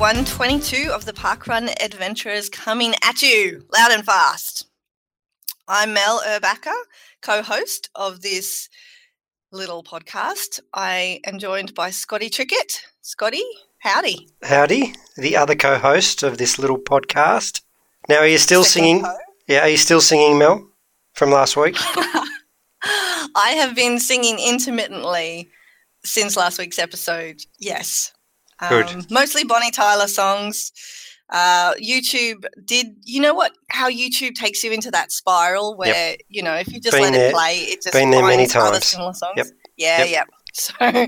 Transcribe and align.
episode 0.00 0.38
122 0.38 0.92
of 0.92 1.04
the 1.06 1.12
Parkrun 1.12 1.68
Adventurers 1.82 2.48
coming 2.48 2.94
at 3.02 3.20
you 3.20 3.64
loud 3.72 3.90
and 3.90 4.04
fast. 4.04 4.66
I'm 5.66 5.92
Mel 5.92 6.20
Urbacher, 6.24 6.72
co 7.20 7.42
host 7.42 7.90
of 7.96 8.20
this 8.20 8.68
little 9.50 9.82
podcast. 9.82 10.60
I 10.72 11.20
am 11.26 11.40
joined 11.40 11.74
by 11.74 11.90
Scotty 11.90 12.30
Trickett. 12.30 12.80
Scotty, 13.02 13.42
howdy. 13.78 14.28
Howdy, 14.44 14.94
the 15.16 15.36
other 15.36 15.56
co 15.56 15.78
host 15.78 16.22
of 16.22 16.38
this 16.38 16.60
little 16.60 16.78
podcast. 16.78 17.62
Now, 18.08 18.18
are 18.18 18.28
you 18.28 18.38
still 18.38 18.62
Second 18.62 18.84
singing? 18.84 19.02
co. 19.02 19.16
Yeah, 19.48 19.60
are 19.62 19.68
you 19.68 19.76
still 19.76 20.00
singing, 20.00 20.38
Mel, 20.38 20.64
from 21.14 21.30
last 21.30 21.56
week? 21.56 21.76
I 23.34 23.50
have 23.56 23.74
been 23.74 23.98
singing 23.98 24.38
intermittently 24.38 25.48
since 26.04 26.36
last 26.36 26.58
week's 26.58 26.78
episode. 26.78 27.42
Yes. 27.58 28.12
Good. 28.68 28.86
Um, 28.88 29.06
mostly 29.10 29.44
Bonnie 29.44 29.70
Tyler 29.70 30.08
songs. 30.08 30.72
Uh, 31.30 31.74
YouTube 31.74 32.44
did, 32.64 32.86
you 33.04 33.20
know 33.20 33.34
what? 33.34 33.52
How 33.70 33.90
YouTube 33.90 34.34
takes 34.34 34.64
you 34.64 34.72
into 34.72 34.90
that 34.92 35.12
spiral 35.12 35.76
where, 35.76 36.16
you 36.28 36.42
know, 36.42 36.54
if 36.54 36.72
you 36.72 36.80
just 36.80 36.94
Been 36.96 37.02
let 37.02 37.12
there- 37.12 37.28
it 37.28 37.34
play, 37.34 37.56
it 37.58 37.82
just 37.82 37.92
been 37.92 38.10
there 38.10 38.24
many 38.24 38.46
times. 38.46 38.86
similar 38.86 39.12
songs. 39.12 39.34
Yep. 39.36 39.46
Yeah, 39.76 40.04
Yep. 40.04 40.08
yeah. 40.10 40.24
So, 40.54 41.06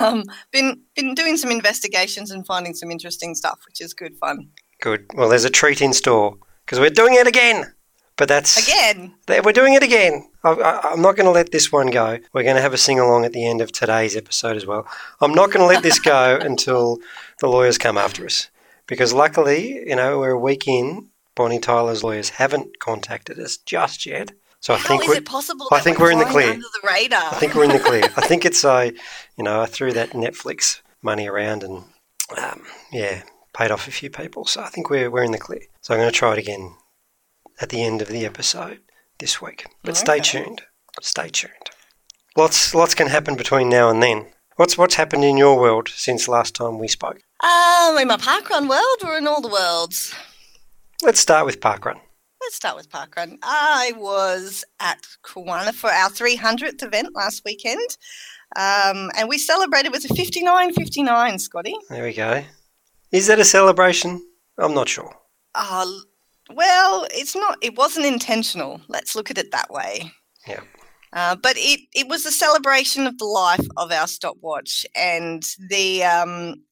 um, 0.00 0.24
been 0.52 0.82
been 0.94 1.14
doing 1.14 1.36
some 1.38 1.50
investigations 1.50 2.30
and 2.32 2.44
finding 2.44 2.74
some 2.74 2.90
interesting 2.90 3.34
stuff, 3.34 3.60
which 3.66 3.80
is 3.80 3.94
good 3.94 4.14
fun. 4.18 4.48
Good. 4.82 5.06
Well, 5.14 5.28
there's 5.30 5.44
a 5.44 5.50
treat 5.50 5.80
in 5.80 5.92
store 5.94 6.36
because 6.66 6.80
we're 6.80 6.90
doing 6.90 7.14
it 7.14 7.26
again. 7.26 7.72
But 8.20 8.28
that's 8.28 8.68
Again, 8.68 9.14
We're 9.28 9.50
doing 9.50 9.72
it 9.72 9.82
again. 9.82 10.28
I, 10.44 10.50
I, 10.50 10.92
I'm 10.92 11.00
not 11.00 11.16
going 11.16 11.24
to 11.24 11.30
let 11.30 11.52
this 11.52 11.72
one 11.72 11.86
go. 11.86 12.18
We're 12.34 12.42
going 12.42 12.56
to 12.56 12.60
have 12.60 12.74
a 12.74 12.76
sing 12.76 13.00
along 13.00 13.24
at 13.24 13.32
the 13.32 13.46
end 13.46 13.62
of 13.62 13.72
today's 13.72 14.14
episode 14.14 14.58
as 14.58 14.66
well. 14.66 14.86
I'm 15.22 15.32
not 15.32 15.50
going 15.50 15.66
to 15.66 15.74
let 15.74 15.82
this 15.82 15.98
go 15.98 16.36
until 16.42 16.98
the 17.38 17.48
lawyers 17.48 17.78
come 17.78 17.96
after 17.96 18.26
us. 18.26 18.50
Because 18.86 19.14
luckily, 19.14 19.88
you 19.88 19.96
know, 19.96 20.18
we're 20.18 20.32
a 20.32 20.38
week 20.38 20.68
in. 20.68 21.08
Bonnie 21.34 21.58
Tyler's 21.58 22.04
lawyers 22.04 22.28
haven't 22.28 22.78
contacted 22.78 23.38
us 23.38 23.56
just 23.56 24.04
yet. 24.04 24.32
So 24.60 24.74
I 24.74 24.76
how 24.76 24.88
think 24.88 25.08
is 25.08 25.16
it 25.16 25.24
possible? 25.24 25.68
I 25.72 25.80
think 25.80 25.98
we're 25.98 26.08
we're 26.08 26.12
in 26.12 26.18
the 26.18 26.26
clear. 26.26 26.50
Under 26.50 26.60
the 26.60 26.86
radar. 26.86 27.24
I 27.24 27.36
think 27.36 27.54
we're 27.54 27.64
in 27.64 27.70
the 27.70 27.78
clear. 27.78 28.04
I 28.18 28.26
think 28.26 28.44
it's 28.44 28.66
I, 28.66 28.92
you 29.38 29.44
know, 29.44 29.62
I 29.62 29.64
threw 29.64 29.94
that 29.94 30.10
Netflix 30.10 30.82
money 31.00 31.26
around 31.26 31.62
and, 31.62 31.84
um, 32.36 32.64
yeah, 32.92 33.22
paid 33.54 33.70
off 33.70 33.88
a 33.88 33.90
few 33.90 34.10
people. 34.10 34.44
So 34.44 34.60
I 34.60 34.68
think 34.68 34.90
we're 34.90 35.10
we're 35.10 35.24
in 35.24 35.32
the 35.32 35.38
clear. 35.38 35.62
So 35.80 35.94
I'm 35.94 36.00
going 36.00 36.10
to 36.10 36.14
try 36.14 36.34
it 36.34 36.38
again 36.38 36.74
at 37.60 37.68
the 37.68 37.82
end 37.82 38.02
of 38.02 38.08
the 38.08 38.24
episode 38.24 38.80
this 39.18 39.40
week. 39.40 39.66
But 39.82 39.96
stay 39.96 40.18
tuned. 40.20 40.62
Stay 41.00 41.28
tuned. 41.28 41.70
Lots 42.36 42.74
lots 42.74 42.94
can 42.94 43.08
happen 43.08 43.36
between 43.36 43.68
now 43.68 43.90
and 43.90 44.02
then. 44.02 44.26
What's 44.56 44.76
what's 44.76 44.94
happened 44.94 45.24
in 45.24 45.36
your 45.36 45.58
world 45.58 45.88
since 45.88 46.28
last 46.28 46.54
time 46.54 46.78
we 46.78 46.88
spoke? 46.88 47.20
Um, 47.42 47.98
in 47.98 48.08
my 48.08 48.16
parkrun 48.16 48.68
world, 48.68 48.98
we're 49.02 49.18
in 49.18 49.26
all 49.26 49.40
the 49.40 49.48
worlds. 49.48 50.14
Let's 51.02 51.20
start 51.20 51.46
with 51.46 51.60
parkrun. 51.60 51.98
Let's 52.42 52.56
start 52.56 52.76
with 52.76 52.90
parkrun. 52.90 53.38
I 53.42 53.92
was 53.96 54.64
at 54.80 55.06
Kawana 55.24 55.72
for 55.72 55.90
our 55.90 56.10
300th 56.10 56.82
event 56.82 57.14
last 57.14 57.42
weekend, 57.44 57.96
um, 58.56 59.10
and 59.16 59.28
we 59.28 59.38
celebrated 59.38 59.92
with 59.92 60.04
a 60.04 60.08
59.59, 60.08 61.40
Scotty. 61.40 61.74
There 61.88 62.04
we 62.04 62.12
go. 62.12 62.44
Is 63.12 63.26
that 63.26 63.38
a 63.38 63.44
celebration? 63.44 64.26
I'm 64.58 64.74
not 64.74 64.88
sure. 64.88 65.14
Uh, 65.54 65.86
well, 66.54 67.06
it's 67.12 67.34
not. 67.34 67.58
It 67.62 67.76
wasn't 67.76 68.06
intentional. 68.06 68.80
Let's 68.88 69.14
look 69.14 69.30
at 69.30 69.38
it 69.38 69.50
that 69.52 69.70
way. 69.70 70.12
Yeah. 70.46 70.60
Uh, 71.12 71.36
but 71.36 71.54
it, 71.56 71.80
it 71.94 72.08
was 72.08 72.24
a 72.24 72.30
celebration 72.30 73.06
of 73.06 73.18
the 73.18 73.24
life 73.24 73.66
of 73.76 73.90
our 73.90 74.06
stopwatch 74.06 74.86
and 74.94 75.44
the 75.68 76.04
um, 76.04 76.62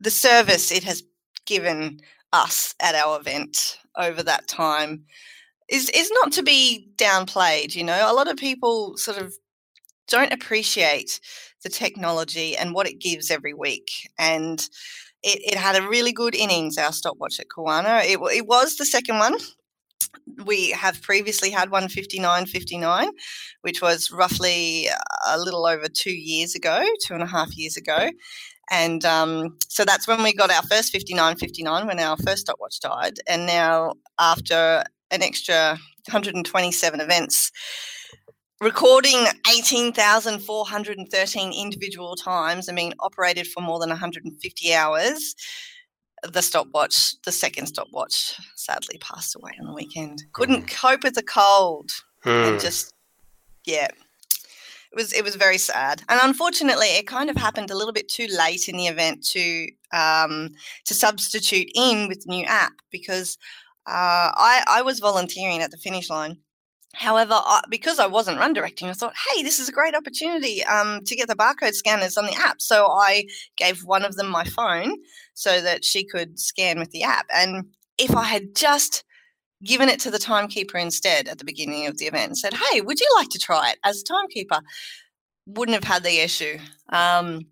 the 0.00 0.10
service 0.10 0.70
it 0.70 0.84
has 0.84 1.02
given 1.46 2.00
us 2.32 2.74
at 2.80 2.94
our 2.94 3.18
event 3.18 3.78
over 3.96 4.22
that 4.22 4.46
time 4.48 5.04
is 5.68 5.90
is 5.90 6.10
not 6.14 6.32
to 6.32 6.42
be 6.42 6.88
downplayed. 6.96 7.74
You 7.74 7.84
know, 7.84 8.10
a 8.10 8.14
lot 8.14 8.30
of 8.30 8.36
people 8.36 8.96
sort 8.96 9.18
of 9.18 9.34
don't 10.08 10.32
appreciate 10.32 11.20
the 11.62 11.68
technology 11.68 12.56
and 12.56 12.74
what 12.74 12.86
it 12.86 13.00
gives 13.00 13.30
every 13.30 13.54
week. 13.54 13.90
And 14.18 14.68
it, 15.24 15.54
it 15.54 15.58
had 15.58 15.74
a 15.74 15.88
really 15.88 16.12
good 16.12 16.34
innings, 16.34 16.76
our 16.76 16.92
stopwatch 16.92 17.40
at 17.40 17.48
Kawana. 17.48 18.04
It, 18.04 18.18
it 18.36 18.46
was 18.46 18.76
the 18.76 18.84
second 18.84 19.18
one. 19.18 19.36
We 20.44 20.70
have 20.70 21.02
previously 21.02 21.50
had 21.50 21.70
one 21.70 21.88
59.59, 21.88 23.08
which 23.62 23.80
was 23.80 24.10
roughly 24.10 24.88
a 25.26 25.38
little 25.38 25.66
over 25.66 25.88
two 25.88 26.14
years 26.14 26.54
ago, 26.54 26.84
two 27.06 27.14
and 27.14 27.22
a 27.22 27.26
half 27.26 27.56
years 27.56 27.76
ago. 27.76 28.10
And 28.70 29.04
um, 29.04 29.56
so 29.68 29.84
that's 29.84 30.06
when 30.06 30.22
we 30.22 30.34
got 30.34 30.50
our 30.50 30.62
first 30.62 30.92
59.59 30.94 31.86
when 31.86 31.98
our 31.98 32.16
first 32.18 32.42
stopwatch 32.42 32.80
died. 32.80 33.14
And 33.26 33.46
now, 33.46 33.94
after 34.18 34.84
an 35.10 35.22
extra 35.22 35.78
127 36.08 37.00
events, 37.00 37.50
recording 38.64 39.26
18,413 39.52 41.52
individual 41.52 42.16
times 42.16 42.66
and 42.66 42.76
being 42.76 42.94
operated 42.98 43.46
for 43.46 43.60
more 43.60 43.78
than 43.78 43.90
150 43.90 44.74
hours, 44.74 45.36
the 46.32 46.40
stopwatch, 46.40 47.20
the 47.24 47.32
second 47.32 47.66
stopwatch, 47.66 48.34
sadly 48.56 48.96
passed 48.98 49.36
away 49.36 49.52
on 49.60 49.66
the 49.66 49.74
weekend. 49.74 50.24
Couldn't 50.32 50.68
cope 50.68 51.04
with 51.04 51.14
the 51.14 51.22
cold 51.22 51.90
Hmm. 52.22 52.30
and 52.30 52.60
just, 52.60 52.94
yeah. 53.66 53.86
It 53.86 54.96
was, 54.96 55.12
it 55.12 55.24
was 55.24 55.34
very 55.34 55.58
sad, 55.58 56.02
and 56.08 56.20
unfortunately, 56.22 56.86
it 56.86 57.06
kind 57.06 57.28
of 57.28 57.36
happened 57.36 57.70
a 57.70 57.76
little 57.76 57.92
bit 57.92 58.08
too 58.08 58.28
late 58.28 58.68
in 58.68 58.76
the 58.76 58.86
event 58.86 59.26
to 59.30 59.66
um, 59.92 60.50
to 60.84 60.94
substitute 60.94 61.68
in 61.74 62.06
with 62.06 62.22
the 62.22 62.30
new 62.30 62.44
app 62.44 62.74
because 62.92 63.36
uh, 63.88 64.30
I, 64.36 64.62
I 64.68 64.82
was 64.82 65.00
volunteering 65.00 65.62
at 65.62 65.72
the 65.72 65.78
finish 65.78 66.08
line, 66.08 66.38
However, 66.94 67.34
I, 67.34 67.62
because 67.68 67.98
I 67.98 68.06
wasn't 68.06 68.38
run 68.38 68.52
directing, 68.52 68.88
I 68.88 68.92
thought, 68.92 69.14
hey, 69.30 69.42
this 69.42 69.58
is 69.58 69.68
a 69.68 69.72
great 69.72 69.94
opportunity 69.94 70.64
um, 70.64 71.00
to 71.04 71.16
get 71.16 71.28
the 71.28 71.34
barcode 71.34 71.74
scanners 71.74 72.16
on 72.16 72.26
the 72.26 72.34
app. 72.34 72.60
So 72.60 72.86
I 72.86 73.26
gave 73.56 73.84
one 73.84 74.04
of 74.04 74.16
them 74.16 74.28
my 74.28 74.44
phone 74.44 74.96
so 75.34 75.60
that 75.60 75.84
she 75.84 76.04
could 76.04 76.38
scan 76.38 76.78
with 76.78 76.90
the 76.90 77.02
app. 77.02 77.26
And 77.34 77.66
if 77.98 78.14
I 78.14 78.24
had 78.24 78.54
just 78.54 79.04
given 79.62 79.88
it 79.88 80.00
to 80.00 80.10
the 80.10 80.18
timekeeper 80.18 80.78
instead 80.78 81.28
at 81.28 81.38
the 81.38 81.44
beginning 81.44 81.86
of 81.86 81.98
the 81.98 82.06
event 82.06 82.28
and 82.28 82.38
said, 82.38 82.54
hey, 82.54 82.80
would 82.80 83.00
you 83.00 83.08
like 83.16 83.30
to 83.30 83.38
try 83.38 83.70
it 83.70 83.78
as 83.84 84.00
a 84.00 84.04
timekeeper? 84.04 84.60
Wouldn't 85.46 85.74
have 85.74 85.84
had 85.92 86.02
the 86.02 86.20
issue. 86.20 86.58
Um, 86.90 87.46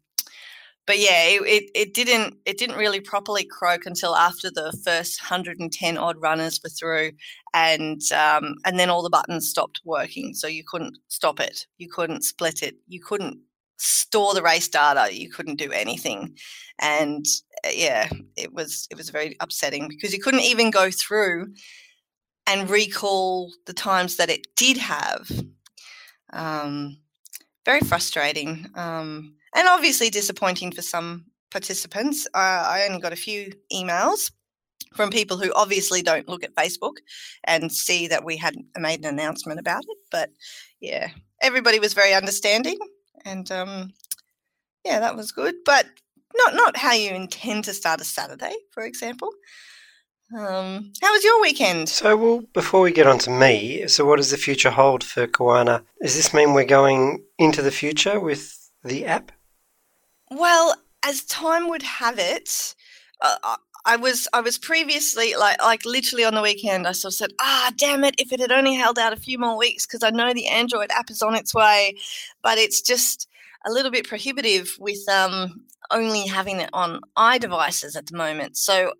but 0.87 0.99
yeah, 0.99 1.25
it, 1.25 1.43
it, 1.43 1.71
it 1.75 1.95
didn't 1.95 2.37
it 2.45 2.59
didn't 2.59 2.77
really 2.77 3.01
properly 3.01 3.45
croak 3.45 3.87
until 3.87 4.17
after 4.17 4.51
the 4.51 4.77
first 4.85 5.21
110 5.23 5.97
odd 5.97 6.21
runners 6.21 6.61
were 6.63 6.71
through 6.71 7.13
and 7.55 8.01
um, 8.13 8.57
and 8.65 8.79
then 8.79 8.91
all 8.91 9.03
the 9.03 9.11
buttons 9.11 9.49
stopped 9.49 9.81
working 9.85 10.35
so 10.35 10.47
you 10.47 10.65
couldn't 10.67 10.97
stop 11.09 11.41
it 11.41 11.67
you 11.79 11.89
couldn't 11.89 12.25
split 12.25 12.63
it 12.63 12.77
you 12.89 13.01
couldn't 13.01 13.39
store 13.79 14.35
the 14.35 14.43
race 14.43 14.69
data 14.69 15.15
you 15.15 15.31
couldn't 15.31 15.57
do 15.57 15.71
anything. 15.73 16.37
And 16.79 17.25
uh, 17.65 17.71
yeah 17.73 18.09
it 18.37 18.53
was 18.53 18.89
it 18.91 18.97
was 18.97 19.11
very 19.11 19.37
upsetting 19.41 19.89
because 19.89 20.13
you 20.13 20.21
couldn't 20.21 20.41
even 20.41 20.71
go 20.71 20.91
through 20.91 21.55
and 22.47 22.69
recall 22.69 23.53
the 23.67 23.73
times 23.73 24.17
that 24.17 24.31
it 24.31 24.47
did 24.57 24.77
have. 24.77 25.31
Um, 26.33 26.99
very 27.65 27.81
frustrating 27.81 28.67
um, 28.75 29.35
and 29.55 29.69
obviously 29.69 30.11
disappointing 30.11 30.73
for 30.73 30.83
some 30.83 31.25
participants 31.51 32.27
uh, 32.35 32.65
i 32.69 32.87
only 32.89 33.01
got 33.01 33.13
a 33.13 33.17
few 33.17 33.53
emails 33.73 34.31
from 34.95 35.11
people 35.11 35.39
who 35.39 35.53
obviously 35.55 36.03
don't 36.03 36.29
look 36.29 36.45
at 36.45 36.55
Facebook 36.55 36.97
and 37.45 37.73
see 37.73 38.07
that 38.09 38.25
we 38.25 38.37
had 38.37 38.55
made 38.77 39.01
an 39.01 39.07
announcement 39.07 39.61
about 39.61 39.85
it. 39.89 39.99
But 40.11 40.31
yeah, 40.81 41.09
everybody 41.41 41.79
was 41.79 41.95
very 41.95 42.15
understanding, 42.15 42.79
and 43.25 43.51
um, 43.51 43.93
yeah, 44.85 45.01
that 45.01 45.17
was 45.17 45.33
good. 45.33 45.55
But 45.65 45.87
not 46.35 46.55
not 46.55 46.77
how 46.77 46.93
you 46.93 47.11
intend 47.11 47.65
to 47.65 47.75
start 47.75 48.01
a 48.01 48.05
Saturday, 48.05 48.55
for 48.71 48.85
example. 48.85 49.31
Um, 50.35 50.93
how 51.03 51.13
was 51.13 51.25
your 51.25 51.43
weekend? 51.43 51.91
So, 51.91 52.17
well, 52.17 52.43
before 52.55 52.81
we 52.81 52.91
get 52.91 53.07
on 53.07 53.19
to 53.19 53.31
me, 53.31 53.87
so 53.87 54.07
what 54.07 54.17
does 54.17 54.31
the 54.31 54.39
future 54.39 54.71
hold 54.71 55.05
for 55.05 55.27
Kawana? 55.27 55.83
Does 56.01 56.17
this 56.17 56.33
mean 56.33 56.55
we're 56.55 56.65
going 56.65 57.23
into 57.39 57.61
the 57.61 57.71
future 57.71 58.19
with 58.19 58.71
the 58.83 59.05
app? 59.05 59.31
Well, 60.33 60.75
as 61.05 61.23
time 61.25 61.69
would 61.69 61.83
have 61.83 62.19
it, 62.19 62.75
uh, 63.21 63.37
I- 63.85 63.97
was 63.97 64.29
I 64.33 64.41
was 64.41 64.59
previously 64.59 65.35
like 65.35 65.61
like 65.61 65.85
literally 65.85 66.25
on 66.25 66.35
the 66.35 66.43
weekend. 66.43 66.87
I 66.87 66.93
sort 66.93 67.13
of 67.15 67.17
said, 67.17 67.33
"Ah, 67.41 67.73
damn 67.77 68.05
it! 68.05 68.15
If 68.19 68.33
it 68.33 68.39
had 68.41 68.53
only 68.53 68.75
held 68.75 68.99
out 68.99 69.13
a 69.13 69.17
few 69.17 69.39
more 69.39 69.57
weeks, 69.57 69.87
because 69.87 70.03
I 70.05 70.11
know 70.11 70.33
the 70.33 70.47
Android 70.49 70.91
app 70.93 71.11
is 71.11 71.21
on 71.23 71.35
its 71.35 71.53
way, 71.55 71.97
but 72.43 72.59
it's 72.59 72.81
just 72.81 73.29
a 73.67 73.73
little 73.73 73.91
bit 73.91 74.07
prohibitive 74.09 74.77
with 74.79 75.09
um, 75.09 75.67
only 75.91 76.27
having 76.29 76.61
it 76.61 76.71
on 76.73 77.01
iDevices 77.19 77.97
at 77.97 78.07
the 78.07 78.17
moment." 78.17 78.57
So 78.57 78.93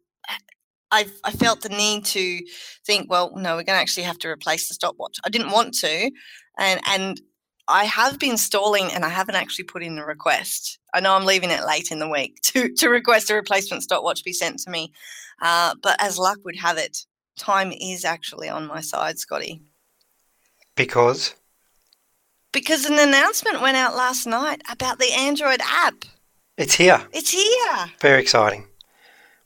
I 0.91 1.07
I 1.25 1.33
felt 1.33 1.63
the 1.63 1.69
need 1.71 2.05
to 2.07 2.41
think, 2.87 3.11
well, 3.11 3.33
no, 3.37 3.53
we're 3.57 3.65
going 3.65 3.77
to 3.77 3.83
actually 3.83 4.05
have 4.05 4.19
to 4.21 4.29
replace 4.29 4.69
the 4.69 4.75
stopwatch. 4.75 5.19
I 5.25 5.31
didn't 5.31 5.51
want 5.53 5.75
to, 5.79 6.11
and 6.59 6.81
and 6.87 7.21
I 7.69 7.85
have 7.85 8.19
been 8.19 8.37
stalling 8.37 8.93
and 8.93 9.05
I 9.05 9.09
haven't 9.09 9.37
actually 9.37 9.65
put 9.65 9.83
in 9.83 9.97
the 9.97 10.05
request. 10.05 10.79
I 10.93 11.01
know 11.01 11.15
I'm 11.15 11.25
leaving 11.25 11.51
it 11.51 11.67
late 11.67 11.91
in 11.91 11.99
the 11.99 12.09
week 12.09 12.41
to, 12.43 12.73
to 12.75 12.89
request 12.89 13.31
a 13.31 13.35
replacement 13.35 13.83
stopwatch 13.83 14.25
be 14.25 14.33
sent 14.33 14.59
to 14.61 14.71
me. 14.71 14.93
Uh, 15.41 15.75
but 15.83 15.97
as 16.01 16.19
luck 16.19 16.39
would 16.45 16.57
have 16.57 16.79
it, 16.79 17.07
time 17.37 17.73
is 17.73 18.05
actually 18.05 18.49
on 18.49 18.67
my 18.67 18.81
side, 18.81 19.19
Scotty. 19.19 19.63
Because? 20.77 21.35
Because 22.53 22.85
an 22.85 22.99
announcement 22.99 23.63
went 23.63 23.77
out 23.77 23.97
last 23.97 24.27
night 24.27 24.63
about 24.71 24.99
the 24.99 25.13
Android 25.13 25.61
app. 25.63 26.05
It's 26.57 26.75
here. 26.75 27.03
It's 27.13 27.31
here. 27.31 27.91
Very 28.01 28.21
exciting. 28.21 28.67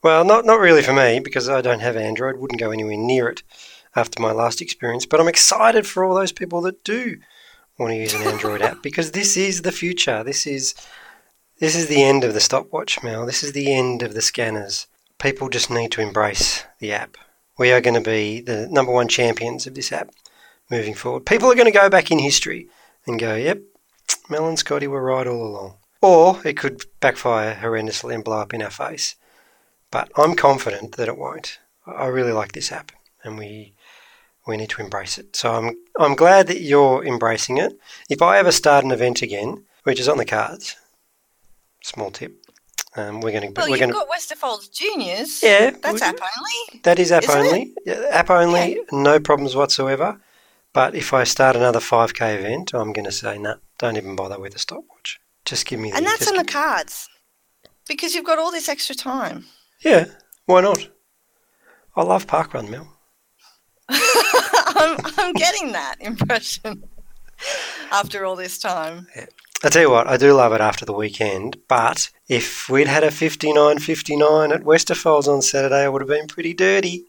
Well, 0.02 0.24
not 0.24 0.44
not 0.44 0.60
really 0.60 0.82
for 0.82 0.92
me 0.92 1.20
because 1.20 1.48
I 1.48 1.60
don't 1.60 1.80
have 1.80 1.96
Android. 1.96 2.36
Wouldn't 2.36 2.60
go 2.60 2.70
anywhere 2.70 2.96
near 2.96 3.28
it 3.28 3.42
after 3.94 4.20
my 4.20 4.32
last 4.32 4.60
experience. 4.60 5.06
But 5.06 5.20
I'm 5.20 5.28
excited 5.28 5.86
for 5.86 6.04
all 6.04 6.14
those 6.14 6.32
people 6.32 6.60
that 6.62 6.84
do 6.84 7.16
want 7.78 7.92
to 7.92 7.96
use 7.96 8.14
an 8.14 8.22
Android 8.22 8.62
app 8.62 8.82
because 8.82 9.12
this 9.12 9.36
is 9.36 9.62
the 9.62 9.72
future. 9.72 10.22
This 10.22 10.46
is 10.46 10.74
this 11.58 11.74
is 11.74 11.86
the 11.86 12.02
end 12.02 12.24
of 12.24 12.34
the 12.34 12.40
stopwatch, 12.40 13.02
Mel. 13.02 13.24
This 13.24 13.42
is 13.42 13.52
the 13.52 13.72
end 13.72 14.02
of 14.02 14.14
the 14.14 14.22
scanners. 14.22 14.86
People 15.18 15.48
just 15.48 15.70
need 15.70 15.92
to 15.92 16.02
embrace 16.02 16.64
the 16.78 16.92
app. 16.92 17.16
We 17.58 17.72
are 17.72 17.80
going 17.80 17.94
to 17.94 18.00
be 18.00 18.40
the 18.40 18.68
number 18.68 18.92
one 18.92 19.08
champions 19.08 19.66
of 19.66 19.74
this 19.74 19.92
app 19.92 20.10
moving 20.70 20.94
forward. 20.94 21.24
People 21.24 21.50
are 21.50 21.54
going 21.54 21.72
to 21.72 21.78
go 21.78 21.88
back 21.88 22.10
in 22.10 22.18
history 22.18 22.68
and 23.06 23.18
go, 23.18 23.34
"Yep, 23.34 23.60
Mel 24.28 24.48
and 24.48 24.58
Scotty 24.58 24.86
were 24.86 25.02
right 25.02 25.26
all 25.26 25.46
along." 25.46 25.74
Or 26.02 26.40
it 26.44 26.58
could 26.58 26.84
backfire 27.00 27.54
horrendously 27.54 28.14
and 28.14 28.22
blow 28.22 28.40
up 28.40 28.52
in 28.52 28.62
our 28.62 28.70
face. 28.70 29.16
But 29.90 30.10
I'm 30.16 30.34
confident 30.34 30.96
that 30.96 31.08
it 31.08 31.16
won't. 31.16 31.58
I 31.86 32.06
really 32.06 32.32
like 32.32 32.52
this 32.52 32.70
app, 32.70 32.92
and 33.24 33.38
we 33.38 33.74
we 34.46 34.56
need 34.56 34.70
to 34.70 34.82
embrace 34.82 35.16
it. 35.16 35.34
So 35.34 35.54
I'm 35.54 35.76
I'm 35.98 36.14
glad 36.14 36.46
that 36.48 36.60
you're 36.60 37.04
embracing 37.04 37.56
it. 37.56 37.78
If 38.10 38.20
I 38.20 38.38
ever 38.38 38.52
start 38.52 38.84
an 38.84 38.92
event 38.92 39.22
again, 39.22 39.64
which 39.84 39.98
is 39.98 40.08
on 40.08 40.18
the 40.18 40.24
cards, 40.24 40.76
small 41.86 42.10
tip, 42.10 42.32
um, 42.96 43.20
we're 43.20 43.30
going 43.32 43.46
to 43.52 43.60
Well, 43.60 43.70
we're 43.70 43.76
you've 43.78 43.88
to 43.88 43.92
got 43.94 44.08
Westerfolds 44.08 44.70
Juniors. 44.72 45.42
yeah 45.42 45.70
That's 45.70 46.02
app 46.02 46.18
only. 46.20 46.80
that 46.82 46.98
is 46.98 47.12
app 47.12 47.24
it? 47.24 47.30
only. 47.30 47.74
Yeah, 47.84 48.06
app 48.10 48.30
only, 48.30 48.80
no 48.92 49.20
problems 49.20 49.54
whatsoever. 49.54 50.20
But 50.72 50.94
if 50.94 51.14
I 51.14 51.24
start 51.24 51.56
another 51.56 51.78
5k 51.80 52.38
event, 52.38 52.74
I'm 52.74 52.92
going 52.92 53.06
to 53.06 53.12
say 53.12 53.38
no, 53.38 53.56
don't 53.78 53.96
even 53.96 54.14
bother 54.16 54.38
with 54.38 54.54
a 54.54 54.58
stopwatch. 54.58 55.18
Just 55.44 55.64
give 55.66 55.80
me 55.80 55.90
the. 55.90 55.96
And 55.96 56.06
that's 56.06 56.28
on 56.28 56.36
the 56.36 56.44
cards. 56.44 57.08
Because 57.88 58.14
you've 58.14 58.26
got 58.26 58.38
all 58.38 58.50
this 58.50 58.68
extra 58.68 58.94
time. 58.96 59.44
Yeah, 59.82 60.06
why 60.46 60.60
not? 60.62 60.88
I 61.94 62.02
love 62.02 62.26
parkrun, 62.26 62.68
Mel. 62.68 62.92
I'm, 63.88 64.98
I'm 65.16 65.32
getting 65.34 65.72
that 65.72 65.96
impression 66.00 66.82
after 67.92 68.24
all 68.24 68.36
this 68.36 68.58
time. 68.58 69.06
I 69.64 69.68
tell 69.70 69.82
you 69.82 69.90
what, 69.90 70.06
I 70.06 70.16
do 70.16 70.32
love 70.34 70.52
it 70.52 70.60
after 70.60 70.84
the 70.84 70.92
weekend, 70.92 71.56
but 71.68 72.10
if 72.28 72.68
we'd 72.68 72.86
had 72.88 73.02
a 73.02 73.10
59 73.10 73.78
59 73.78 74.52
at 74.52 74.62
Westerfolds 74.62 75.26
on 75.28 75.42
Saturday, 75.42 75.84
I 75.84 75.88
would 75.88 76.02
have 76.02 76.08
been 76.08 76.26
pretty 76.28 76.54
dirty 76.54 77.04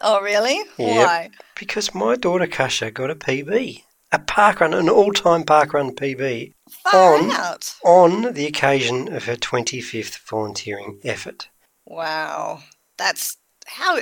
Oh, 0.00 0.20
really? 0.20 0.58
Yep. 0.76 1.06
Why? 1.06 1.30
because 1.58 1.94
my 1.94 2.16
daughter 2.16 2.46
Kasha 2.46 2.90
got 2.90 3.10
a 3.10 3.14
PB, 3.14 3.82
a 4.12 4.18
parkrun, 4.18 4.76
an 4.78 4.88
all 4.90 5.12
time 5.12 5.44
parkrun 5.44 5.94
PB 5.94 6.52
Far 6.90 7.14
On- 7.16 7.30
out. 7.30 7.74
on 7.84 8.34
the 8.34 8.46
occasion 8.46 9.12
of 9.14 9.24
her 9.24 9.36
25th 9.36 10.18
volunteering 10.28 11.00
effort. 11.04 11.48
Wow. 11.86 12.60
That's 12.98 13.36
how 13.66 13.96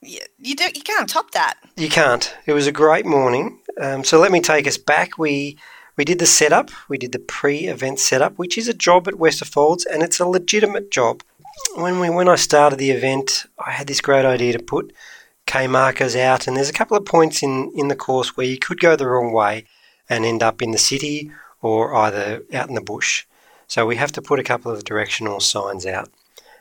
you, 0.00 0.20
you 0.38 0.54
do 0.54 0.64
you 0.74 0.82
can't 0.82 1.08
top 1.08 1.32
that. 1.32 1.54
You 1.76 1.88
can't. 1.88 2.34
It 2.46 2.52
was 2.52 2.66
a 2.66 2.72
great 2.72 3.04
morning. 3.04 3.60
Um, 3.80 4.04
so 4.04 4.18
let 4.18 4.32
me 4.32 4.40
take 4.40 4.66
us 4.66 4.78
back. 4.78 5.18
We 5.18 5.58
we 5.96 6.04
did 6.04 6.18
the 6.18 6.26
setup. 6.26 6.70
We 6.88 6.98
did 6.98 7.12
the 7.12 7.18
pre-event 7.18 7.98
setup, 7.98 8.36
which 8.36 8.58
is 8.58 8.68
a 8.68 8.74
job 8.74 9.08
at 9.08 9.14
Westerfolds, 9.14 9.84
and 9.90 10.02
it's 10.02 10.20
a 10.20 10.26
legitimate 10.26 10.90
job. 10.90 11.22
When 11.74 12.00
we 12.00 12.10
when 12.10 12.28
I 12.28 12.36
started 12.36 12.78
the 12.78 12.90
event, 12.90 13.46
I 13.58 13.70
had 13.72 13.86
this 13.86 14.02
great 14.02 14.26
idea 14.26 14.52
to 14.52 14.62
put 14.62 14.92
K 15.46 15.66
markers 15.66 16.14
out, 16.14 16.46
and 16.46 16.56
there's 16.56 16.68
a 16.68 16.74
couple 16.74 16.96
of 16.96 17.06
points 17.06 17.42
in 17.42 17.72
in 17.74 17.88
the 17.88 17.96
course 17.96 18.36
where 18.36 18.46
you 18.46 18.58
could 18.58 18.80
go 18.80 18.94
the 18.94 19.06
wrong 19.06 19.32
way 19.32 19.64
and 20.08 20.24
end 20.24 20.42
up 20.42 20.60
in 20.60 20.70
the 20.72 20.78
city 20.78 21.30
or 21.62 21.94
either 21.94 22.42
out 22.52 22.68
in 22.68 22.74
the 22.74 22.80
bush. 22.80 23.24
So 23.66 23.86
we 23.86 23.96
have 23.96 24.12
to 24.12 24.22
put 24.22 24.38
a 24.38 24.44
couple 24.44 24.70
of 24.70 24.84
directional 24.84 25.40
signs 25.40 25.86
out. 25.86 26.10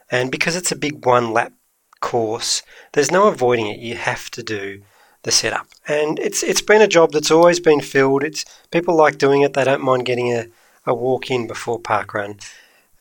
And 0.09 0.31
because 0.31 0.55
it's 0.55 0.71
a 0.71 0.77
big 0.77 1.05
one 1.05 1.33
lap 1.33 1.53
course, 1.99 2.63
there's 2.93 3.11
no 3.11 3.27
avoiding 3.27 3.67
it. 3.67 3.79
You 3.79 3.95
have 3.95 4.31
to 4.31 4.43
do 4.43 4.81
the 5.25 5.31
setup. 5.31 5.68
And 5.88 6.19
it's 6.19 6.44
it's 6.44 6.62
been 6.62 6.81
a 6.81 6.88
job 6.88 7.12
that's 7.12 7.31
always 7.31 7.60
been 7.60 7.81
filled. 7.81 8.24
It's 8.24 8.45
people 8.72 8.95
like 8.95 9.18
doing 9.18 9.42
it. 9.42 9.54
They 9.54 9.63
don't 9.63 9.83
mind 9.83 10.06
getting 10.06 10.31
a, 10.31 10.48
a 10.86 10.94
walk 10.94 11.30
in 11.30 11.48
before 11.48 11.80
parkrun. 11.80 12.39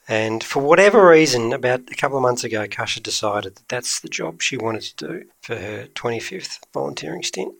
And 0.08 0.42
for 0.42 0.62
whatever 0.62 1.08
reason, 1.08 1.52
about 1.52 1.80
a 1.90 1.94
couple 1.94 2.18
of 2.18 2.22
months 2.22 2.44
ago, 2.44 2.66
Kasha 2.66 3.00
decided 3.00 3.56
that 3.56 3.68
that's 3.68 4.00
the 4.00 4.08
job 4.08 4.42
she 4.42 4.56
wanted 4.56 4.82
to 4.82 5.06
do 5.06 5.24
for 5.40 5.56
her 5.56 5.86
25th 5.94 6.58
volunteering 6.74 7.22
stint. 7.22 7.54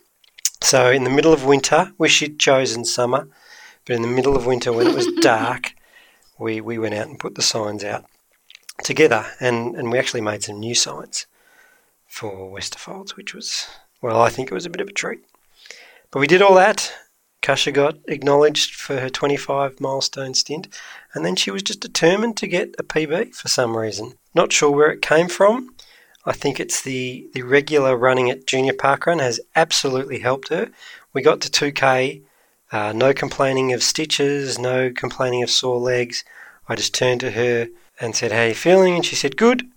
So 0.61 0.91
in 0.91 1.03
the 1.03 1.09
middle 1.09 1.33
of 1.33 1.45
winter, 1.45 1.91
wish 1.97 2.13
she'd 2.13 2.39
chosen 2.39 2.85
summer, 2.85 3.27
but 3.85 3.95
in 3.95 4.01
the 4.01 4.07
middle 4.07 4.35
of 4.35 4.45
winter 4.45 4.71
when 4.71 4.87
it 4.87 4.95
was 4.95 5.07
dark, 5.21 5.73
we, 6.37 6.61
we 6.61 6.77
went 6.77 6.93
out 6.93 7.07
and 7.07 7.19
put 7.19 7.35
the 7.35 7.41
signs 7.41 7.83
out 7.83 8.05
together, 8.83 9.25
and, 9.39 9.75
and 9.75 9.91
we 9.91 9.97
actually 9.97 10.21
made 10.21 10.43
some 10.43 10.59
new 10.59 10.75
signs 10.75 11.25
for 12.05 12.51
Westerfolds, 12.51 13.15
which 13.15 13.33
was, 13.33 13.67
well, 14.05 14.21
I 14.21 14.29
think 14.29 14.51
it 14.51 14.53
was 14.53 14.67
a 14.67 14.69
bit 14.69 14.81
of 14.81 14.87
a 14.87 14.93
treat. 14.93 15.21
But 16.11 16.19
we 16.19 16.27
did 16.27 16.43
all 16.43 16.53
that. 16.53 16.93
Kasha 17.41 17.71
got 17.71 17.97
acknowledged 18.07 18.75
for 18.75 18.99
her 18.99 19.09
25 19.09 19.81
milestone 19.81 20.35
stint, 20.35 20.67
and 21.15 21.25
then 21.25 21.35
she 21.35 21.49
was 21.49 21.63
just 21.63 21.79
determined 21.79 22.37
to 22.37 22.47
get 22.47 22.75
a 22.77 22.83
PB 22.83 23.33
for 23.33 23.47
some 23.47 23.75
reason. 23.75 24.13
Not 24.35 24.53
sure 24.53 24.69
where 24.69 24.91
it 24.91 25.01
came 25.01 25.27
from. 25.27 25.73
I 26.23 26.33
think 26.33 26.59
it's 26.59 26.83
the, 26.83 27.27
the 27.33 27.41
regular 27.41 27.97
running 27.97 28.29
at 28.29 28.45
Junior 28.45 28.73
Parkrun 28.73 29.21
has 29.21 29.39
absolutely 29.55 30.19
helped 30.19 30.49
her. 30.49 30.69
We 31.11 31.23
got 31.23 31.41
to 31.41 31.49
2K, 31.49 32.21
uh, 32.71 32.93
no 32.93 33.11
complaining 33.11 33.73
of 33.73 33.81
stitches, 33.81 34.59
no 34.59 34.91
complaining 34.91 35.41
of 35.41 35.49
sore 35.49 35.79
legs. 35.79 36.23
I 36.69 36.75
just 36.75 36.93
turned 36.93 37.21
to 37.21 37.31
her 37.31 37.69
and 37.99 38.15
said, 38.15 38.31
How 38.31 38.41
are 38.41 38.47
you 38.49 38.53
feeling? 38.53 38.93
And 38.93 39.05
she 39.05 39.15
said, 39.15 39.35
Good. 39.35 39.67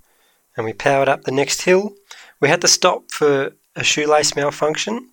And 0.54 0.66
we 0.66 0.74
powered 0.74 1.08
up 1.08 1.24
the 1.24 1.32
next 1.32 1.62
hill. 1.62 1.94
We 2.40 2.50
had 2.50 2.60
to 2.60 2.68
stop 2.68 3.10
for 3.10 3.52
a 3.78 3.84
shoelace 3.84 4.34
malfunction. 4.36 5.10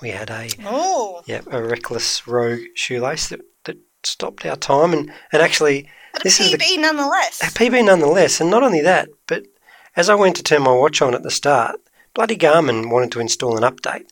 We 0.00 0.10
had 0.10 0.30
a 0.30 0.48
Oh. 0.64 1.22
yeah, 1.26 1.42
a 1.50 1.62
reckless 1.62 2.26
rogue 2.26 2.60
shoelace 2.74 3.28
that, 3.28 3.40
that 3.64 3.76
stopped 4.02 4.44
our 4.46 4.56
time 4.56 4.92
and, 4.92 5.12
and 5.32 5.42
actually 5.42 5.88
But 6.12 6.22
This 6.24 6.40
a 6.40 6.44
is 6.44 6.50
the- 6.52 6.58
PB 6.58 6.80
nonetheless. 6.80 7.40
a 7.42 7.46
PB 7.46 7.84
nonetheless. 7.84 8.40
And 8.40 8.50
not 8.50 8.62
only 8.62 8.80
that, 8.82 9.08
but 9.26 9.44
as 9.96 10.08
I 10.08 10.14
went 10.14 10.36
to 10.36 10.42
turn 10.42 10.62
my 10.62 10.72
watch 10.72 11.00
on 11.02 11.14
at 11.14 11.22
the 11.22 11.30
start, 11.30 11.76
bloody 12.14 12.36
Garmin 12.36 12.90
wanted 12.90 13.12
to 13.12 13.20
install 13.20 13.56
an 13.56 13.62
update. 13.62 14.06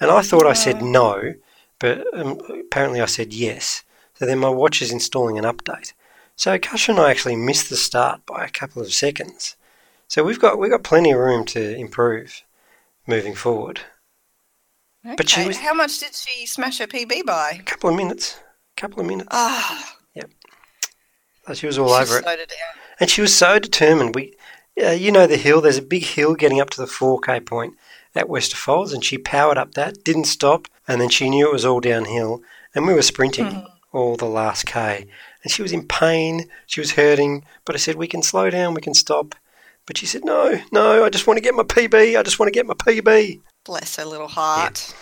And 0.00 0.10
I 0.10 0.22
thought 0.22 0.46
I 0.46 0.52
said 0.52 0.82
no, 0.82 1.34
but 1.78 2.04
um, 2.14 2.38
apparently 2.66 3.00
I 3.00 3.06
said 3.06 3.32
yes. 3.32 3.82
So 4.14 4.26
then 4.26 4.38
my 4.38 4.48
watch 4.48 4.80
is 4.82 4.90
installing 4.92 5.38
an 5.38 5.44
update. 5.44 5.92
So 6.36 6.58
Kasha 6.58 6.92
and 6.92 7.00
I 7.00 7.10
actually 7.10 7.36
missed 7.36 7.68
the 7.70 7.76
start 7.76 8.24
by 8.26 8.44
a 8.44 8.48
couple 8.50 8.80
of 8.82 8.92
seconds. 8.92 9.56
So 10.08 10.22
we've 10.24 10.40
got 10.40 10.58
we've 10.58 10.70
got 10.70 10.82
plenty 10.82 11.10
of 11.12 11.18
room 11.18 11.44
to 11.46 11.76
improve 11.76 12.42
moving 13.06 13.34
forward. 13.34 13.80
but 15.16 15.28
she 15.28 15.44
was- 15.46 15.58
How 15.58 15.74
much 15.74 15.98
did 15.98 16.14
she 16.14 16.46
smash 16.46 16.78
her 16.78 16.86
PB 16.86 17.22
by? 17.26 17.58
A 17.60 17.62
couple 17.64 17.90
of 17.90 17.96
minutes. 17.96 18.36
A 18.76 18.80
couple 18.80 19.00
of 19.00 19.06
minutes. 19.06 19.28
Ah, 19.32 19.96
So 21.46 21.54
she 21.54 21.66
was 21.66 21.76
all 21.76 21.88
she 21.88 22.02
over 22.02 22.18
it. 22.20 22.52
And 23.00 23.10
she 23.10 23.20
was 23.20 23.34
so 23.36 23.58
determined. 23.58 24.14
We, 24.14 24.36
uh, 24.80 24.90
you 24.90 25.10
know, 25.10 25.26
the 25.26 25.36
hill. 25.36 25.60
There's 25.60 25.76
a 25.78 25.82
big 25.82 26.04
hill 26.04 26.34
getting 26.36 26.60
up 26.60 26.70
to 26.70 26.80
the 26.80 26.86
4K 26.86 27.40
point 27.40 27.74
at 28.14 28.28
Westerfolds, 28.28 28.94
and 28.94 29.04
she 29.04 29.18
powered 29.18 29.58
up 29.58 29.72
that, 29.74 30.04
didn't 30.04 30.26
stop, 30.26 30.68
and 30.86 31.00
then 31.00 31.08
she 31.08 31.28
knew 31.28 31.48
it 31.48 31.52
was 31.52 31.64
all 31.64 31.80
downhill, 31.80 32.42
and 32.74 32.86
we 32.86 32.94
were 32.94 33.02
sprinting 33.02 33.66
all 33.92 34.16
the 34.16 34.26
last 34.26 34.66
K, 34.66 35.08
and 35.42 35.50
she 35.52 35.62
was 35.62 35.72
in 35.72 35.88
pain. 35.88 36.48
She 36.66 36.80
was 36.80 36.92
hurting, 36.92 37.44
but 37.64 37.74
I 37.74 37.78
said 37.78 37.96
we 37.96 38.06
can 38.06 38.22
slow 38.22 38.48
down, 38.50 38.74
we 38.74 38.80
can 38.80 38.94
stop. 38.94 39.34
But 39.86 39.98
she 39.98 40.06
said 40.06 40.24
no, 40.24 40.60
no. 40.70 41.04
I 41.04 41.10
just 41.10 41.26
want 41.26 41.38
to 41.38 41.42
get 41.42 41.54
my 41.54 41.64
PB. 41.64 42.18
I 42.18 42.22
just 42.22 42.38
want 42.38 42.48
to 42.48 42.52
get 42.52 42.66
my 42.66 42.74
PB. 42.74 43.40
Bless 43.64 43.96
her 43.96 44.04
little 44.04 44.28
heart. 44.28 44.94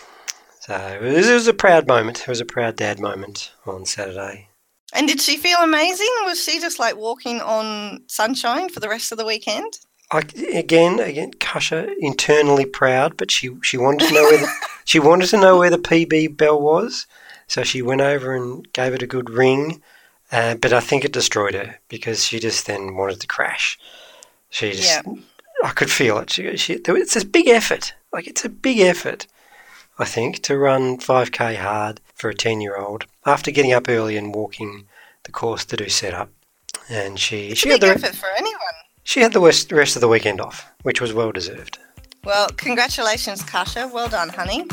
So 0.60 0.76
it 0.76 1.02
was, 1.02 1.28
it 1.28 1.34
was 1.34 1.46
a 1.48 1.54
proud 1.54 1.86
moment. 1.86 2.20
It 2.20 2.28
was 2.28 2.40
a 2.40 2.44
proud 2.44 2.76
dad 2.76 3.00
moment 3.00 3.52
on 3.66 3.86
Saturday. 3.86 4.48
And 4.92 5.06
did 5.06 5.20
she 5.20 5.36
feel 5.36 5.58
amazing? 5.58 6.08
Was 6.24 6.42
she 6.42 6.60
just 6.60 6.78
like 6.78 6.96
walking 6.96 7.40
on 7.40 8.02
sunshine 8.08 8.68
for 8.68 8.80
the 8.80 8.88
rest 8.88 9.12
of 9.12 9.18
the 9.18 9.24
weekend? 9.24 9.78
I, 10.10 10.22
again, 10.52 10.98
again, 10.98 11.32
Kasha 11.38 11.88
internally 12.00 12.66
proud, 12.66 13.16
but 13.16 13.30
she, 13.30 13.50
she 13.62 13.76
wanted 13.76 14.08
to 14.08 14.14
know 14.14 14.22
where 14.24 14.38
the, 14.38 14.52
she 14.84 14.98
wanted 14.98 15.28
to 15.28 15.40
know 15.40 15.58
where 15.58 15.70
the 15.70 15.78
PB 15.78 16.36
bell 16.36 16.60
was, 16.60 17.06
so 17.46 17.62
she 17.62 17.80
went 17.80 18.00
over 18.00 18.34
and 18.34 18.70
gave 18.72 18.92
it 18.92 19.02
a 19.02 19.06
good 19.06 19.30
ring. 19.30 19.80
Uh, 20.32 20.56
but 20.56 20.72
I 20.72 20.80
think 20.80 21.04
it 21.04 21.12
destroyed 21.12 21.54
her 21.54 21.78
because 21.88 22.24
she 22.24 22.40
just 22.40 22.66
then 22.66 22.96
wanted 22.96 23.20
to 23.20 23.26
crash. 23.26 23.78
She 24.50 24.72
just, 24.72 24.84
Yeah. 24.84 25.02
I 25.64 25.70
could 25.70 25.90
feel 25.90 26.18
it. 26.18 26.30
She, 26.30 26.56
she, 26.56 26.74
it's 26.74 27.16
a 27.16 27.24
big 27.24 27.48
effort. 27.48 27.94
Like 28.12 28.26
it's 28.26 28.44
a 28.44 28.48
big 28.48 28.78
effort. 28.80 29.26
I 29.98 30.04
think, 30.06 30.42
to 30.44 30.56
run 30.56 30.98
5k 30.98 31.56
hard 31.56 32.00
for 32.14 32.30
a 32.30 32.34
10 32.34 32.60
year 32.60 32.76
old 32.76 33.04
after 33.26 33.50
getting 33.50 33.72
up 33.72 33.88
early 33.88 34.16
and 34.16 34.34
walking 34.34 34.86
the 35.24 35.32
course 35.32 35.64
to 35.66 35.76
do 35.76 35.88
setup. 35.88 36.30
And 36.88 37.18
she 37.18 37.48
It's 37.48 37.60
she 37.60 37.68
had 37.68 37.80
the 37.82 37.88
effort 37.88 38.14
for 38.14 38.28
anyone. 38.36 38.58
she 39.04 39.20
had 39.20 39.32
the 39.32 39.40
rest, 39.40 39.70
rest 39.72 39.96
of 39.96 40.00
the 40.00 40.08
weekend 40.08 40.40
off, 40.40 40.66
which 40.82 41.00
was 41.00 41.12
well 41.12 41.32
deserved. 41.32 41.78
Well, 42.24 42.48
congratulations, 42.56 43.42
Kasha. 43.42 43.90
Well 43.92 44.08
done, 44.08 44.30
honey. 44.30 44.64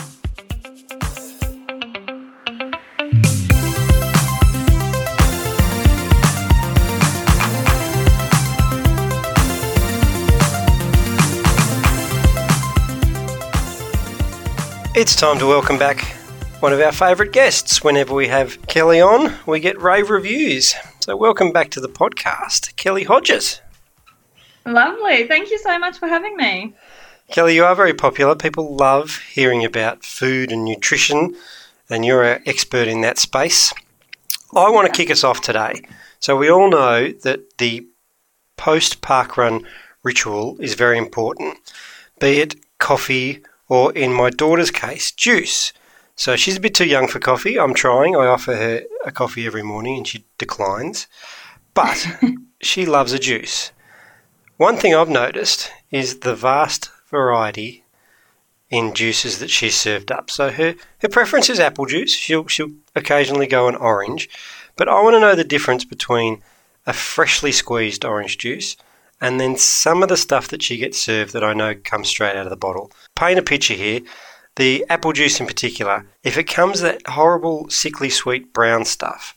It's 14.98 15.16
time 15.16 15.38
to 15.38 15.46
welcome 15.46 15.78
back 15.78 16.02
one 16.60 16.74
of 16.74 16.82
our 16.82 16.92
favourite 16.92 17.32
guests. 17.32 17.84
Whenever 17.84 18.16
we 18.16 18.30
have 18.30 18.60
Kelly 18.66 19.00
on, 19.00 19.32
we 19.46 19.60
get 19.60 19.80
rave 19.80 20.10
reviews. 20.10 20.74
So, 21.02 21.16
welcome 21.16 21.52
back 21.52 21.70
to 21.72 21.80
the 21.80 21.88
podcast, 21.88 22.76
Kelly 22.78 23.04
Hodges. 23.04 23.62
Lovely. 24.66 25.28
Thank 25.28 25.52
you 25.52 25.60
so 25.60 25.78
much 25.78 26.00
for 26.00 26.08
having 26.08 26.36
me. 26.36 26.74
Kelly, 27.30 27.54
you 27.54 27.64
are 27.64 27.76
very 27.76 27.94
popular. 27.94 28.34
People 28.34 28.76
love 28.76 29.20
hearing 29.32 29.64
about 29.64 30.04
food 30.04 30.52
and 30.52 30.66
nutrition, 30.66 31.36
and 31.92 32.04
you're 32.04 32.24
an 32.24 32.42
expert 32.48 32.88
in 32.88 33.02
that 33.02 33.20
space. 33.20 33.72
I 34.56 34.68
want 34.72 34.92
to 34.92 34.98
kick 35.00 35.12
us 35.12 35.24
off 35.24 35.42
today. 35.42 35.84
So, 36.20 36.36
we 36.36 36.50
all 36.50 36.72
know 36.72 37.12
that 37.22 37.60
the 37.60 37.86
post 38.58 39.02
park 39.02 39.38
run 39.38 39.64
ritual 40.02 40.58
is 40.60 40.74
very 40.74 40.98
important, 40.98 41.60
be 42.20 42.40
it 42.40 42.56
coffee 42.80 43.44
or, 43.70 43.94
in 43.94 44.14
my 44.14 44.30
daughter's 44.30 44.72
case, 44.72 45.12
juice. 45.12 45.74
So, 46.16 46.36
she's 46.36 46.58
a 46.58 46.62
bit 46.62 46.74
too 46.74 46.88
young 46.88 47.08
for 47.08 47.20
coffee. 47.20 47.60
I'm 47.60 47.74
trying. 47.74 48.16
I 48.16 48.26
offer 48.26 48.56
her 48.56 48.84
a 49.06 49.12
coffee 49.12 49.46
every 49.46 49.64
morning 49.64 49.98
and 49.98 50.08
she 50.08 50.26
declines. 50.38 51.08
But 51.74 52.08
she 52.62 52.86
loves 52.86 53.14
a 53.14 53.20
juice. 53.20 53.72
One 54.58 54.78
thing 54.78 54.96
I've 54.96 55.10
noticed 55.10 55.72
is 55.92 56.20
the 56.20 56.36
vast 56.36 56.90
variety 57.10 57.84
in 58.70 58.94
juices 58.94 59.40
that 59.40 59.50
she's 59.50 59.76
served 59.76 60.12
up. 60.12 60.30
So 60.30 60.50
her, 60.50 60.76
her 61.00 61.10
preference 61.10 61.50
is 61.50 61.60
apple 61.60 61.86
juice. 61.86 62.14
She'll 62.14 62.48
she'll 62.48 62.72
occasionally 62.96 63.48
go 63.48 63.68
an 63.68 63.76
orange, 63.76 64.30
but 64.76 64.90
I 64.90 65.02
want 65.02 65.16
to 65.16 65.20
know 65.20 65.36
the 65.36 65.44
difference 65.44 65.86
between 65.86 66.42
a 66.86 66.94
freshly 66.94 67.52
squeezed 67.52 68.04
orange 68.04 68.38
juice 68.38 68.78
and 69.20 69.40
then 69.40 69.58
some 69.58 70.04
of 70.04 70.10
the 70.10 70.18
stuff 70.18 70.48
that 70.50 70.62
she 70.62 70.78
gets 70.78 70.98
served 70.98 71.34
that 71.34 71.44
I 71.44 71.54
know 71.54 71.76
comes 71.76 72.08
straight 72.08 72.36
out 72.36 72.46
of 72.46 72.50
the 72.50 72.58
bottle. 72.58 72.92
Paint 73.18 73.40
a 73.40 73.42
picture 73.42 73.74
here. 73.74 74.02
The 74.58 74.86
apple 74.90 75.12
juice 75.12 75.40
in 75.40 75.48
particular, 75.48 76.06
if 76.24 76.38
it 76.38 76.44
comes 76.44 76.82
that 76.82 77.02
horrible 77.08 77.68
sickly 77.68 78.12
sweet 78.12 78.54
brown 78.54 78.86
stuff, 78.86 79.36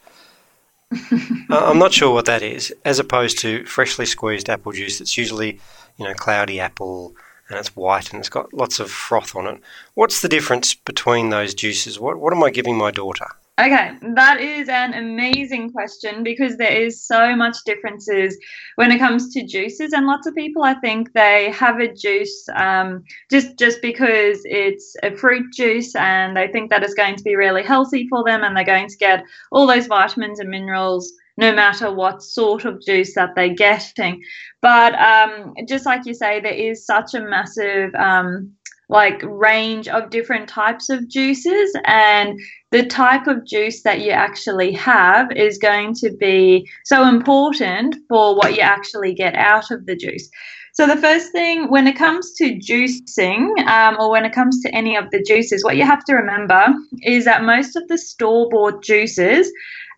I'm 1.48 1.78
not 1.78 1.94
sure 1.94 2.12
what 2.12 2.26
that 2.26 2.42
is, 2.42 2.74
as 2.84 2.98
opposed 2.98 3.38
to 3.38 3.64
freshly 3.64 4.04
squeezed 4.04 4.50
apple 4.50 4.72
juice 4.72 4.98
that's 4.98 5.16
usually, 5.16 5.60
you 5.96 6.04
know, 6.04 6.12
cloudy 6.12 6.60
apple 6.60 7.14
and 7.48 7.58
it's 7.58 7.74
white 7.74 8.12
and 8.12 8.20
it's 8.20 8.28
got 8.28 8.52
lots 8.52 8.80
of 8.80 8.90
froth 8.90 9.34
on 9.34 9.46
it. 9.46 9.60
What's 9.94 10.20
the 10.20 10.28
difference 10.28 10.74
between 10.74 11.30
those 11.30 11.54
juices? 11.54 11.98
What, 11.98 12.18
what 12.18 12.34
am 12.34 12.44
I 12.44 12.50
giving 12.50 12.76
my 12.76 12.90
daughter? 12.90 13.28
Okay, 13.60 13.92
that 14.14 14.40
is 14.40 14.70
an 14.70 14.94
amazing 14.94 15.70
question 15.70 16.22
because 16.22 16.56
there 16.56 16.72
is 16.72 17.06
so 17.06 17.36
much 17.36 17.58
differences 17.66 18.38
when 18.76 18.90
it 18.90 18.98
comes 18.98 19.34
to 19.34 19.46
juices, 19.46 19.92
and 19.92 20.06
lots 20.06 20.26
of 20.26 20.34
people, 20.34 20.62
I 20.62 20.72
think, 20.74 21.12
they 21.12 21.50
have 21.50 21.78
a 21.78 21.92
juice 21.92 22.48
um, 22.56 23.04
just 23.30 23.58
just 23.58 23.82
because 23.82 24.40
it's 24.44 24.96
a 25.02 25.14
fruit 25.14 25.52
juice, 25.52 25.94
and 25.94 26.34
they 26.34 26.48
think 26.48 26.70
that 26.70 26.82
it's 26.82 26.94
going 26.94 27.16
to 27.16 27.22
be 27.22 27.36
really 27.36 27.62
healthy 27.62 28.08
for 28.08 28.24
them, 28.24 28.44
and 28.44 28.56
they're 28.56 28.64
going 28.64 28.88
to 28.88 28.96
get 28.96 29.24
all 29.52 29.66
those 29.66 29.88
vitamins 29.88 30.40
and 30.40 30.48
minerals 30.48 31.12
no 31.36 31.52
matter 31.52 31.92
what 31.92 32.22
sort 32.22 32.64
of 32.64 32.80
juice 32.82 33.14
that 33.14 33.30
they're 33.34 33.54
getting. 33.54 34.22
But 34.62 34.94
um, 34.94 35.54
just 35.68 35.84
like 35.84 36.06
you 36.06 36.14
say, 36.14 36.40
there 36.40 36.52
is 36.52 36.86
such 36.86 37.12
a 37.14 37.20
massive 37.20 37.94
um, 37.94 38.52
like 38.90 39.22
range 39.22 39.86
of 39.86 40.10
different 40.10 40.48
types 40.48 40.90
of 40.90 41.08
juices 41.08 41.74
and 41.84 42.38
the 42.72 42.84
type 42.84 43.28
of 43.28 43.46
juice 43.46 43.82
that 43.82 44.00
you 44.00 44.10
actually 44.10 44.72
have 44.72 45.30
is 45.32 45.58
going 45.58 45.94
to 45.94 46.10
be 46.10 46.68
so 46.84 47.08
important 47.08 47.96
for 48.08 48.36
what 48.36 48.54
you 48.54 48.60
actually 48.60 49.14
get 49.14 49.34
out 49.36 49.70
of 49.70 49.86
the 49.86 49.96
juice. 49.96 50.28
So, 50.72 50.86
the 50.86 50.96
first 50.96 51.30
thing 51.32 51.70
when 51.70 51.86
it 51.86 51.96
comes 51.96 52.32
to 52.34 52.58
juicing 52.58 53.58
um, 53.66 53.96
or 53.98 54.10
when 54.10 54.24
it 54.24 54.32
comes 54.32 54.60
to 54.62 54.74
any 54.74 54.96
of 54.96 55.10
the 55.10 55.22
juices, 55.22 55.64
what 55.64 55.76
you 55.76 55.84
have 55.84 56.04
to 56.04 56.14
remember 56.14 56.74
is 57.02 57.24
that 57.24 57.44
most 57.44 57.76
of 57.76 57.86
the 57.88 57.98
store 57.98 58.48
bought 58.50 58.82
juices. 58.82 59.50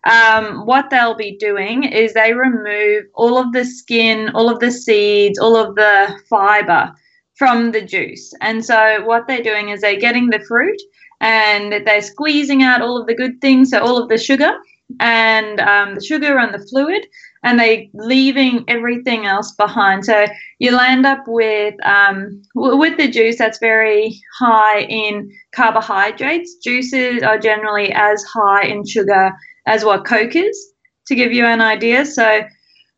Um, 0.05 0.65
what 0.65 0.89
they'll 0.89 1.15
be 1.15 1.37
doing 1.37 1.83
is 1.85 2.13
they 2.13 2.33
remove 2.33 3.05
all 3.13 3.37
of 3.37 3.53
the 3.53 3.63
skin, 3.63 4.29
all 4.33 4.49
of 4.49 4.59
the 4.59 4.71
seeds, 4.71 5.39
all 5.39 5.55
of 5.55 5.75
the 5.75 6.19
fiber 6.29 6.93
from 7.35 7.71
the 7.71 7.81
juice. 7.81 8.33
And 8.41 8.63
so, 8.63 9.03
what 9.05 9.27
they're 9.27 9.43
doing 9.43 9.69
is 9.69 9.81
they're 9.81 9.99
getting 9.99 10.29
the 10.29 10.43
fruit 10.47 10.81
and 11.21 11.85
they're 11.85 12.01
squeezing 12.01 12.63
out 12.63 12.81
all 12.81 12.99
of 12.99 13.07
the 13.07 13.15
good 13.15 13.39
things, 13.41 13.69
so 13.69 13.79
all 13.79 14.01
of 14.01 14.09
the 14.09 14.17
sugar 14.17 14.51
and 14.99 15.59
um, 15.59 15.95
the 15.95 16.03
sugar 16.03 16.37
and 16.37 16.53
the 16.53 16.65
fluid, 16.67 17.05
and 17.43 17.59
they 17.59 17.89
leaving 17.93 18.63
everything 18.67 19.25
else 19.25 19.51
behind. 19.53 20.05
So 20.05 20.25
you'll 20.59 20.79
end 20.79 21.05
up 21.05 21.23
with 21.27 21.75
um, 21.85 22.41
w- 22.55 22.77
with 22.77 22.97
the 22.97 23.07
juice 23.09 23.37
that's 23.37 23.59
very 23.59 24.19
high 24.39 24.81
in 24.81 25.31
carbohydrates. 25.55 26.55
Juices 26.63 27.23
are 27.23 27.37
generally 27.37 27.91
as 27.93 28.23
high 28.23 28.63
in 28.65 28.85
sugar 28.85 29.31
as 29.65 29.85
what 29.85 30.05
Coke 30.05 30.35
is, 30.35 30.73
to 31.07 31.15
give 31.15 31.31
you 31.33 31.45
an 31.45 31.61
idea. 31.61 32.05
So 32.05 32.41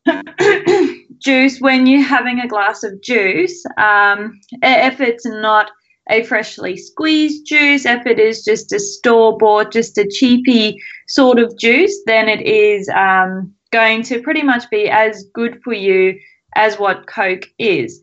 juice, 1.25 1.60
when 1.60 1.88
you're 1.88 2.03
having 2.03 2.39
a 2.39 2.48
glass 2.48 2.84
of 2.84 3.01
juice, 3.01 3.65
um, 3.77 4.39
if 4.62 5.01
it's 5.01 5.25
not 5.25 5.72
a 6.10 6.24
freshly 6.24 6.77
squeezed 6.77 7.48
juice, 7.48 7.86
if 7.86 8.05
it 8.05 8.20
is 8.20 8.46
just 8.46 8.72
a 8.72 8.79
store 8.79 9.36
bought, 9.38 9.74
just 9.74 9.98
a 9.98 10.08
cheapy 10.08 10.77
sort 11.08 11.39
of 11.39 11.58
juice, 11.58 12.00
then 12.05 12.29
it 12.29 12.41
is 12.41 12.88
um, 12.89 13.51
going 13.72 14.03
to 14.03 14.22
pretty 14.22 14.44
much 14.44 14.70
be 14.70 14.88
as 14.88 15.25
good 15.34 15.60
for 15.63 15.74
you 15.74 16.17
as 16.55 16.77
what 16.77 17.08
Coke 17.08 17.48
is. 17.58 18.01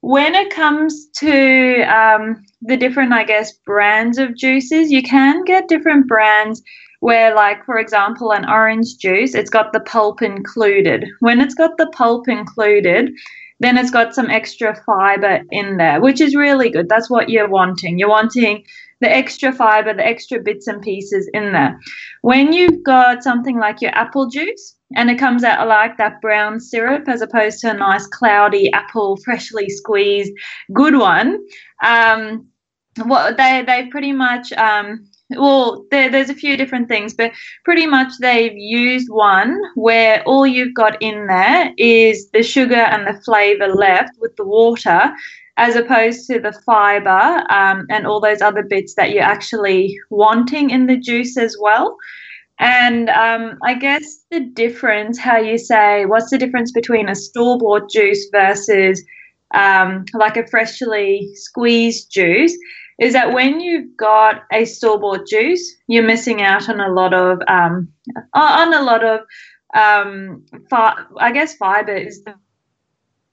When 0.00 0.34
it 0.34 0.50
comes 0.50 1.08
to 1.18 1.82
um, 1.82 2.44
the 2.62 2.76
different, 2.76 3.12
I 3.12 3.24
guess, 3.24 3.52
brands 3.64 4.18
of 4.18 4.36
juices, 4.36 4.90
you 4.90 5.02
can 5.02 5.44
get 5.44 5.68
different 5.68 6.06
brands 6.08 6.62
where, 7.00 7.34
like, 7.34 7.64
for 7.64 7.78
example, 7.78 8.32
an 8.32 8.48
orange 8.48 8.98
juice, 8.98 9.34
it's 9.34 9.50
got 9.50 9.72
the 9.72 9.80
pulp 9.80 10.22
included. 10.22 11.06
When 11.20 11.40
it's 11.40 11.54
got 11.54 11.76
the 11.78 11.88
pulp 11.88 12.28
included, 12.28 13.10
then 13.60 13.78
it's 13.78 13.90
got 13.90 14.14
some 14.14 14.30
extra 14.30 14.74
fiber 14.84 15.40
in 15.50 15.76
there, 15.76 16.00
which 16.00 16.20
is 16.20 16.36
really 16.36 16.70
good. 16.70 16.88
That's 16.88 17.08
what 17.08 17.30
you're 17.30 17.48
wanting. 17.48 17.98
You're 17.98 18.08
wanting 18.08 18.64
the 19.00 19.10
extra 19.10 19.52
fiber, 19.52 19.94
the 19.94 20.06
extra 20.06 20.40
bits 20.40 20.66
and 20.66 20.80
pieces 20.82 21.28
in 21.34 21.52
there. 21.52 21.78
When 22.22 22.52
you've 22.52 22.82
got 22.82 23.22
something 23.22 23.58
like 23.58 23.80
your 23.80 23.94
apple 23.94 24.28
juice 24.28 24.74
and 24.94 25.10
it 25.10 25.18
comes 25.18 25.44
out 25.44 25.66
like 25.68 25.98
that 25.98 26.20
brown 26.20 26.60
syrup 26.60 27.08
as 27.08 27.20
opposed 27.20 27.60
to 27.60 27.70
a 27.70 27.74
nice 27.74 28.06
cloudy 28.06 28.70
apple, 28.72 29.16
freshly 29.24 29.68
squeezed, 29.68 30.32
good 30.72 30.96
one, 30.96 31.38
um, 31.82 32.46
what 33.04 33.36
they 33.36 33.62
they 33.66 33.88
pretty 33.90 34.12
much 34.12 34.52
um, 34.54 35.06
well, 35.30 35.84
there, 35.90 36.10
there's 36.10 36.30
a 36.30 36.34
few 36.34 36.56
different 36.56 36.88
things, 36.88 37.14
but 37.14 37.32
pretty 37.64 37.86
much 37.86 38.12
they've 38.20 38.56
used 38.56 39.08
one 39.10 39.60
where 39.74 40.22
all 40.24 40.46
you've 40.46 40.74
got 40.74 41.00
in 41.02 41.26
there 41.26 41.72
is 41.76 42.30
the 42.30 42.42
sugar 42.42 42.76
and 42.76 43.06
the 43.06 43.20
flavor 43.22 43.68
left 43.68 44.12
with 44.20 44.36
the 44.36 44.46
water, 44.46 45.12
as 45.56 45.74
opposed 45.74 46.26
to 46.28 46.38
the 46.38 46.52
fiber 46.64 47.42
um, 47.50 47.86
and 47.90 48.06
all 48.06 48.20
those 48.20 48.40
other 48.40 48.62
bits 48.62 48.94
that 48.94 49.10
you're 49.10 49.22
actually 49.22 49.98
wanting 50.10 50.70
in 50.70 50.86
the 50.86 50.96
juice 50.96 51.36
as 51.36 51.56
well. 51.60 51.96
And 52.58 53.10
um, 53.10 53.58
I 53.64 53.74
guess 53.74 54.24
the 54.30 54.40
difference, 54.40 55.18
how 55.18 55.38
you 55.38 55.58
say, 55.58 56.06
what's 56.06 56.30
the 56.30 56.38
difference 56.38 56.72
between 56.72 57.08
a 57.08 57.14
store 57.14 57.58
bought 57.58 57.90
juice 57.90 58.28
versus 58.32 59.02
um, 59.54 60.04
like 60.14 60.36
a 60.36 60.46
freshly 60.46 61.28
squeezed 61.34 62.10
juice? 62.12 62.56
Is 62.98 63.12
that 63.12 63.32
when 63.32 63.60
you've 63.60 63.96
got 63.96 64.42
a 64.52 64.64
store 64.64 64.98
bought 64.98 65.26
juice, 65.26 65.76
you're 65.86 66.06
missing 66.06 66.42
out 66.42 66.68
on 66.68 66.80
a 66.80 66.88
lot 66.92 67.12
of 67.14 67.40
um, 67.48 67.88
on 68.34 68.74
a 68.74 68.82
lot 68.82 69.04
of 69.04 69.20
um, 69.74 70.44
fi- 70.70 71.04
I 71.18 71.32
guess 71.32 71.56
fiber 71.56 71.94
is 71.94 72.24
the 72.24 72.34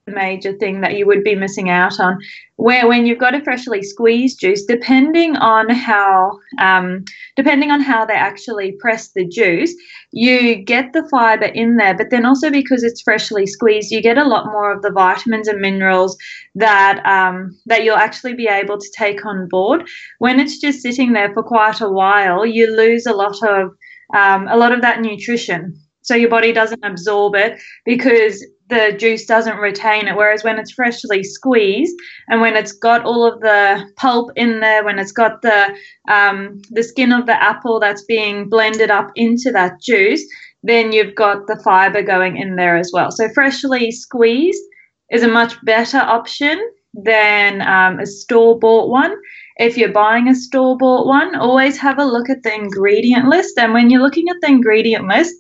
major 0.08 0.54
thing 0.54 0.82
that 0.82 0.98
you 0.98 1.06
would 1.06 1.24
be 1.24 1.36
missing 1.36 1.70
out 1.70 2.00
on. 2.00 2.18
Where 2.58 2.88
when 2.88 3.06
you've 3.06 3.20
got 3.20 3.34
a 3.34 3.44
freshly 3.44 3.82
squeezed 3.82 4.40
juice, 4.40 4.64
depending 4.66 5.36
on 5.38 5.70
how 5.70 6.40
um, 6.60 7.04
depending 7.36 7.72
on 7.72 7.82
how 7.82 8.06
they 8.06 8.14
actually 8.14 8.74
press 8.74 9.10
the 9.10 9.26
juice, 9.28 9.74
you 10.12 10.56
get 10.56 10.94
the 10.94 11.08
fiber 11.10 11.46
in 11.46 11.78
there. 11.78 11.96
But 11.96 12.10
then 12.10 12.26
also 12.26 12.50
because 12.50 12.84
it's 12.84 13.02
freshly 13.02 13.48
squeezed, 13.48 13.92
you 13.92 14.02
get 14.02 14.18
a 14.18 14.28
lot 14.28 14.48
more 14.48 14.72
of 14.72 14.82
the 14.82 14.92
vitamins 14.92 15.48
and 15.48 15.60
minerals 15.60 16.18
that 16.56 17.04
um, 17.06 17.58
that 17.66 17.84
you'll 17.84 17.96
actually 17.96 18.34
be 18.34 18.48
able 18.48 18.78
to 18.78 18.92
take 18.96 19.26
on 19.26 19.48
board. 19.48 19.88
When 20.20 20.40
it's 20.40 20.60
just 20.60 20.82
sitting 20.82 21.14
there 21.14 21.34
for 21.34 21.44
quite 21.44 21.82
a 21.82 21.90
while, 21.90 22.46
you 22.46 22.76
lose 22.76 23.06
a 23.06 23.14
lot 23.14 23.42
of 23.44 23.72
um, 24.14 24.48
a 24.48 24.58
lot 24.58 24.72
of 24.72 24.82
that 24.82 25.02
nutrition 25.02 25.80
so 26.04 26.16
your 26.16 26.30
body 26.30 26.52
doesn't 26.52 26.84
absorb 26.84 27.34
it 27.34 27.60
because 27.86 28.46
the 28.74 28.98
juice 28.98 29.26
doesn't 29.26 29.58
retain 29.58 30.08
it. 30.08 30.16
Whereas 30.16 30.44
when 30.44 30.58
it's 30.60 30.72
freshly 30.72 31.24
squeezed 31.24 31.96
and 32.28 32.42
when 32.42 32.56
it's 32.56 32.72
got 32.72 33.06
all 33.06 33.26
of 33.26 33.40
the 33.42 33.86
pulp 33.98 34.32
in 34.36 34.60
there, 34.60 34.84
when 34.84 35.00
it's 35.00 35.12
got 35.12 35.42
the 35.42 35.76
um, 36.10 36.62
the 36.72 36.84
skin 36.84 37.12
of 37.12 37.26
the 37.26 37.42
apple 37.42 37.80
that's 37.80 38.04
being 38.06 38.50
blended 38.50 38.90
up 38.90 39.12
into 39.16 39.52
that 39.52 39.80
juice, 39.80 40.24
then 40.64 40.92
you've 40.92 41.16
got 41.16 41.48
the 41.48 41.62
fiber 41.64 42.02
going 42.02 42.38
in 42.38 42.56
there 42.56 42.78
as 42.78 42.92
well. 42.94 43.12
So 43.12 43.30
freshly 43.30 43.92
squeezed 43.92 44.64
is 45.12 45.24
a 45.24 45.28
much 45.28 45.54
better 45.64 46.00
option 46.00 46.60
than 46.94 47.62
um, 47.62 48.00
a 48.00 48.06
store 48.06 48.58
bought 48.58 48.90
one. 48.90 49.16
If 49.58 49.78
you're 49.78 49.92
buying 49.92 50.28
a 50.28 50.36
store 50.36 50.78
bought 50.78 51.06
one, 51.06 51.36
always 51.36 51.78
have 51.78 52.00
a 52.00 52.06
look 52.06 52.30
at 52.30 52.44
the 52.44 52.54
ingredient 52.54 53.28
list. 53.28 53.58
And 53.58 53.74
when 53.74 53.90
you're 53.90 54.02
looking 54.02 54.30
at 54.30 54.38
the 54.42 54.48
ingredient 54.48 55.08
list, 55.08 55.36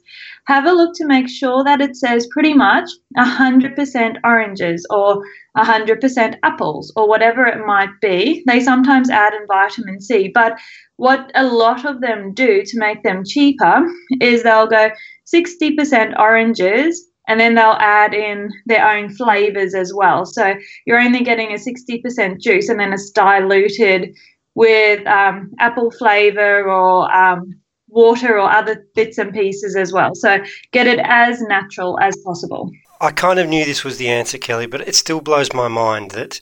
have 0.45 0.65
a 0.65 0.71
look 0.71 0.93
to 0.95 1.05
make 1.05 1.29
sure 1.29 1.63
that 1.63 1.81
it 1.81 1.95
says 1.95 2.27
pretty 2.27 2.53
much 2.53 2.89
100% 3.17 4.17
oranges 4.23 4.85
or 4.89 5.23
100% 5.57 6.35
apples 6.43 6.91
or 6.95 7.07
whatever 7.07 7.45
it 7.45 7.65
might 7.65 7.89
be. 8.01 8.43
They 8.45 8.59
sometimes 8.59 9.09
add 9.09 9.33
in 9.33 9.47
vitamin 9.47 10.01
C, 10.01 10.31
but 10.33 10.59
what 10.97 11.31
a 11.35 11.45
lot 11.45 11.85
of 11.85 12.01
them 12.01 12.33
do 12.33 12.63
to 12.65 12.79
make 12.79 13.03
them 13.03 13.23
cheaper 13.25 13.87
is 14.19 14.43
they'll 14.43 14.67
go 14.67 14.89
60% 15.33 16.19
oranges 16.19 17.07
and 17.27 17.39
then 17.39 17.55
they'll 17.55 17.77
add 17.79 18.13
in 18.13 18.51
their 18.65 18.85
own 18.85 19.09
flavors 19.09 19.73
as 19.73 19.93
well. 19.93 20.25
So 20.25 20.55
you're 20.85 20.99
only 20.99 21.23
getting 21.23 21.51
a 21.51 21.55
60% 21.55 22.41
juice 22.41 22.67
and 22.67 22.79
then 22.79 22.91
it's 22.91 23.11
diluted 23.11 24.13
with 24.55 25.05
um, 25.07 25.51
apple 25.59 25.89
flavor 25.91 26.69
or 26.69 27.11
um, 27.15 27.59
water 27.93 28.39
or 28.39 28.49
other 28.49 28.85
bits 28.95 29.17
and 29.17 29.33
pieces 29.33 29.75
as 29.75 29.93
well. 29.93 30.15
So 30.15 30.43
get 30.71 30.87
it 30.87 30.99
as 31.03 31.41
natural 31.41 31.99
as 31.99 32.17
possible. 32.25 32.71
I 32.99 33.11
kind 33.11 33.39
of 33.39 33.47
knew 33.47 33.65
this 33.65 33.83
was 33.83 33.97
the 33.97 34.09
answer, 34.09 34.37
Kelly, 34.37 34.65
but 34.65 34.81
it 34.81 34.95
still 34.95 35.21
blows 35.21 35.53
my 35.53 35.67
mind 35.67 36.11
that 36.11 36.41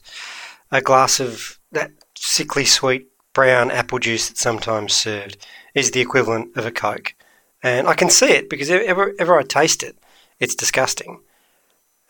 a 0.70 0.80
glass 0.80 1.20
of 1.20 1.58
that 1.72 1.90
sickly 2.16 2.64
sweet 2.64 3.08
brown 3.32 3.70
apple 3.70 3.98
juice 3.98 4.28
that's 4.28 4.40
sometimes 4.40 4.92
served 4.92 5.36
is 5.74 5.90
the 5.90 6.00
equivalent 6.00 6.56
of 6.56 6.66
a 6.66 6.70
Coke. 6.70 7.14
And 7.62 7.86
I 7.86 7.94
can 7.94 8.10
see 8.10 8.26
it 8.26 8.50
because 8.50 8.70
ever, 8.70 9.12
ever 9.18 9.38
I 9.38 9.42
taste 9.42 9.82
it, 9.82 9.96
it's 10.38 10.54
disgusting. 10.54 11.20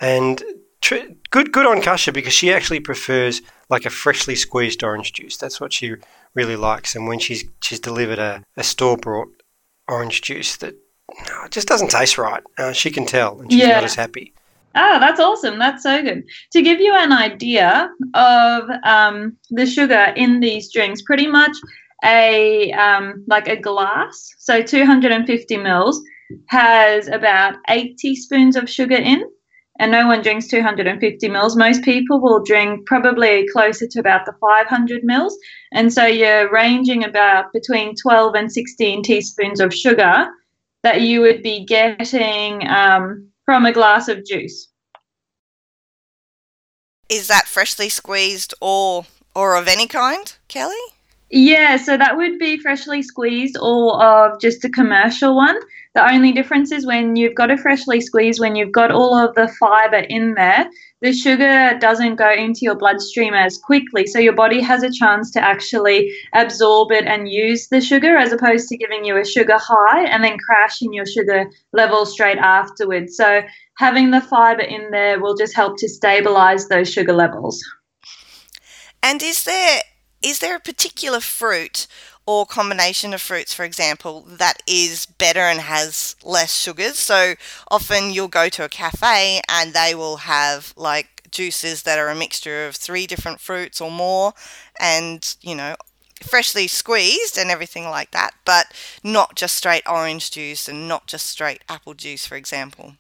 And 0.01 0.43
tr- 0.81 1.13
good, 1.31 1.53
good 1.53 1.67
on 1.67 1.81
Kasha 1.81 2.13
because 2.13 2.33
she 2.33 2.53
actually 2.53 2.81
prefers 2.81 3.43
like 3.73 3.87
a 3.87 3.91
freshly 3.91 4.37
squeezed 4.37 4.85
orange 4.85 5.15
juice. 5.15 5.39
That's 5.39 5.59
what 5.59 5.73
she 5.73 5.95
really 6.35 6.57
likes. 6.57 6.95
And 6.95 7.09
when 7.09 7.19
she's 7.19 7.45
she's 7.63 7.81
delivered 7.81 8.19
a, 8.19 8.45
a 8.59 8.63
store 8.63 8.99
bought 8.99 9.29
orange 9.89 10.21
juice 10.21 10.59
that 10.59 10.75
no, 11.29 11.45
it 11.47 11.53
just 11.53 11.69
doesn't 11.69 11.91
taste 11.91 12.19
right, 12.19 12.43
uh, 12.59 12.73
she 12.73 12.91
can 12.91 13.07
tell, 13.07 13.41
and 13.41 13.51
she's 13.51 13.63
yeah. 13.63 13.75
not 13.75 13.85
as 13.85 13.95
happy. 13.95 14.35
Oh, 14.75 14.99
that's 15.01 15.21
awesome. 15.21 15.59
That's 15.59 15.83
so 15.83 16.03
good. 16.03 16.23
To 16.53 16.63
give 16.63 16.81
you 16.81 16.95
an 16.95 17.13
idea 17.13 17.91
of 18.15 18.71
um, 18.85 19.37
the 19.51 19.67
sugar 19.67 20.13
in 20.17 20.41
these 20.41 20.71
drinks, 20.73 21.03
pretty 21.03 21.27
much 21.27 21.57
a 22.05 22.73
um, 22.73 23.25
like 23.27 23.49
a 23.49 23.57
glass, 23.57 24.35
so 24.39 24.63
250 24.63 25.57
mils, 25.57 26.03
has 26.49 27.09
about 27.09 27.55
eight 27.71 27.97
teaspoons 27.97 28.55
of 28.55 28.69
sugar 28.69 28.97
in 28.97 29.25
and 29.79 29.91
no 29.91 30.07
one 30.07 30.23
drinks 30.23 30.49
250 30.49 31.29
mils. 31.29 31.57
Most 31.57 31.83
people 31.83 32.21
will 32.21 32.43
drink 32.43 32.87
probably 32.87 33.47
closer 33.53 33.87
to 33.87 34.01
about 34.01 34.27
the 34.27 34.35
500 34.41 35.03
mils. 35.03 35.37
And 35.73 35.93
so 35.93 36.05
you're 36.05 36.53
ranging 36.53 37.05
about 37.05 37.53
between 37.53 37.95
12 37.97 38.35
and 38.35 38.53
16 38.53 39.03
teaspoons 39.03 39.61
of 39.61 39.75
sugar 39.75 40.29
that 40.83 41.01
you 41.01 41.21
would 41.21 41.43
be 41.43 41.65
getting 41.65 42.67
um, 42.69 43.29
from 43.45 43.65
a 43.65 43.73
glass 43.73 44.09
of 44.09 44.25
juice. 44.25 44.69
Is 47.09 47.29
that 47.29 47.47
freshly 47.47 47.89
squeezed 47.89 48.55
or 48.61 49.07
or 49.35 49.57
of 49.57 49.69
any 49.69 49.87
kind, 49.87 50.35
Kelly? 50.49 50.75
Yeah, 51.31 51.79
so 51.79 51.97
that 51.97 52.17
would 52.17 52.39
be 52.39 52.59
freshly 52.59 53.03
squeezed 53.03 53.57
or 53.59 54.03
of 54.03 54.41
just 54.41 54.65
a 54.65 54.69
commercial 54.69 55.35
one. 55.35 55.59
The 55.95 56.11
only 56.11 56.33
difference 56.33 56.73
is 56.73 56.87
when 56.87 57.17
you've 57.17 57.35
got 57.35 57.51
a 57.51 57.59
freshly 57.59 58.01
squeezed, 58.01 58.41
when 58.41 58.57
you've 58.57 58.73
got 58.73 58.91
all 58.91 59.15
of 59.15 59.35
the 59.35 59.49
fiber 59.61 59.99
in 59.99 60.35
there, 60.35 60.67
the 61.03 61.13
sugar 61.13 61.77
doesn't 61.79 62.17
go 62.17 62.33
into 62.33 62.61
your 62.63 62.77
bloodstream 62.77 63.35
as 63.35 63.59
quickly. 63.59 64.07
So 64.07 64.19
your 64.19 64.33
body 64.33 64.63
has 64.63 64.83
a 64.83 64.91
chance 64.91 65.31
to 65.33 65.45
actually 65.45 66.11
absorb 66.35 66.93
it 66.93 67.05
and 67.05 67.29
use 67.29 67.69
the 67.69 67.83
sugar 67.83 68.17
as 68.17 68.33
opposed 68.33 68.69
to 68.69 68.79
giving 68.79 69.05
you 69.05 69.19
a 69.19 69.25
sugar 69.25 69.59
high 69.59 70.05
and 70.07 70.25
then 70.25 70.39
crashing 70.39 70.95
your 70.95 71.05
sugar 71.05 71.51
level 71.75 72.07
straight 72.07 72.39
afterwards. 72.39 73.15
So 73.15 73.43
having 73.77 74.13
the 74.13 74.23
fiber 74.23 74.63
in 74.63 74.91
there 74.93 75.21
will 75.21 75.37
just 75.37 75.55
help 75.55 75.77
to 75.79 75.89
stabilize 75.91 76.69
those 76.69 76.91
sugar 76.91 77.13
levels. 77.13 77.63
And 79.03 79.23
is 79.23 79.45
there 79.45 79.83
is 80.23 80.39
there 80.39 80.55
a 80.55 80.61
particular 80.61 81.21
fruit 81.21 81.89
or 82.27 82.47
combination 82.47 83.13
of 83.13 83.21
fruits, 83.21 83.53
for 83.53 83.65
example, 83.65 84.23
that 84.29 84.63
is 84.67 85.07
better 85.07 85.41
and 85.41 85.61
has 85.61 86.15
less 86.23 86.55
sugars. 86.55 86.99
So 86.99 87.35
often 87.71 88.13
you'll 88.13 88.29
go 88.29 88.49
to 88.51 88.65
a 88.65 88.69
cafe 88.69 89.41
and 89.49 89.73
they 89.73 89.95
will 89.95 90.19
have 90.19 90.73
like 90.77 91.29
juices 91.31 91.83
that 91.83 91.99
are 91.99 92.09
a 92.09 92.15
mixture 92.15 92.67
of 92.67 92.77
three 92.77 93.07
different 93.07 93.41
fruits 93.41 93.81
or 93.81 93.91
more, 93.91 94.35
and 94.79 95.35
you 95.41 95.55
know, 95.55 95.75
freshly 96.23 96.69
squeezed 96.69 97.37
and 97.37 97.51
everything 97.51 97.85
like 97.89 98.13
that, 98.13 98.33
but 98.45 98.67
not 99.03 99.35
just 99.35 99.57
straight 99.57 99.83
orange 99.89 100.31
juice 100.31 100.69
and 100.69 100.87
not 100.87 101.07
just 101.07 101.27
straight 101.27 101.63
apple 101.69 101.95
juice, 101.95 102.27
for 102.27 102.37
example. 102.37 102.95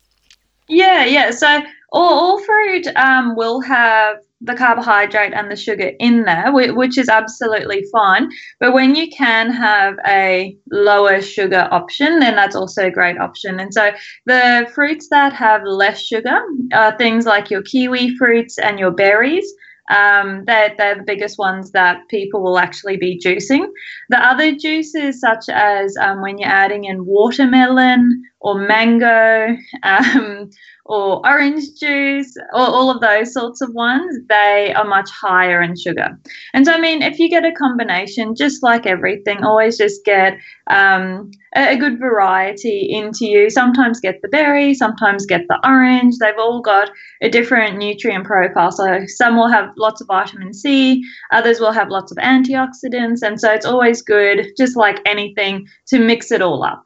Yeah, 0.68 1.04
yeah. 1.04 1.30
So 1.30 1.60
all, 1.92 2.18
all 2.18 2.44
fruit 2.44 2.86
um, 2.96 3.36
will 3.36 3.60
have 3.60 4.18
the 4.44 4.54
carbohydrate 4.54 5.32
and 5.32 5.50
the 5.50 5.56
sugar 5.56 5.92
in 5.98 6.24
there, 6.24 6.52
which 6.52 6.98
is 6.98 7.08
absolutely 7.08 7.84
fine. 7.92 8.28
But 8.60 8.72
when 8.72 8.94
you 8.94 9.08
can 9.10 9.50
have 9.50 9.94
a 10.06 10.56
lower 10.70 11.20
sugar 11.20 11.68
option, 11.70 12.18
then 12.18 12.34
that's 12.34 12.56
also 12.56 12.86
a 12.86 12.90
great 12.90 13.18
option. 13.18 13.60
And 13.60 13.72
so 13.72 13.92
the 14.26 14.70
fruits 14.74 15.08
that 15.10 15.32
have 15.32 15.62
less 15.64 16.00
sugar 16.00 16.40
are 16.72 16.96
things 16.98 17.26
like 17.26 17.50
your 17.50 17.62
kiwi 17.62 18.16
fruits 18.16 18.58
and 18.58 18.78
your 18.78 18.90
berries. 18.90 19.46
Um, 19.90 20.44
they're, 20.46 20.74
they're 20.78 20.96
the 20.96 21.04
biggest 21.04 21.38
ones 21.38 21.72
that 21.72 22.08
people 22.08 22.42
will 22.42 22.58
actually 22.58 22.96
be 22.96 23.20
juicing. 23.22 23.66
The 24.08 24.24
other 24.24 24.52
juices, 24.52 25.20
such 25.20 25.48
as 25.48 25.96
um, 25.96 26.22
when 26.22 26.38
you're 26.38 26.48
adding 26.48 26.84
in 26.84 27.04
watermelon 27.04 28.22
or 28.40 28.54
mango, 28.54 29.56
um, 29.82 30.50
or 30.84 31.24
orange 31.26 31.62
juice 31.78 32.34
or 32.52 32.60
all 32.60 32.90
of 32.90 33.00
those 33.00 33.32
sorts 33.32 33.60
of 33.60 33.72
ones, 33.72 34.18
they 34.28 34.72
are 34.74 34.84
much 34.84 35.08
higher 35.10 35.62
in 35.62 35.76
sugar. 35.76 36.08
And 36.54 36.66
so, 36.66 36.72
I 36.72 36.80
mean, 36.80 37.02
if 37.02 37.18
you 37.18 37.30
get 37.30 37.44
a 37.44 37.52
combination, 37.52 38.34
just 38.34 38.62
like 38.62 38.84
everything, 38.84 39.44
always 39.44 39.78
just 39.78 40.04
get 40.04 40.38
um, 40.68 41.30
a, 41.54 41.74
a 41.74 41.76
good 41.76 42.00
variety 42.00 42.88
into 42.90 43.26
you. 43.26 43.48
Sometimes 43.48 44.00
get 44.00 44.20
the 44.22 44.28
berry, 44.28 44.74
sometimes 44.74 45.24
get 45.24 45.42
the 45.48 45.60
orange. 45.64 46.16
They've 46.18 46.34
all 46.38 46.60
got 46.60 46.90
a 47.22 47.28
different 47.28 47.78
nutrient 47.78 48.24
profile. 48.24 48.72
So, 48.72 49.04
some 49.06 49.36
will 49.36 49.48
have 49.50 49.72
lots 49.76 50.00
of 50.00 50.08
vitamin 50.08 50.52
C, 50.52 51.02
others 51.30 51.60
will 51.60 51.72
have 51.72 51.90
lots 51.90 52.10
of 52.10 52.18
antioxidants. 52.18 53.22
And 53.22 53.40
so, 53.40 53.52
it's 53.52 53.66
always 53.66 54.02
good, 54.02 54.48
just 54.58 54.76
like 54.76 55.00
anything, 55.06 55.66
to 55.88 56.00
mix 56.00 56.32
it 56.32 56.42
all 56.42 56.64
up. 56.64 56.82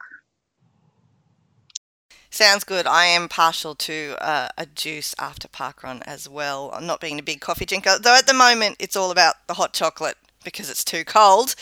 Sounds 2.37 2.63
good. 2.63 2.85
I 2.85 3.05
am 3.05 3.29
partial 3.29 3.73
to 3.73 4.15
uh, 4.21 4.49
a 4.59 4.67
juice 4.67 5.15
after 5.17 5.47
parkrun 5.47 6.03
as 6.05 6.29
well. 6.29 6.69
I'm 6.71 6.85
not 6.85 7.01
being 7.01 7.17
a 7.17 7.23
big 7.23 7.41
coffee 7.41 7.65
drinker, 7.65 7.97
though 7.99 8.15
at 8.15 8.27
the 8.27 8.33
moment 8.35 8.75
it's 8.77 8.95
all 8.95 9.09
about 9.09 9.47
the 9.47 9.55
hot 9.55 9.73
chocolate 9.73 10.17
because 10.43 10.69
it's 10.69 10.83
too 10.83 11.03
cold. 11.03 11.55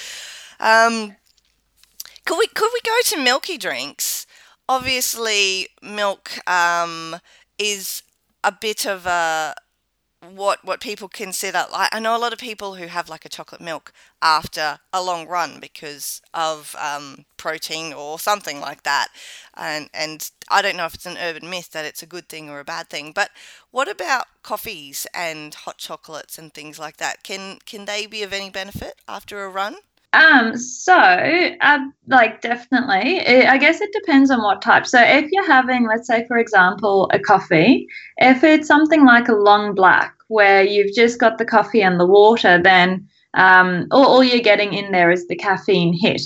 Um, 0.59 1.15
could 2.25 2.38
we 2.38 2.47
could 2.47 2.69
we 2.73 2.81
go 2.83 2.97
to 3.05 3.23
milky 3.23 3.57
drinks? 3.57 4.27
Obviously, 4.67 5.69
milk 5.81 6.45
um, 6.45 7.21
is 7.57 8.03
a 8.43 8.51
bit 8.51 8.85
of 8.85 9.05
a 9.05 9.55
what 10.33 10.63
what 10.65 10.81
people 10.81 11.07
consider 11.07 11.65
like 11.71 11.93
I 11.93 11.99
know 11.99 12.15
a 12.15 12.19
lot 12.19 12.33
of 12.33 12.39
people 12.39 12.75
who 12.75 12.88
have 12.88 13.09
like 13.09 13.25
a 13.25 13.29
chocolate 13.29 13.61
milk 13.61 13.91
after 14.21 14.79
a 14.93 15.01
long 15.03 15.27
run 15.27 15.59
because 15.59 16.21
of 16.33 16.75
um, 16.79 17.25
protein 17.38 17.93
or 17.93 18.19
something 18.19 18.59
like 18.59 18.83
that, 18.83 19.09
and 19.55 19.89
and 19.93 20.29
I 20.49 20.61
don't 20.61 20.77
know 20.77 20.85
if 20.85 20.95
it's 20.95 21.05
an 21.05 21.17
urban 21.17 21.49
myth 21.49 21.71
that 21.71 21.85
it's 21.85 22.03
a 22.03 22.07
good 22.07 22.29
thing 22.29 22.49
or 22.49 22.59
a 22.59 22.65
bad 22.65 22.89
thing. 22.89 23.11
But 23.13 23.31
what 23.71 23.88
about 23.88 24.27
coffees 24.43 25.07
and 25.13 25.53
hot 25.53 25.77
chocolates 25.77 26.38
and 26.38 26.53
things 26.53 26.79
like 26.79 26.97
that? 26.97 27.23
Can 27.23 27.59
can 27.65 27.85
they 27.85 28.05
be 28.05 28.23
of 28.23 28.33
any 28.33 28.49
benefit 28.49 28.95
after 29.07 29.43
a 29.43 29.49
run? 29.49 29.77
Um, 30.15 30.56
so, 30.58 30.95
uh, 30.95 31.80
like, 32.08 32.39
definitely. 32.41 33.17
It, 33.17 33.47
I 33.47 33.58
guess 33.58 33.82
it 33.82 33.91
depends 33.91 34.32
on 34.32 34.41
what 34.41 34.62
type. 34.62 34.88
So, 34.88 35.01
if 35.01 35.30
you're 35.32 35.45
having, 35.45 35.88
let's 35.88 36.08
say, 36.08 36.25
for 36.28 36.38
example, 36.38 37.10
a 37.13 37.19
coffee, 37.19 37.86
if 38.17 38.43
it's 38.43 38.67
something 38.67 39.06
like 39.06 39.28
a 39.28 39.36
long 39.36 39.75
black 39.75 40.15
where 40.30 40.63
you've 40.63 40.95
just 40.95 41.19
got 41.19 41.38
the 41.38 41.45
coffee 41.45 41.82
and 41.82 41.99
the 41.99 42.06
water, 42.06 42.62
then 42.62 43.08
um, 43.36 43.88
all, 43.91 44.06
all 44.06 44.23
you're 44.23 44.39
getting 44.39 44.73
in 44.73 44.91
there 44.91 45.12
is 45.12 45.28
the 45.28 45.36
caffeine 45.36 45.93
hit. 45.99 46.21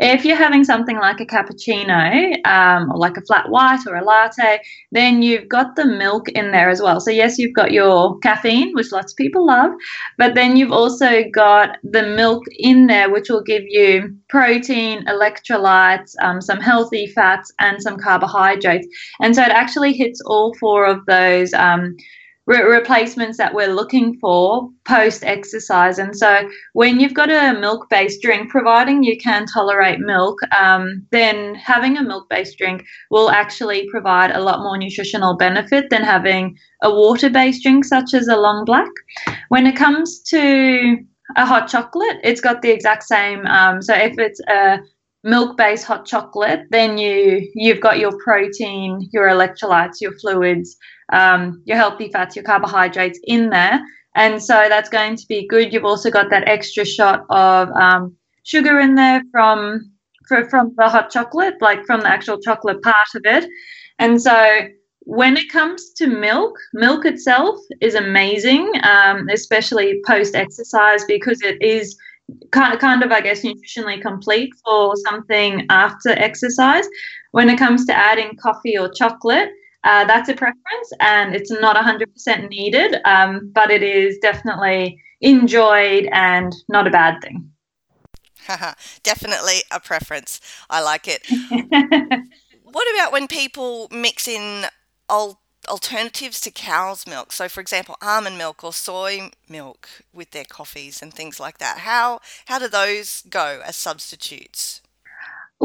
If 0.00 0.24
you're 0.24 0.36
having 0.36 0.64
something 0.64 0.98
like 0.98 1.20
a 1.20 1.26
cappuccino 1.26 2.44
um, 2.46 2.90
or 2.90 2.98
like 2.98 3.16
a 3.16 3.22
flat 3.22 3.48
white 3.48 3.86
or 3.86 3.96
a 3.96 4.04
latte, 4.04 4.60
then 4.92 5.22
you've 5.22 5.48
got 5.48 5.76
the 5.76 5.84
milk 5.84 6.28
in 6.30 6.50
there 6.50 6.68
as 6.68 6.82
well. 6.82 7.00
So, 7.00 7.10
yes, 7.10 7.38
you've 7.38 7.54
got 7.54 7.72
your 7.72 8.18
caffeine, 8.18 8.72
which 8.74 8.92
lots 8.92 9.12
of 9.12 9.16
people 9.16 9.46
love, 9.46 9.72
but 10.18 10.34
then 10.34 10.56
you've 10.56 10.72
also 10.72 11.24
got 11.30 11.78
the 11.84 12.02
milk 12.02 12.44
in 12.58 12.86
there, 12.86 13.10
which 13.10 13.28
will 13.30 13.42
give 13.42 13.62
you 13.68 14.16
protein, 14.28 15.04
electrolytes, 15.06 16.14
um, 16.20 16.40
some 16.40 16.60
healthy 16.60 17.06
fats, 17.06 17.52
and 17.58 17.80
some 17.80 17.96
carbohydrates. 17.96 18.86
And 19.20 19.34
so 19.34 19.42
it 19.42 19.50
actually 19.50 19.92
hits 19.92 20.20
all 20.26 20.54
four 20.54 20.86
of 20.86 21.06
those. 21.06 21.52
Um, 21.54 21.96
re- 22.46 22.62
replacements 22.62 23.38
that 23.38 23.54
we're 23.54 23.72
looking 23.72 24.18
for 24.18 24.68
post 24.84 25.24
exercise. 25.24 25.98
And 25.98 26.16
so, 26.16 26.48
when 26.72 27.00
you've 27.00 27.14
got 27.14 27.30
a 27.30 27.58
milk 27.58 27.88
based 27.90 28.22
drink, 28.22 28.50
providing 28.50 29.02
you 29.02 29.16
can 29.18 29.46
tolerate 29.46 30.00
milk, 30.00 30.38
um, 30.52 31.06
then 31.10 31.54
having 31.54 31.96
a 31.96 32.02
milk 32.02 32.28
based 32.28 32.58
drink 32.58 32.84
will 33.10 33.30
actually 33.30 33.88
provide 33.90 34.30
a 34.30 34.42
lot 34.42 34.60
more 34.60 34.76
nutritional 34.76 35.36
benefit 35.36 35.90
than 35.90 36.02
having 36.02 36.56
a 36.82 36.90
water 36.90 37.30
based 37.30 37.62
drink, 37.62 37.84
such 37.84 38.14
as 38.14 38.28
a 38.28 38.36
long 38.36 38.64
black. 38.64 38.90
When 39.48 39.66
it 39.66 39.76
comes 39.76 40.20
to 40.24 40.98
a 41.36 41.46
hot 41.46 41.68
chocolate, 41.68 42.18
it's 42.22 42.40
got 42.40 42.62
the 42.62 42.70
exact 42.70 43.04
same. 43.04 43.46
Um, 43.46 43.80
so, 43.82 43.94
if 43.94 44.18
it's 44.18 44.40
a 44.48 44.78
milk 45.24 45.56
based 45.56 45.84
hot 45.84 46.04
chocolate, 46.04 46.60
then 46.70 46.98
you 46.98 47.50
you've 47.54 47.80
got 47.80 47.98
your 47.98 48.12
protein, 48.22 49.08
your 49.12 49.26
electrolytes, 49.26 50.00
your 50.00 50.12
fluids, 50.18 50.76
um, 51.12 51.62
your 51.64 51.76
healthy 51.76 52.10
fats, 52.10 52.36
your 52.36 52.44
carbohydrates 52.44 53.18
in 53.24 53.50
there. 53.50 53.80
And 54.16 54.42
so 54.42 54.66
that's 54.68 54.88
going 54.88 55.16
to 55.16 55.26
be 55.28 55.46
good. 55.46 55.72
You've 55.72 55.84
also 55.84 56.10
got 56.10 56.30
that 56.30 56.48
extra 56.48 56.84
shot 56.84 57.24
of 57.30 57.68
um, 57.70 58.16
sugar 58.44 58.78
in 58.78 58.94
there 58.94 59.22
from 59.32 59.90
for, 60.28 60.48
from 60.48 60.74
the 60.76 60.88
hot 60.88 61.10
chocolate, 61.10 61.54
like 61.60 61.84
from 61.84 62.00
the 62.00 62.08
actual 62.08 62.40
chocolate 62.40 62.82
part 62.82 63.08
of 63.14 63.22
it. 63.24 63.48
And 63.98 64.20
so 64.20 64.68
when 65.00 65.36
it 65.36 65.50
comes 65.50 65.92
to 65.94 66.06
milk, 66.06 66.56
milk 66.72 67.04
itself 67.04 67.58
is 67.80 67.94
amazing, 67.94 68.72
um, 68.84 69.28
especially 69.28 70.00
post 70.06 70.34
exercise 70.34 71.04
because 71.06 71.42
it 71.42 71.60
is 71.60 71.96
kind 72.52 72.72
of, 72.72 72.80
kind 72.80 73.02
of, 73.02 73.12
I 73.12 73.20
guess, 73.20 73.42
nutritionally 73.42 74.00
complete 74.00 74.50
for 74.64 74.94
something 75.04 75.66
after 75.68 76.10
exercise. 76.10 76.88
When 77.32 77.50
it 77.50 77.58
comes 77.58 77.84
to 77.86 77.94
adding 77.94 78.36
coffee 78.40 78.78
or 78.78 78.88
chocolate, 78.88 79.50
uh, 79.84 80.04
that's 80.04 80.28
a 80.28 80.34
preference 80.34 80.92
and 81.00 81.34
it's 81.34 81.50
not 81.50 81.76
100% 81.76 82.48
needed, 82.48 82.96
um, 83.04 83.50
but 83.54 83.70
it 83.70 83.82
is 83.82 84.18
definitely 84.18 84.98
enjoyed 85.20 86.08
and 86.12 86.54
not 86.68 86.86
a 86.86 86.90
bad 86.90 87.20
thing. 87.22 87.50
definitely 89.02 89.60
a 89.70 89.80
preference. 89.80 90.40
I 90.68 90.82
like 90.82 91.06
it. 91.08 91.22
what 92.62 92.86
about 92.94 93.12
when 93.12 93.28
people 93.28 93.88
mix 93.90 94.28
in 94.28 94.66
al- 95.08 95.40
alternatives 95.68 96.40
to 96.42 96.50
cow's 96.50 97.06
milk? 97.06 97.32
So, 97.32 97.48
for 97.48 97.60
example, 97.60 97.96
almond 98.02 98.38
milk 98.38 98.64
or 98.64 98.72
soy 98.72 99.30
milk 99.48 99.88
with 100.12 100.30
their 100.32 100.44
coffees 100.44 101.00
and 101.00 101.12
things 101.12 101.40
like 101.40 101.58
that. 101.58 101.78
How 101.78 102.20
how 102.46 102.58
do 102.58 102.68
those 102.68 103.22
go 103.28 103.62
as 103.64 103.76
substitutes? 103.76 104.82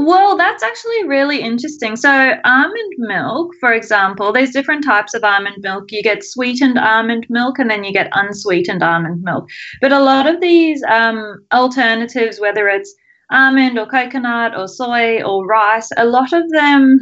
Well, 0.02 0.38
that's 0.38 0.64
actually 0.64 1.10
really 1.10 1.42
interesting. 1.42 1.98
So, 1.98 2.10
almond 2.46 2.94
milk, 3.00 3.54
for 3.60 3.74
example, 3.74 4.32
there's 4.32 4.52
different 4.52 4.86
types 4.86 5.14
of 5.14 5.26
almond 5.26 5.58
milk. 5.60 5.92
You 5.92 6.02
get 6.02 6.24
sweetened 6.24 6.80
almond 6.80 7.26
milk 7.30 7.60
and 7.60 7.70
then 7.70 7.84
you 7.84 7.92
get 7.92 8.10
unsweetened 8.14 8.82
almond 8.82 9.24
milk. 9.24 9.50
But 9.82 9.92
a 9.92 10.00
lot 10.00 10.26
of 10.26 10.40
these 10.40 10.82
um, 10.90 11.44
alternatives, 11.54 12.40
whether 12.40 12.70
it's 12.70 12.96
almond 13.30 13.78
or 13.78 13.88
coconut 13.88 14.58
or 14.58 14.70
soy 14.70 15.22
or 15.22 15.46
rice, 15.46 15.90
a 15.98 16.06
lot 16.06 16.32
of 16.32 16.50
them 16.52 16.98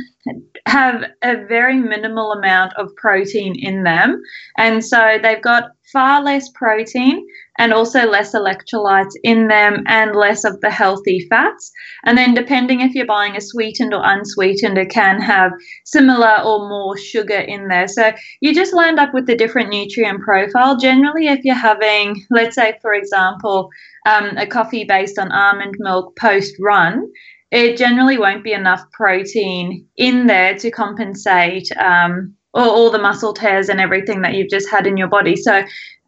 have 0.66 1.04
a 1.24 1.46
very 1.46 1.78
minimal 1.78 2.34
amount 2.34 2.74
of 2.78 2.96
protein 2.96 3.56
in 3.58 3.84
them. 3.84 4.22
And 4.58 4.84
so 4.84 5.18
they've 5.22 5.42
got 5.42 5.72
far 5.92 6.22
less 6.22 6.50
protein 6.50 7.26
and 7.58 7.74
also 7.74 8.06
less 8.06 8.34
electrolytes 8.34 9.14
in 9.24 9.48
them 9.48 9.84
and 9.88 10.16
less 10.16 10.44
of 10.44 10.60
the 10.62 10.70
healthy 10.70 11.26
fats. 11.30 11.72
And 12.06 12.18
then, 12.18 12.34
depending 12.34 12.82
if 12.82 12.94
you're 12.94 13.06
buying 13.06 13.36
a 13.36 13.42
sweetened 13.42 13.94
or 13.94 14.02
unsweetened, 14.04 14.78
it 14.78 14.90
can 14.90 15.22
have 15.22 15.52
similar 15.86 16.42
or 16.44 16.68
more 16.68 16.98
sugar 16.98 17.40
in 17.40 17.68
there. 17.70 17.88
So 17.88 18.12
you 18.42 18.54
just 18.54 18.74
land 18.74 19.00
up 19.00 19.14
with 19.14 19.30
a 19.30 19.36
different 19.36 19.70
nutrient 19.70 20.22
profile. 20.22 20.78
Generally, 20.78 21.28
if 21.28 21.44
you're 21.44 21.56
having, 21.56 22.26
let's 22.30 22.56
say, 22.56 22.78
for 22.82 22.94
example, 22.94 23.70
um, 24.06 24.38
a 24.38 24.46
coffee 24.46 24.84
based 24.84 25.18
on 25.18 25.32
almond 25.32 25.76
milk 25.80 26.16
post 26.18 26.56
run, 26.60 27.08
it 27.52 27.78
generally 27.78 28.18
won't 28.18 28.44
be 28.44 28.54
enough 28.54 28.84
protein 28.92 29.88
in 29.96 30.28
there 30.28 30.58
to 30.58 30.72
compensate 30.72 31.70
um, 31.78 32.36
all, 32.54 32.70
all, 32.70 32.92
the 32.92 32.98
muscle 32.98 33.34
tears 33.34 33.70
and 33.70 33.80
everything 33.80 34.22
that 34.22 34.34
you've 34.34 34.50
just 34.50 34.70
had 34.70 34.88
in 34.88 34.98
your 34.98 35.08
body. 35.08 35.36
So 35.36 35.60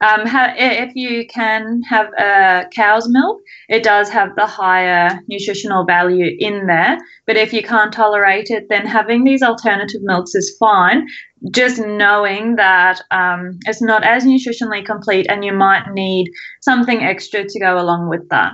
um, 0.01 0.25
ha- 0.25 0.53
if 0.57 0.95
you 0.95 1.27
can 1.27 1.81
have 1.83 2.07
a 2.17 2.65
cow's 2.73 3.07
milk, 3.09 3.39
it 3.67 3.83
does 3.83 4.09
have 4.09 4.35
the 4.35 4.47
higher 4.47 5.19
nutritional 5.27 5.85
value 5.85 6.35
in 6.39 6.67
there. 6.67 6.97
But 7.27 7.37
if 7.37 7.53
you 7.53 7.61
can't 7.61 7.93
tolerate 7.93 8.49
it, 8.49 8.67
then 8.69 8.85
having 8.85 9.23
these 9.23 9.43
alternative 9.43 10.01
milks 10.03 10.33
is 10.35 10.55
fine. 10.59 11.07
Just 11.51 11.79
knowing 11.79 12.55
that 12.55 13.01
um, 13.11 13.59
it's 13.65 13.81
not 13.81 14.03
as 14.03 14.25
nutritionally 14.25 14.85
complete 14.85 15.27
and 15.29 15.45
you 15.45 15.53
might 15.53 15.91
need 15.93 16.31
something 16.61 17.03
extra 17.03 17.45
to 17.47 17.59
go 17.59 17.79
along 17.79 18.09
with 18.09 18.27
that. 18.29 18.53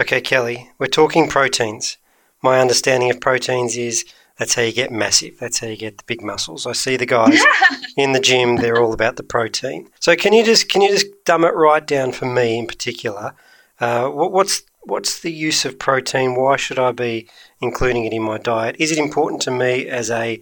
Okay, 0.00 0.20
Kelly, 0.20 0.70
we're 0.78 0.86
talking 0.86 1.28
proteins. 1.28 1.96
My 2.40 2.60
understanding 2.60 3.10
of 3.10 3.20
proteins 3.20 3.76
is 3.76 4.04
that's 4.38 4.54
how 4.54 4.62
you 4.62 4.72
get 4.72 4.92
massive. 4.92 5.36
That's 5.40 5.58
how 5.58 5.66
you 5.66 5.76
get 5.76 5.98
the 5.98 6.04
big 6.06 6.22
muscles. 6.22 6.68
I 6.68 6.72
see 6.72 6.96
the 6.96 7.04
guys 7.04 7.42
in 7.96 8.12
the 8.12 8.20
gym; 8.20 8.56
they're 8.56 8.80
all 8.80 8.92
about 8.92 9.16
the 9.16 9.24
protein. 9.24 9.90
So, 9.98 10.14
can 10.14 10.32
you 10.32 10.44
just 10.44 10.68
can 10.68 10.82
you 10.82 10.90
just 10.90 11.24
dumb 11.24 11.44
it 11.44 11.54
right 11.56 11.84
down 11.84 12.12
for 12.12 12.26
me 12.26 12.60
in 12.60 12.68
particular? 12.68 13.34
Uh, 13.80 14.08
what, 14.08 14.30
what's 14.30 14.62
what's 14.82 15.18
the 15.18 15.32
use 15.32 15.64
of 15.64 15.80
protein? 15.80 16.36
Why 16.36 16.54
should 16.54 16.78
I 16.78 16.92
be 16.92 17.28
including 17.60 18.04
it 18.04 18.12
in 18.12 18.22
my 18.22 18.38
diet? 18.38 18.76
Is 18.78 18.92
it 18.92 18.98
important 18.98 19.42
to 19.42 19.50
me 19.50 19.88
as 19.88 20.12
a 20.12 20.40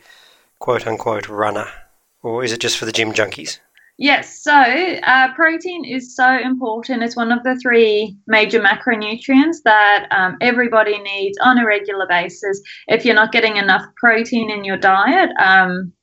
quote 0.58 0.86
unquote 0.86 1.30
runner, 1.30 1.68
or 2.22 2.44
is 2.44 2.52
it 2.52 2.60
just 2.60 2.76
for 2.76 2.84
the 2.84 2.92
gym 2.92 3.14
junkies? 3.14 3.60
Yes, 3.98 4.42
so 4.42 4.52
uh, 4.52 5.32
protein 5.34 5.86
is 5.86 6.14
so 6.14 6.38
important. 6.38 7.02
It's 7.02 7.16
one 7.16 7.32
of 7.32 7.42
the 7.44 7.56
three 7.56 8.14
major 8.26 8.60
macronutrients 8.60 9.62
that 9.64 10.06
um, 10.10 10.36
everybody 10.42 10.98
needs 10.98 11.38
on 11.42 11.58
a 11.58 11.66
regular 11.66 12.06
basis. 12.06 12.60
If 12.88 13.06
you're 13.06 13.14
not 13.14 13.32
getting 13.32 13.56
enough 13.56 13.84
protein 13.96 14.50
in 14.50 14.64
your 14.64 14.76
diet, 14.76 15.30
um, 15.42 15.94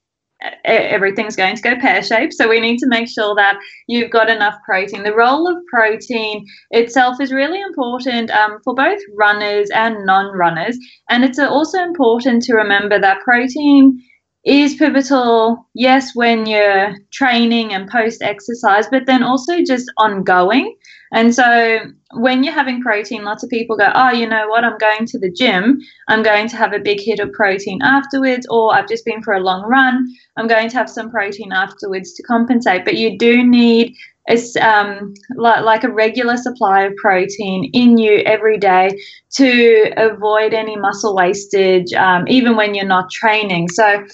everything's 0.66 1.36
going 1.36 1.56
to 1.56 1.62
go 1.62 1.76
pear 1.80 2.02
shaped. 2.02 2.34
So 2.34 2.50
we 2.50 2.60
need 2.60 2.80
to 2.80 2.88
make 2.88 3.08
sure 3.08 3.36
that 3.36 3.60
you've 3.88 4.12
got 4.12 4.30
enough 4.30 4.56
protein. 4.66 5.04
The 5.04 5.16
role 5.16 5.48
of 5.48 5.64
protein 5.72 6.46
itself 6.72 7.22
is 7.22 7.32
really 7.32 7.62
important 7.62 8.32
um, 8.32 8.58
for 8.64 8.74
both 8.74 9.00
runners 9.18 9.70
and 9.74 10.04
non 10.06 10.36
runners. 10.36 10.78
And 11.10 11.24
it's 11.24 11.40
also 11.40 11.80
important 11.80 12.42
to 12.44 12.56
remember 12.56 13.00
that 13.00 13.22
protein 13.22 14.02
is 14.46 14.76
pivotal, 14.76 15.68
yes, 15.74 16.14
when 16.16 16.46
you're 16.46 16.96
training 17.12 17.74
and 17.74 17.90
post 17.90 18.22
exercise, 18.22 18.88
but 18.92 19.06
then 19.06 19.24
also 19.24 19.64
just 19.64 19.92
ongoing. 19.98 20.76
And 21.14 21.34
so 21.34 21.80
when 22.16 22.44
you're 22.44 22.54
having 22.54 22.82
protein, 22.82 23.24
lots 23.24 23.44
of 23.44 23.50
people 23.50 23.78
go, 23.78 23.90
oh, 23.94 24.12
you 24.12 24.28
know 24.28 24.48
what, 24.48 24.64
I'm 24.64 24.78
going 24.80 25.06
to 25.06 25.20
the 25.20 25.32
gym. 25.32 25.80
I'm 26.08 26.24
going 26.24 26.48
to 26.50 26.58
have 26.58 26.74
a 26.74 26.80
big 26.80 27.00
hit 27.00 27.20
of 27.20 27.32
protein 27.32 27.82
afterwards, 27.84 28.48
or 28.50 28.74
I've 28.74 28.90
just 28.90 29.06
been 29.06 29.22
for 29.22 29.34
a 29.34 29.40
long 29.40 29.64
run. 29.70 30.08
I'm 30.38 30.48
going 30.48 30.70
to 30.70 30.78
have 30.78 30.90
some 30.90 31.12
protein 31.12 31.54
afterwards 31.54 32.14
to 32.14 32.24
compensate. 32.24 32.84
But 32.84 32.98
you 32.98 33.18
do 33.18 33.48
need 33.48 33.96
it's 34.26 34.56
um, 34.56 35.14
like, 35.36 35.64
like 35.64 35.84
a 35.84 35.92
regular 35.92 36.38
supply 36.38 36.84
of 36.84 36.96
protein 36.96 37.70
in 37.74 37.98
you 37.98 38.20
every 38.26 38.58
day 38.58 38.90
to 39.36 39.92
avoid 39.98 40.54
any 40.54 40.78
muscle 40.78 41.16
wastage, 41.16 41.92
um, 41.94 42.26
even 42.28 42.56
when 42.56 42.74
you're 42.74 42.86
not 42.86 43.12
training. 43.12 43.68
So 43.70 44.06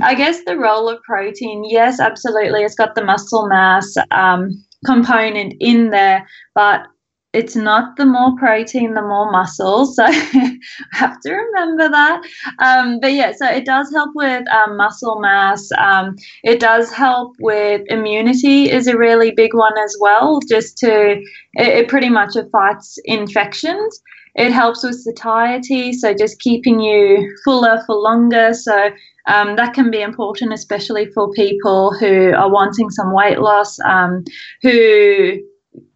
I 0.00 0.14
guess 0.14 0.44
the 0.44 0.56
role 0.56 0.88
of 0.88 1.02
protein, 1.02 1.64
yes, 1.68 2.00
absolutely. 2.00 2.62
It's 2.62 2.74
got 2.74 2.94
the 2.94 3.04
muscle 3.04 3.46
mass 3.46 3.94
um, 4.10 4.50
component 4.86 5.54
in 5.60 5.90
there, 5.90 6.26
but 6.54 6.86
it's 7.32 7.56
not 7.56 7.96
the 7.96 8.04
more 8.04 8.36
protein, 8.36 8.94
the 8.94 9.02
more 9.02 9.30
muscle. 9.30 9.86
So 9.86 10.04
I 10.04 10.12
have 10.92 11.18
to 11.20 11.32
remember 11.32 11.88
that. 11.88 12.22
Um, 12.58 13.00
but 13.00 13.12
yeah, 13.12 13.32
so 13.32 13.46
it 13.46 13.64
does 13.64 13.90
help 13.92 14.10
with 14.14 14.46
um, 14.48 14.76
muscle 14.76 15.18
mass. 15.20 15.68
Um, 15.78 16.16
it 16.44 16.60
does 16.60 16.92
help 16.92 17.34
with 17.40 17.82
immunity 17.88 18.70
is 18.70 18.86
a 18.86 18.96
really 18.96 19.30
big 19.30 19.54
one 19.54 19.76
as 19.78 19.96
well. 20.00 20.40
Just 20.48 20.76
to 20.78 21.12
it, 21.54 21.68
it 21.68 21.88
pretty 21.88 22.10
much 22.10 22.34
fights 22.50 22.98
infections. 23.04 24.02
It 24.34 24.50
helps 24.50 24.82
with 24.82 24.94
satiety, 24.94 25.92
so 25.92 26.14
just 26.14 26.40
keeping 26.40 26.80
you 26.80 27.36
fuller 27.44 27.82
for 27.86 27.96
longer. 27.96 28.54
So 28.54 28.90
um, 29.26 29.56
that 29.56 29.74
can 29.74 29.90
be 29.90 30.00
important, 30.00 30.54
especially 30.54 31.06
for 31.12 31.30
people 31.32 31.92
who 31.92 32.32
are 32.32 32.50
wanting 32.50 32.88
some 32.90 33.12
weight 33.12 33.40
loss, 33.40 33.78
um, 33.80 34.24
who 34.62 35.38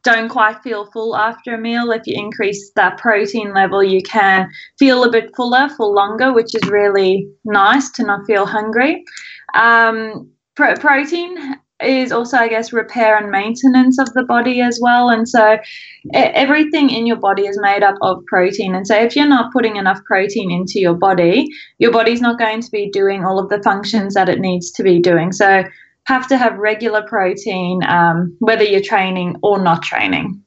don't 0.06 0.28
quite 0.28 0.62
feel 0.62 0.88
full 0.92 1.16
after 1.16 1.54
a 1.54 1.58
meal. 1.58 1.90
If 1.90 2.02
you 2.06 2.14
increase 2.16 2.70
that 2.76 2.96
protein 2.96 3.52
level, 3.52 3.82
you 3.82 4.02
can 4.02 4.48
feel 4.78 5.02
a 5.02 5.10
bit 5.10 5.34
fuller 5.36 5.68
for 5.76 5.86
longer, 5.86 6.32
which 6.32 6.54
is 6.54 6.70
really 6.70 7.28
nice 7.44 7.90
to 7.92 8.04
not 8.04 8.24
feel 8.24 8.46
hungry. 8.46 9.04
Um, 9.54 10.30
pro- 10.54 10.76
protein 10.76 11.56
is 11.82 12.12
also, 12.12 12.36
I 12.36 12.48
guess, 12.48 12.72
repair 12.72 13.18
and 13.18 13.30
maintenance 13.30 13.98
of 13.98 14.12
the 14.14 14.22
body 14.22 14.60
as 14.60 14.78
well. 14.80 15.10
And 15.10 15.28
so 15.28 15.58
everything 16.14 16.88
in 16.88 17.04
your 17.06 17.16
body 17.16 17.42
is 17.42 17.58
made 17.60 17.82
up 17.82 17.96
of 18.00 18.24
protein. 18.26 18.76
And 18.76 18.86
so 18.86 18.94
if 18.96 19.16
you're 19.16 19.28
not 19.28 19.52
putting 19.52 19.74
enough 19.74 19.98
protein 20.04 20.52
into 20.52 20.78
your 20.78 20.94
body, 20.94 21.48
your 21.78 21.90
body's 21.90 22.20
not 22.20 22.38
going 22.38 22.60
to 22.62 22.70
be 22.70 22.88
doing 22.90 23.24
all 23.24 23.40
of 23.40 23.48
the 23.48 23.62
functions 23.62 24.14
that 24.14 24.28
it 24.28 24.38
needs 24.38 24.70
to 24.70 24.84
be 24.84 25.00
doing. 25.00 25.32
So 25.32 25.64
have 26.06 26.28
to 26.28 26.38
have 26.38 26.56
regular 26.56 27.02
protein, 27.02 27.82
um, 27.86 28.36
whether 28.38 28.64
you're 28.64 28.80
training 28.80 29.36
or 29.42 29.58
not 29.58 29.82
training. 29.82 30.42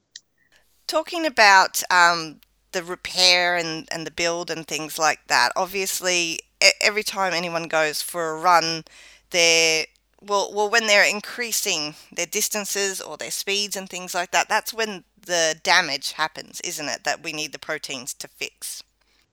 Talking 0.87 1.25
about 1.25 1.83
um, 1.91 2.39
the 2.71 2.83
repair 2.83 3.55
and, 3.55 3.87
and 3.91 4.07
the 4.07 4.11
build 4.11 4.49
and 4.49 4.65
things 4.65 4.97
like 4.97 5.19
that, 5.27 5.51
obviously, 5.55 6.39
every 6.81 7.03
time 7.03 7.33
anyone 7.33 7.67
goes 7.67 8.01
for 8.01 8.31
a 8.31 8.39
run, 8.39 8.83
they're 9.31 9.85
well, 10.21 10.51
well, 10.53 10.69
when 10.69 10.87
they're 10.87 11.09
increasing 11.09 11.95
their 12.11 12.25
distances 12.25 12.99
or 12.99 13.15
their 13.15 13.31
speeds 13.31 13.77
and 13.77 13.89
things 13.89 14.13
like 14.13 14.31
that, 14.31 14.49
that's 14.49 14.73
when 14.73 15.05
the 15.25 15.57
damage 15.63 16.13
happens, 16.13 16.59
isn't 16.61 16.89
it? 16.89 17.05
That 17.05 17.23
we 17.23 17.31
need 17.31 17.53
the 17.53 17.59
proteins 17.59 18.13
to 18.15 18.27
fix. 18.27 18.83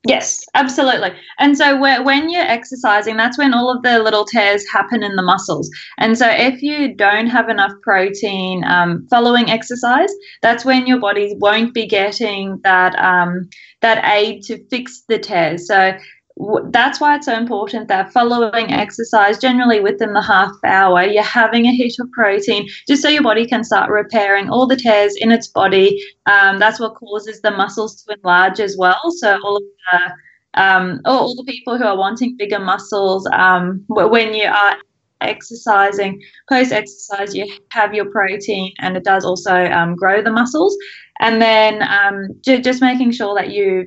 Yes, 0.07 0.45
absolutely. 0.55 1.11
And 1.39 1.57
so 1.57 1.81
when 1.81 2.29
you're 2.31 2.43
exercising, 2.43 3.17
that's 3.17 3.39
when 3.39 3.53
all 3.53 3.75
of 3.75 3.83
the 3.83 3.99
little 3.99 4.25
tears 4.25 4.65
happen 4.71 5.03
in 5.03 5.17
the 5.17 5.23
muscles. 5.23 5.69
And 5.99 6.17
so 6.17 6.29
if 6.31 6.63
you 6.63 6.95
don't 6.95 7.27
have 7.27 7.49
enough 7.49 7.73
protein 7.83 8.63
um, 8.65 9.07
following 9.11 9.51
exercise, 9.51 10.11
that's 10.43 10.65
when 10.65 10.87
your 10.87 11.01
body 11.01 11.35
won't 11.39 11.75
be 11.75 11.87
getting 11.87 12.61
that 12.63 12.95
um, 12.99 13.49
that 13.81 14.05
aid 14.05 14.43
to 14.45 14.65
fix 14.69 15.03
the 15.09 15.19
tears. 15.19 15.67
So 15.67 15.97
that's 16.65 17.01
why 17.01 17.17
it's 17.17 17.27
so 17.27 17.35
important 17.35 17.89
that 17.89 18.13
following 18.13 18.71
exercise, 18.71 19.39
generally 19.39 19.81
within 19.81 20.13
the 20.13 20.23
half 20.23 20.53
hour, 20.65 21.03
you're 21.03 21.23
having 21.23 21.67
a 21.67 21.75
hit 21.75 21.95
of 21.99 22.11
protein 22.13 22.69
just 22.87 23.03
so 23.03 23.09
your 23.09 23.23
body 23.23 23.47
can 23.47 23.65
start 23.65 23.91
repairing 23.91 24.51
all 24.51 24.67
the 24.67 24.77
tears 24.77 25.17
in 25.17 25.33
its 25.33 25.49
body. 25.49 25.99
Um, 26.27 26.59
that's 26.59 26.79
what 26.79 26.95
causes 26.95 27.41
the 27.41 27.51
muscles 27.51 28.03
to 28.03 28.15
enlarge 28.15 28.61
as 28.61 28.77
well. 28.77 29.01
So 29.17 29.39
all 29.43 29.57
of 29.57 29.63
the 29.63 30.01
um, 30.63 31.01
all 31.05 31.35
the 31.35 31.45
people 31.45 31.77
who 31.77 31.85
are 31.85 31.97
wanting 31.97 32.37
bigger 32.37 32.59
muscles, 32.59 33.29
um, 33.33 33.85
when 33.89 34.33
you 34.33 34.47
are 34.47 34.77
exercising, 35.21 36.21
post 36.49 36.73
exercise, 36.73 37.35
you 37.35 37.51
have 37.71 37.95
your 37.95 38.11
protein 38.11 38.73
and 38.79 38.97
it 38.97 39.05
does 39.05 39.25
also 39.25 39.67
um, 39.67 39.95
grow 39.97 40.23
the 40.23 40.31
muscles. 40.31 40.77
And 41.21 41.41
then 41.41 41.83
um, 41.83 42.29
j- 42.43 42.61
just 42.61 42.81
making 42.81 43.13
sure 43.13 43.35
that 43.35 43.51
you 43.51 43.87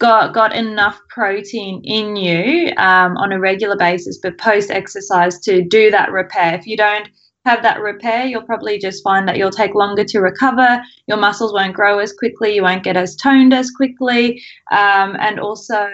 got 0.00 0.34
got 0.34 0.54
enough 0.54 0.98
protein 1.08 1.80
in 1.84 2.16
you 2.16 2.72
um, 2.76 3.16
on 3.16 3.32
a 3.32 3.38
regular 3.38 3.76
basis, 3.76 4.18
but 4.20 4.38
post 4.38 4.70
exercise 4.70 5.38
to 5.40 5.62
do 5.62 5.90
that 5.90 6.10
repair. 6.10 6.54
If 6.54 6.66
you 6.66 6.76
don't 6.76 7.08
have 7.46 7.62
that 7.62 7.80
repair, 7.80 8.26
you'll 8.26 8.42
probably 8.42 8.78
just 8.78 9.02
find 9.02 9.26
that 9.26 9.36
you'll 9.38 9.50
take 9.50 9.74
longer 9.74 10.04
to 10.04 10.20
recover. 10.20 10.82
Your 11.06 11.16
muscles 11.16 11.52
won't 11.52 11.74
grow 11.74 11.98
as 11.98 12.12
quickly. 12.12 12.54
You 12.54 12.62
won't 12.62 12.82
get 12.82 12.96
as 12.96 13.16
toned 13.16 13.54
as 13.54 13.70
quickly. 13.70 14.42
Um, 14.72 15.16
and 15.20 15.38
also, 15.38 15.86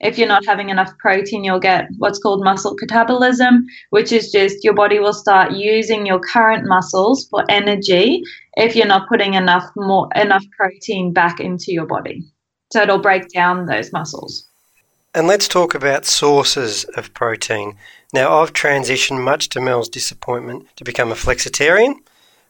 if 0.00 0.18
you're 0.18 0.28
not 0.28 0.44
having 0.44 0.68
enough 0.68 0.92
protein, 0.98 1.44
you'll 1.44 1.60
get 1.60 1.86
what's 1.98 2.18
called 2.18 2.44
muscle 2.44 2.76
catabolism, 2.76 3.60
which 3.90 4.12
is 4.12 4.30
just 4.30 4.64
your 4.64 4.74
body 4.74 4.98
will 4.98 5.14
start 5.14 5.52
using 5.52 6.04
your 6.04 6.20
current 6.20 6.66
muscles 6.66 7.26
for 7.30 7.44
energy 7.48 8.22
if 8.54 8.76
you're 8.76 8.86
not 8.86 9.08
putting 9.08 9.34
enough 9.34 9.70
more 9.76 10.08
enough 10.14 10.44
protein 10.58 11.12
back 11.12 11.40
into 11.40 11.72
your 11.72 11.86
body. 11.86 12.22
So 12.72 12.80
it'll 12.80 12.98
break 12.98 13.28
down 13.28 13.66
those 13.66 13.92
muscles. 13.92 14.48
And 15.14 15.26
let's 15.26 15.46
talk 15.46 15.74
about 15.74 16.06
sources 16.06 16.84
of 16.96 17.12
protein. 17.12 17.76
Now, 18.14 18.40
I've 18.40 18.54
transitioned 18.54 19.22
much 19.22 19.50
to 19.50 19.60
Mel's 19.60 19.90
disappointment 19.90 20.66
to 20.76 20.84
become 20.84 21.12
a 21.12 21.14
flexitarian, 21.14 21.96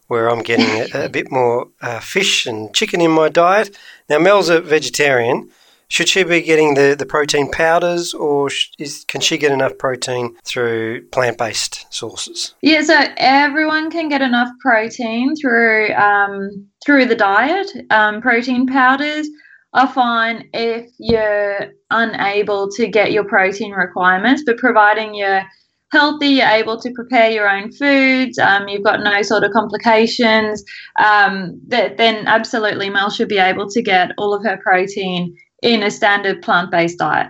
where 0.06 0.30
I'm 0.30 0.42
getting 0.42 0.94
a, 0.94 1.06
a 1.06 1.08
bit 1.08 1.32
more 1.32 1.68
uh, 1.80 1.98
fish 1.98 2.46
and 2.46 2.72
chicken 2.72 3.00
in 3.00 3.10
my 3.10 3.30
diet. 3.30 3.76
Now, 4.08 4.20
Mel's 4.20 4.48
a 4.48 4.60
vegetarian. 4.60 5.50
Should 5.88 6.08
she 6.08 6.22
be 6.22 6.40
getting 6.40 6.74
the, 6.74 6.94
the 6.96 7.04
protein 7.04 7.50
powders 7.50 8.14
or 8.14 8.48
is, 8.78 9.04
can 9.08 9.20
she 9.20 9.36
get 9.36 9.50
enough 9.50 9.76
protein 9.76 10.36
through 10.44 11.08
plant 11.08 11.36
based 11.36 11.92
sources? 11.92 12.54
Yeah, 12.62 12.82
so 12.82 12.98
everyone 13.16 13.90
can 13.90 14.08
get 14.08 14.22
enough 14.22 14.48
protein 14.60 15.34
through 15.36 15.92
um, 15.94 16.68
through 16.82 17.06
the 17.06 17.14
diet. 17.14 17.70
Um, 17.90 18.22
protein 18.22 18.66
powders 18.66 19.28
are 19.74 19.88
fine 19.88 20.48
if 20.52 20.90
you're 20.98 21.72
unable 21.90 22.70
to 22.72 22.86
get 22.88 23.12
your 23.12 23.24
protein 23.24 23.72
requirements, 23.72 24.42
but 24.44 24.58
providing 24.58 25.14
you're 25.14 25.42
healthy, 25.90 26.28
you're 26.28 26.48
able 26.48 26.80
to 26.80 26.90
prepare 26.92 27.30
your 27.30 27.48
own 27.48 27.70
foods, 27.72 28.38
um, 28.38 28.68
you've 28.68 28.84
got 28.84 29.00
no 29.00 29.22
sort 29.22 29.44
of 29.44 29.52
complications, 29.52 30.64
um, 30.98 31.60
that, 31.68 31.98
then 31.98 32.26
absolutely 32.26 32.88
Mel 32.88 33.10
should 33.10 33.28
be 33.28 33.38
able 33.38 33.68
to 33.68 33.82
get 33.82 34.10
all 34.18 34.34
of 34.34 34.42
her 34.42 34.58
protein 34.62 35.36
in 35.62 35.82
a 35.82 35.90
standard 35.90 36.42
plant 36.42 36.70
based 36.70 36.98
diet. 36.98 37.28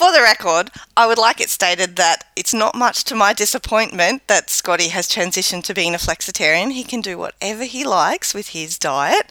For 0.00 0.12
the 0.12 0.22
record, 0.22 0.70
I 0.96 1.06
would 1.06 1.18
like 1.18 1.42
it 1.42 1.50
stated 1.50 1.96
that 1.96 2.24
it's 2.34 2.54
not 2.54 2.74
much 2.74 3.04
to 3.04 3.14
my 3.14 3.34
disappointment 3.34 4.26
that 4.28 4.48
Scotty 4.48 4.88
has 4.88 5.06
transitioned 5.06 5.64
to 5.64 5.74
being 5.74 5.94
a 5.94 5.98
flexitarian. 5.98 6.72
He 6.72 6.84
can 6.84 7.02
do 7.02 7.18
whatever 7.18 7.64
he 7.64 7.84
likes 7.84 8.32
with 8.32 8.48
his 8.48 8.78
diet. 8.78 9.30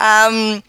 Um, 0.00 0.62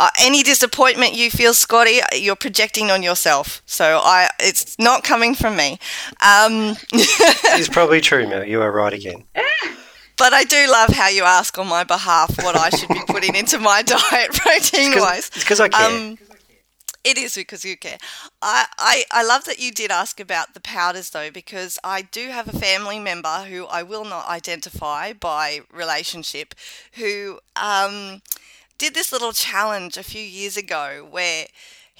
uh, 0.00 0.10
any 0.18 0.42
disappointment 0.42 1.14
you 1.14 1.30
feel, 1.30 1.54
Scotty, 1.54 2.00
you're 2.14 2.34
projecting 2.34 2.90
on 2.90 3.04
yourself. 3.04 3.62
So 3.64 4.00
I, 4.02 4.28
it's 4.40 4.76
not 4.76 5.04
coming 5.04 5.36
from 5.36 5.54
me. 5.54 5.78
Um, 6.20 6.74
it's 6.92 7.68
probably 7.68 8.00
true, 8.00 8.26
Mel. 8.26 8.42
You 8.42 8.60
are 8.60 8.72
right 8.72 8.92
again. 8.92 9.22
But 10.20 10.34
I 10.34 10.44
do 10.44 10.70
love 10.70 10.90
how 10.90 11.08
you 11.08 11.22
ask 11.22 11.56
on 11.56 11.66
my 11.66 11.82
behalf 11.82 12.36
what 12.44 12.54
I 12.54 12.68
should 12.68 12.90
be 12.90 13.00
putting 13.06 13.34
into 13.34 13.58
my 13.58 13.80
diet, 13.86 14.32
protein 14.32 15.00
wise. 15.00 15.28
It's 15.28 15.42
because 15.42 15.60
I 15.60 15.70
care. 15.70 15.88
Um, 15.88 16.18
it 17.04 17.16
is 17.18 17.34
because 17.34 17.64
you 17.64 17.76
care. 17.76 17.98
I, 18.42 18.66
I, 18.78 19.04
I 19.10 19.22
love 19.24 19.44
that 19.44 19.58
you 19.58 19.72
did 19.72 19.90
ask 19.90 20.20
about 20.20 20.54
the 20.54 20.60
powders 20.60 21.10
though, 21.10 21.30
because 21.30 21.78
I 21.82 22.02
do 22.02 22.28
have 22.28 22.48
a 22.48 22.58
family 22.58 22.98
member 22.98 23.44
who 23.48 23.66
I 23.66 23.82
will 23.82 24.04
not 24.04 24.28
identify 24.28 25.12
by 25.12 25.60
relationship 25.72 26.54
who 26.94 27.40
um, 27.56 28.22
did 28.78 28.94
this 28.94 29.12
little 29.12 29.32
challenge 29.32 29.96
a 29.96 30.02
few 30.02 30.22
years 30.22 30.56
ago 30.56 31.06
where 31.10 31.46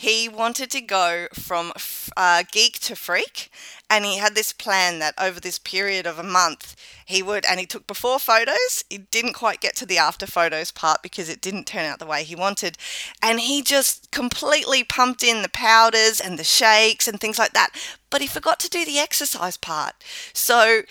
he 0.01 0.31
wanted 0.31 0.71
to 0.71 0.81
go 0.81 1.27
from 1.35 1.75
uh, 2.17 2.43
geek 2.51 2.81
to 2.81 2.97
freak 2.97 3.51
and 3.91 4.07
he 4.07 4.17
had 4.17 4.35
this 4.35 4.51
plan 4.51 4.99
that 4.99 5.13
over 5.21 5.39
this 5.39 5.59
period 5.59 6.07
of 6.07 6.19
a 6.19 6.23
month 6.23 6.75
he 7.05 7.23
would 7.23 7.45
and 7.45 7.61
he 7.61 7.67
took 7.67 7.87
before 7.87 8.19
photos. 8.19 8.83
He 8.89 8.97
didn't 8.97 9.35
quite 9.35 9.61
get 9.61 9.77
to 9.77 9.85
the 9.85 9.99
after 9.99 10.27
photos 10.27 10.71
part 10.71 11.03
because 11.03 11.29
it 11.29 11.43
didn't 11.43 11.67
turn 11.67 11.85
out 11.85 11.99
the 11.99 12.07
way 12.07 12.25
he 12.25 12.35
wanted. 12.35 12.79
And 13.23 13.41
he 13.41 13.61
just 13.61 14.11
completely 14.11 14.85
pumped 14.85 15.23
in 15.23 15.43
the 15.43 15.51
powders 15.51 16.19
and 16.19 16.39
the 16.39 16.45
shakes 16.45 17.07
and 17.07 17.21
things 17.21 17.39
like 17.39 17.53
that 17.53 17.69
but 18.09 18.23
he 18.23 18.27
forgot 18.27 18.59
to 18.61 18.71
do 18.71 18.87
the 18.87 18.99
exercise 18.99 19.59
part. 19.59 19.95
So 20.33 20.83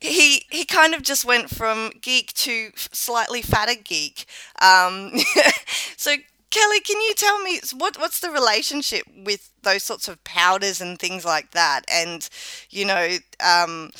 he 0.00 0.46
he 0.50 0.64
kind 0.64 0.94
of 0.94 1.02
just 1.02 1.26
went 1.26 1.50
from 1.50 1.92
geek 2.00 2.32
to 2.34 2.70
slightly 2.76 3.42
fatter 3.42 3.74
geek. 3.82 4.24
Um, 4.60 5.12
so 5.96 6.16
Kelly, 6.54 6.80
can 6.80 7.00
you 7.00 7.14
tell 7.16 7.40
me 7.42 7.60
what 7.76 7.98
what's 7.98 8.20
the 8.20 8.30
relationship 8.30 9.04
with 9.24 9.50
those 9.62 9.82
sorts 9.82 10.06
of 10.08 10.22
powders 10.24 10.80
and 10.80 10.98
things 10.98 11.24
like 11.24 11.50
that? 11.50 11.82
And 11.90 12.28
you 12.70 12.84
know, 12.84 13.16
um, 13.44 13.90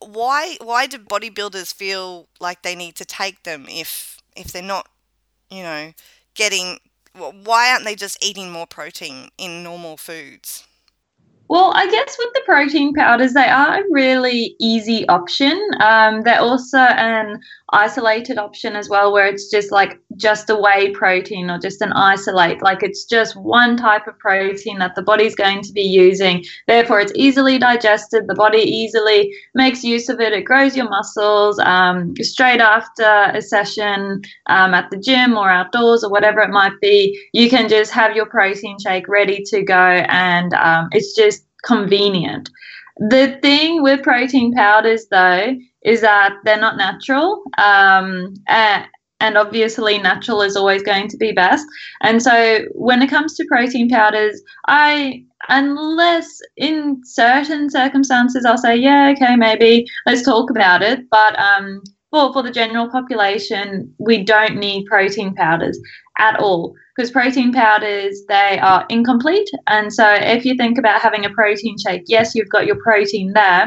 why 0.00 0.56
why 0.60 0.86
do 0.86 0.98
bodybuilders 0.98 1.74
feel 1.74 2.28
like 2.40 2.62
they 2.62 2.76
need 2.76 2.96
to 2.96 3.04
take 3.04 3.44
them 3.44 3.66
if 3.68 4.18
if 4.36 4.52
they're 4.52 4.62
not, 4.76 4.88
you 5.50 5.62
know, 5.64 5.94
getting? 6.34 6.80
Why 7.16 7.72
aren't 7.72 7.84
they 7.84 7.96
just 7.96 8.24
eating 8.24 8.50
more 8.52 8.66
protein 8.66 9.30
in 9.38 9.62
normal 9.64 9.96
foods? 9.98 10.64
Well, 11.50 11.72
I 11.74 11.90
guess 11.90 12.16
with 12.18 12.32
the 12.32 12.40
protein 12.46 12.94
powders, 12.94 13.34
they 13.34 13.46
are 13.46 13.80
a 13.80 13.84
really 13.90 14.56
easy 14.60 15.06
option. 15.08 15.60
Um, 15.78 16.22
they're 16.22 16.40
also 16.40 16.78
an 16.78 17.38
isolated 17.70 18.38
option 18.38 18.76
as 18.76 18.88
well, 18.88 19.12
where 19.12 19.26
it's 19.26 19.50
just 19.50 19.70
like 19.70 20.00
just 20.16 20.48
a 20.48 20.56
whey 20.56 20.92
protein 20.92 21.50
or 21.50 21.58
just 21.58 21.82
an 21.82 21.92
isolate. 21.92 22.62
Like 22.62 22.82
it's 22.82 23.04
just 23.04 23.36
one 23.36 23.76
type 23.76 24.06
of 24.06 24.18
protein 24.18 24.78
that 24.78 24.94
the 24.94 25.02
body's 25.02 25.34
going 25.34 25.60
to 25.62 25.72
be 25.72 25.82
using. 25.82 26.44
Therefore, 26.66 27.00
it's 27.00 27.12
easily 27.14 27.58
digested. 27.58 28.26
The 28.26 28.34
body 28.34 28.62
easily 28.62 29.30
makes 29.54 29.84
use 29.84 30.08
of 30.08 30.20
it. 30.20 30.32
It 30.32 30.44
grows 30.46 30.74
your 30.76 30.88
muscles 30.88 31.58
um, 31.58 32.14
straight 32.20 32.60
after 32.60 33.04
a 33.34 33.42
session 33.42 34.22
um, 34.46 34.72
at 34.72 34.90
the 34.90 34.98
gym 34.98 35.36
or 35.36 35.50
outdoors 35.50 36.04
or 36.04 36.10
whatever 36.10 36.40
it 36.40 36.50
might 36.50 36.80
be. 36.80 37.20
You 37.34 37.50
can 37.50 37.68
just 37.68 37.92
have 37.92 38.16
your 38.16 38.26
protein 38.26 38.78
shake 38.82 39.08
ready 39.08 39.42
to 39.48 39.62
go, 39.62 39.74
and 39.74 40.54
um, 40.54 40.88
it's 40.92 41.14
just 41.14 41.43
convenient. 41.64 42.50
The 42.96 43.38
thing 43.42 43.82
with 43.82 44.02
protein 44.02 44.54
powders, 44.54 45.06
though, 45.10 45.56
is 45.84 46.00
that 46.02 46.34
they're 46.44 46.60
not 46.60 46.76
natural. 46.76 47.42
Um, 47.58 48.34
and, 48.46 49.36
obviously, 49.36 49.98
natural 49.98 50.42
is 50.42 50.56
always 50.56 50.82
going 50.82 51.08
to 51.08 51.16
be 51.16 51.32
best. 51.32 51.66
And 52.02 52.22
so, 52.22 52.60
when 52.72 53.02
it 53.02 53.10
comes 53.10 53.34
to 53.36 53.46
protein 53.46 53.88
powders, 53.88 54.40
I, 54.68 55.24
unless 55.48 56.40
in 56.56 57.00
certain 57.04 57.70
circumstances, 57.70 58.44
I'll 58.44 58.58
say, 58.58 58.76
yeah, 58.76 59.12
okay, 59.16 59.34
maybe 59.34 59.86
let's 60.06 60.22
talk 60.22 60.50
about 60.50 60.82
it. 60.82 61.08
But 61.10 61.38
um, 61.38 61.82
for, 62.10 62.32
for 62.32 62.42
the 62.42 62.52
general 62.52 62.88
population, 62.90 63.92
we 63.98 64.22
don't 64.22 64.56
need 64.56 64.86
protein 64.86 65.34
powders 65.34 65.78
at 66.18 66.38
all 66.38 66.74
because 66.94 67.10
protein 67.10 67.52
powders 67.52 68.22
they 68.28 68.58
are 68.60 68.86
incomplete. 68.88 69.48
And 69.66 69.92
so 69.92 70.08
if 70.08 70.44
you 70.44 70.54
think 70.56 70.78
about 70.78 71.00
having 71.00 71.24
a 71.24 71.30
protein 71.30 71.76
shake 71.78 72.04
yes 72.06 72.34
you've 72.34 72.48
got 72.48 72.66
your 72.66 72.80
protein 72.82 73.32
there 73.32 73.66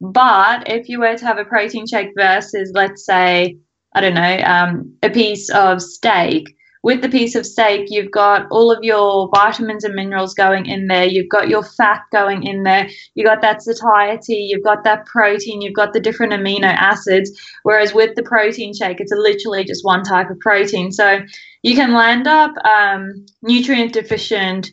but 0.00 0.68
if 0.68 0.88
you 0.88 1.00
were 1.00 1.16
to 1.16 1.24
have 1.24 1.38
a 1.38 1.44
protein 1.44 1.86
shake 1.86 2.10
versus 2.16 2.70
let's 2.74 3.04
say 3.04 3.56
i 3.94 4.00
don't 4.00 4.14
know 4.14 4.38
um, 4.44 4.92
a 5.02 5.10
piece 5.10 5.50
of 5.50 5.80
steak 5.80 6.44
with 6.84 7.00
the 7.00 7.08
piece 7.08 7.34
of 7.34 7.46
steak, 7.46 7.86
you've 7.88 8.10
got 8.10 8.46
all 8.50 8.70
of 8.70 8.84
your 8.84 9.30
vitamins 9.34 9.84
and 9.84 9.94
minerals 9.94 10.34
going 10.34 10.66
in 10.66 10.86
there. 10.86 11.06
You've 11.06 11.30
got 11.30 11.48
your 11.48 11.62
fat 11.62 12.02
going 12.12 12.46
in 12.46 12.62
there. 12.62 12.90
You've 13.14 13.26
got 13.26 13.40
that 13.40 13.62
satiety. 13.62 14.34
You've 14.34 14.62
got 14.62 14.84
that 14.84 15.06
protein. 15.06 15.62
You've 15.62 15.74
got 15.74 15.94
the 15.94 16.00
different 16.00 16.34
amino 16.34 16.74
acids. 16.74 17.30
Whereas 17.62 17.94
with 17.94 18.14
the 18.16 18.22
protein 18.22 18.74
shake, 18.74 19.00
it's 19.00 19.12
literally 19.12 19.64
just 19.64 19.82
one 19.82 20.04
type 20.04 20.28
of 20.28 20.38
protein. 20.40 20.92
So 20.92 21.20
you 21.62 21.74
can 21.74 21.94
land 21.94 22.26
up 22.26 22.54
um, 22.66 23.24
nutrient 23.40 23.94
deficient 23.94 24.70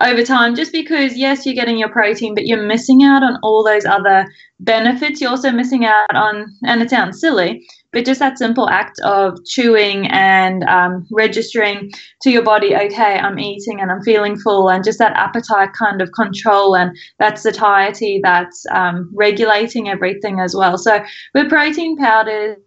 over 0.00 0.24
time 0.24 0.56
just 0.56 0.72
because 0.72 1.16
yes 1.16 1.46
you're 1.46 1.54
getting 1.54 1.78
your 1.78 1.88
protein 1.88 2.34
but 2.34 2.46
you're 2.46 2.66
missing 2.66 3.04
out 3.04 3.22
on 3.22 3.38
all 3.44 3.62
those 3.62 3.84
other 3.84 4.26
benefits 4.58 5.20
you're 5.20 5.30
also 5.30 5.52
missing 5.52 5.84
out 5.84 6.12
on 6.16 6.52
and 6.64 6.82
it 6.82 6.90
sounds 6.90 7.20
silly 7.20 7.64
but 7.94 8.04
just 8.04 8.20
that 8.20 8.38
simple 8.38 8.68
act 8.68 9.00
of 9.00 9.42
chewing 9.44 10.06
and 10.08 10.64
um, 10.64 11.06
registering 11.10 11.90
to 12.22 12.30
your 12.30 12.42
body, 12.42 12.74
okay, 12.74 13.18
I'm 13.18 13.38
eating 13.38 13.80
and 13.80 13.90
I'm 13.90 14.02
feeling 14.02 14.36
full, 14.36 14.68
and 14.68 14.84
just 14.84 14.98
that 14.98 15.16
appetite 15.16 15.70
kind 15.72 16.02
of 16.02 16.12
control 16.12 16.76
and 16.76 16.96
that 17.18 17.38
satiety 17.38 18.20
that's 18.22 18.66
um, 18.72 19.10
regulating 19.14 19.88
everything 19.88 20.40
as 20.40 20.54
well. 20.54 20.76
So 20.76 21.02
with 21.34 21.48
protein 21.48 21.96
powders, 21.96 22.58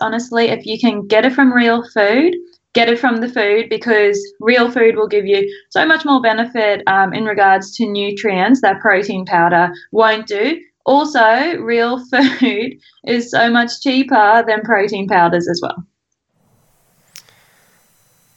honestly, 0.00 0.48
if 0.48 0.66
you 0.66 0.78
can 0.78 1.06
get 1.06 1.24
it 1.24 1.32
from 1.32 1.52
real 1.52 1.82
food, 1.90 2.36
get 2.74 2.88
it 2.88 2.98
from 2.98 3.16
the 3.16 3.28
food 3.28 3.68
because 3.68 4.20
real 4.40 4.70
food 4.70 4.96
will 4.96 5.08
give 5.08 5.26
you 5.26 5.50
so 5.70 5.86
much 5.86 6.04
more 6.04 6.20
benefit 6.20 6.82
um, 6.86 7.12
in 7.14 7.24
regards 7.24 7.74
to 7.76 7.86
nutrients 7.86 8.60
that 8.60 8.80
protein 8.80 9.24
powder 9.24 9.72
won't 9.90 10.26
do. 10.26 10.60
Also, 10.88 11.58
real 11.58 12.02
food 12.10 12.78
is 13.06 13.30
so 13.30 13.50
much 13.50 13.80
cheaper 13.82 14.42
than 14.46 14.62
protein 14.62 15.06
powders 15.06 15.46
as 15.46 15.60
well. 15.62 15.84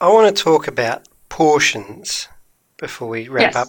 I 0.02 0.10
want 0.10 0.36
to 0.36 0.44
talk 0.44 0.68
about 0.68 1.08
portions 1.30 2.28
before 2.78 3.08
we 3.08 3.30
wrap 3.30 3.54
Yes. 3.54 3.56
up 3.56 3.68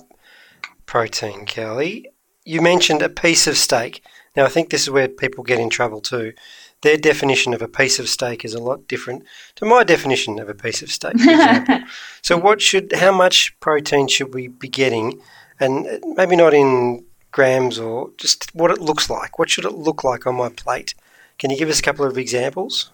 protein, 0.87 1.45
Kelly. 1.47 2.09
You 2.45 2.61
mentioned 2.61 3.03
a 3.03 3.09
piece 3.09 3.47
of 3.47 3.57
steak. 3.57 4.03
Now, 4.35 4.47
I 4.47 4.49
think 4.49 4.71
this 4.71 4.83
is 4.83 4.91
where 4.91 5.07
people 5.07 5.45
get 5.45 5.61
in 5.61 5.71
trouble 5.71 6.01
too. 6.01 6.33
Their 6.81 6.97
definition 6.97 7.55
of 7.55 7.63
a 7.63 7.69
piece 7.69 8.01
of 8.01 8.09
steak 8.09 8.45
is 8.45 8.55
a 8.55 8.61
lot 8.63 8.89
different 8.89 9.23
to 9.57 9.65
my 9.65 9.85
definition 9.85 10.41
of 10.41 10.49
a 10.49 10.55
piece 10.55 10.83
of 10.83 10.91
steak. 10.91 11.17
For 11.21 11.31
example. 11.31 11.81
so, 12.23 12.37
what 12.37 12.61
should, 12.61 12.93
how 12.95 13.13
much 13.13 13.55
protein 13.61 14.09
should 14.09 14.35
we 14.35 14.49
be 14.49 14.69
getting? 14.69 15.21
And 15.61 16.03
maybe 16.17 16.35
not 16.35 16.53
in 16.53 17.05
grams 17.33 17.79
or 17.79 18.11
just 18.19 18.55
what 18.55 18.71
it 18.71 18.81
looks 18.81 19.11
like. 19.11 19.39
What 19.39 19.51
should 19.51 19.65
it 19.65 19.73
look 19.73 20.05
like 20.05 20.27
on 20.27 20.37
my 20.37 20.51
plate? 20.51 20.95
Can 21.39 21.51
you 21.51 21.59
give 21.59 21.69
us 21.69 21.81
a 21.81 21.83
couple 21.83 22.05
of 22.05 22.19
examples? 22.19 22.91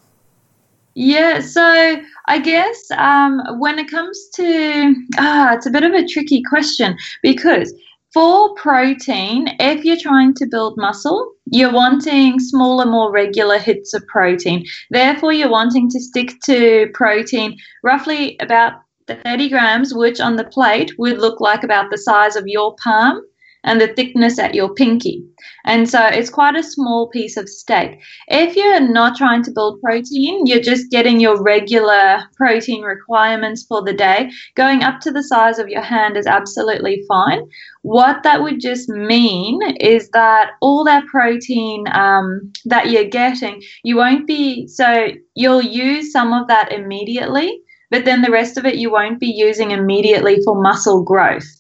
Yeah, 0.95 1.41
so 1.41 2.01
I 2.27 2.39
guess 2.41 2.91
um, 2.93 3.41
when 3.59 3.79
it 3.79 3.91
comes 3.91 4.19
to 4.35 4.95
ah, 5.19 5.55
it's 5.55 5.67
a 5.67 5.71
bit 5.71 5.85
of 5.85 5.93
a 5.93 6.07
tricky 6.07 6.43
question 6.43 6.97
because 7.23 7.73
for 8.13 8.55
protein, 8.55 9.49
if 9.61 9.85
you're 9.85 10.01
trying 10.01 10.35
to 10.35 10.47
build 10.47 10.77
muscle, 10.77 11.31
you're 11.53 11.73
wanting 11.73 12.41
smaller, 12.41 12.87
more 12.87 13.13
regular 13.13 13.59
hits 13.59 13.93
of 13.95 14.05
protein. 14.07 14.65
Therefore, 14.91 15.33
you're 15.33 15.51
wanting 15.51 15.89
to 15.91 16.01
stick 16.01 16.33
to 16.47 16.89
protein 16.95 17.57
roughly 17.85 18.37
about 18.41 18.73
30 19.07 19.51
grams, 19.51 19.95
which 19.95 20.21
on 20.21 20.37
the 20.37 20.45
plate 20.45 20.93
would 20.99 21.19
look 21.19 21.41
like 21.41 21.63
about 21.63 21.91
the 21.91 21.99
size 21.99 22.35
of 22.35 22.45
your 22.47 22.75
palm 22.83 23.23
and 23.65 23.81
the 23.81 23.89
thickness 23.89 24.39
at 24.39 24.55
your 24.55 24.73
pinky. 24.75 25.25
And 25.65 25.89
so 25.89 26.07
it's 26.07 26.31
quite 26.31 26.57
a 26.57 26.63
small 26.63 27.09
piece 27.09 27.37
of 27.37 27.49
steak. 27.49 28.01
If 28.29 28.57
you're 28.57 28.81
not 28.81 29.17
trying 29.17 29.43
to 29.45 29.51
build 29.51 29.81
protein, 29.83 30.47
you're 30.47 30.61
just 30.61 30.91
getting 30.91 31.21
your 31.21 31.43
regular 31.43 32.23
protein 32.37 32.83
requirements 32.83 33.65
for 33.69 33.83
the 33.83 33.93
day, 33.93 34.31
going 34.55 34.83
up 34.83 35.01
to 35.01 35.11
the 35.11 35.23
size 35.23 35.59
of 35.59 35.69
your 35.69 35.83
hand 35.83 36.17
is 36.17 36.27
absolutely 36.27 37.05
fine. 37.09 37.43
What 37.83 38.23
that 38.23 38.43
would 38.43 38.61
just 38.61 38.89
mean 38.89 39.61
is 39.81 40.09
that 40.11 40.53
all 40.61 40.85
that 40.85 41.07
protein 41.07 41.85
um, 41.93 42.53
that 42.65 42.91
you're 42.91 43.05
getting, 43.05 43.63
you 43.83 43.97
won't 43.97 44.27
be, 44.27 44.67
so 44.69 45.09
you'll 45.35 45.63
use 45.63 46.13
some 46.13 46.33
of 46.33 46.49
that 46.49 46.73
immediately, 46.73 47.61
but 47.91 48.05
then 48.05 48.23
the 48.23 48.31
rest 48.31 48.59
of 48.59 48.67
it 48.67 48.77
you 48.77 48.91
won't 48.91 49.21
be 49.21 49.33
using 49.35 49.71
immediately 49.71 50.39
for 50.45 50.61
muscle 50.61 51.03
growth 51.03 51.58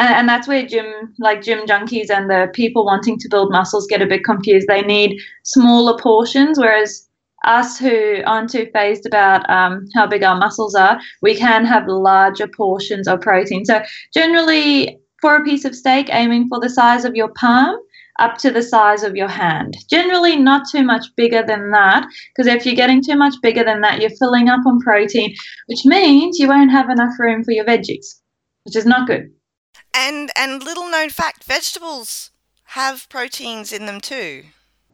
and, 0.00 0.14
and 0.14 0.28
that's 0.28 0.48
where 0.48 0.66
gym 0.66 1.14
like 1.18 1.42
gym 1.42 1.66
junkies 1.66 2.10
and 2.10 2.28
the 2.28 2.48
people 2.54 2.84
wanting 2.84 3.18
to 3.18 3.28
build 3.28 3.52
muscles 3.52 3.86
get 3.86 4.02
a 4.02 4.06
bit 4.06 4.24
confused 4.24 4.66
they 4.66 4.82
need 4.82 5.20
smaller 5.44 5.96
portions 5.98 6.58
whereas 6.58 7.06
us 7.44 7.78
who 7.78 8.16
aren't 8.26 8.50
too 8.50 8.66
phased 8.72 9.06
about 9.06 9.48
um, 9.48 9.86
how 9.94 10.06
big 10.06 10.22
our 10.22 10.36
muscles 10.36 10.74
are 10.74 10.98
we 11.22 11.34
can 11.36 11.64
have 11.64 11.86
larger 11.86 12.48
portions 12.48 13.06
of 13.06 13.20
protein 13.20 13.64
so 13.64 13.80
generally 14.12 14.98
for 15.20 15.36
a 15.36 15.44
piece 15.44 15.64
of 15.64 15.74
steak 15.74 16.08
aiming 16.12 16.48
for 16.48 16.58
the 16.60 16.68
size 16.68 17.04
of 17.04 17.14
your 17.14 17.30
palm 17.36 17.76
up 18.18 18.36
to 18.36 18.50
the 18.50 18.62
size 18.62 19.02
of 19.02 19.16
your 19.16 19.28
hand. 19.28 19.78
Generally, 19.88 20.36
not 20.36 20.68
too 20.70 20.82
much 20.82 21.06
bigger 21.16 21.42
than 21.42 21.70
that, 21.70 22.06
because 22.36 22.52
if 22.52 22.66
you're 22.66 22.74
getting 22.74 23.02
too 23.02 23.16
much 23.16 23.32
bigger 23.40 23.64
than 23.64 23.80
that, 23.80 23.98
you're 23.98 24.10
filling 24.10 24.50
up 24.50 24.60
on 24.66 24.78
protein, 24.80 25.34
which 25.68 25.86
means 25.86 26.38
you 26.38 26.46
won't 26.46 26.70
have 26.70 26.90
enough 26.90 27.14
room 27.18 27.42
for 27.42 27.52
your 27.52 27.64
veggies, 27.64 28.20
which 28.64 28.76
is 28.76 28.84
not 28.84 29.06
good. 29.06 29.30
And 29.94 30.30
and 30.36 30.62
little 30.62 30.88
known 30.88 31.10
fact, 31.10 31.44
vegetables 31.44 32.30
have 32.64 33.08
proteins 33.08 33.72
in 33.72 33.86
them 33.86 34.00
too. 34.00 34.44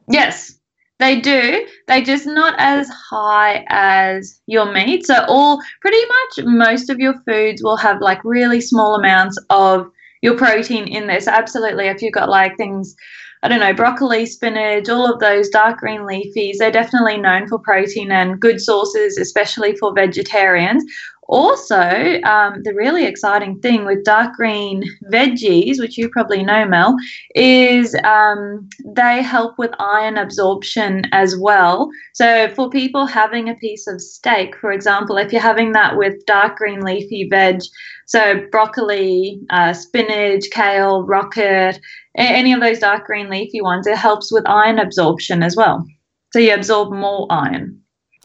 Yes, 0.08 0.58
they 0.98 1.20
do. 1.20 1.66
They 1.88 2.02
just 2.02 2.26
not 2.26 2.54
as 2.58 2.88
high 2.88 3.64
as 3.68 4.40
your 4.46 4.72
meat. 4.72 5.06
So 5.06 5.24
all 5.28 5.60
pretty 5.80 6.00
much 6.06 6.46
most 6.46 6.88
of 6.88 6.98
your 6.98 7.14
foods 7.26 7.62
will 7.62 7.76
have 7.76 8.00
like 8.00 8.24
really 8.24 8.60
small 8.60 8.94
amounts 8.94 9.38
of 9.50 9.90
your 10.22 10.36
protein 10.36 10.88
in 10.88 11.06
there. 11.06 11.20
So 11.20 11.32
absolutely, 11.32 11.88
if 11.88 12.00
you've 12.00 12.14
got 12.14 12.30
like 12.30 12.56
things, 12.56 12.96
I 13.42 13.48
don't 13.48 13.60
know, 13.60 13.74
broccoli, 13.74 14.24
spinach, 14.24 14.88
all 14.88 15.12
of 15.12 15.20
those 15.20 15.50
dark 15.50 15.78
green 15.78 16.00
leafies, 16.00 16.56
they're 16.58 16.72
definitely 16.72 17.18
known 17.18 17.46
for 17.46 17.58
protein 17.58 18.10
and 18.10 18.40
good 18.40 18.60
sources, 18.60 19.18
especially 19.18 19.76
for 19.76 19.92
vegetarians. 19.94 20.82
Also, 21.28 22.20
um, 22.22 22.62
the 22.62 22.72
really 22.74 23.04
exciting 23.04 23.58
thing 23.60 23.84
with 23.84 24.04
dark 24.04 24.34
green 24.34 24.84
veggies, 25.12 25.80
which 25.80 25.98
you 25.98 26.08
probably 26.08 26.44
know, 26.44 26.64
Mel, 26.66 26.96
is 27.34 27.96
um, 28.04 28.68
they 28.84 29.22
help 29.22 29.58
with 29.58 29.72
iron 29.80 30.18
absorption 30.18 31.02
as 31.12 31.36
well. 31.36 31.90
So, 32.14 32.48
for 32.54 32.70
people 32.70 33.06
having 33.06 33.48
a 33.48 33.56
piece 33.56 33.86
of 33.88 34.00
steak, 34.00 34.56
for 34.56 34.70
example, 34.70 35.16
if 35.16 35.32
you're 35.32 35.42
having 35.42 35.72
that 35.72 35.96
with 35.96 36.14
dark 36.26 36.58
green 36.58 36.80
leafy 36.80 37.28
veg, 37.28 37.60
so 38.06 38.46
broccoli, 38.52 39.40
uh, 39.50 39.72
spinach, 39.72 40.44
kale, 40.52 41.04
rocket, 41.04 41.80
any 42.16 42.52
of 42.52 42.60
those 42.60 42.78
dark 42.78 43.04
green 43.06 43.28
leafy 43.28 43.60
ones, 43.60 43.86
it 43.86 43.96
helps 43.96 44.32
with 44.32 44.48
iron 44.48 44.78
absorption 44.78 45.42
as 45.42 45.56
well. 45.56 45.84
So, 46.32 46.38
you 46.38 46.54
absorb 46.54 46.92
more 46.92 47.26
iron. 47.30 47.82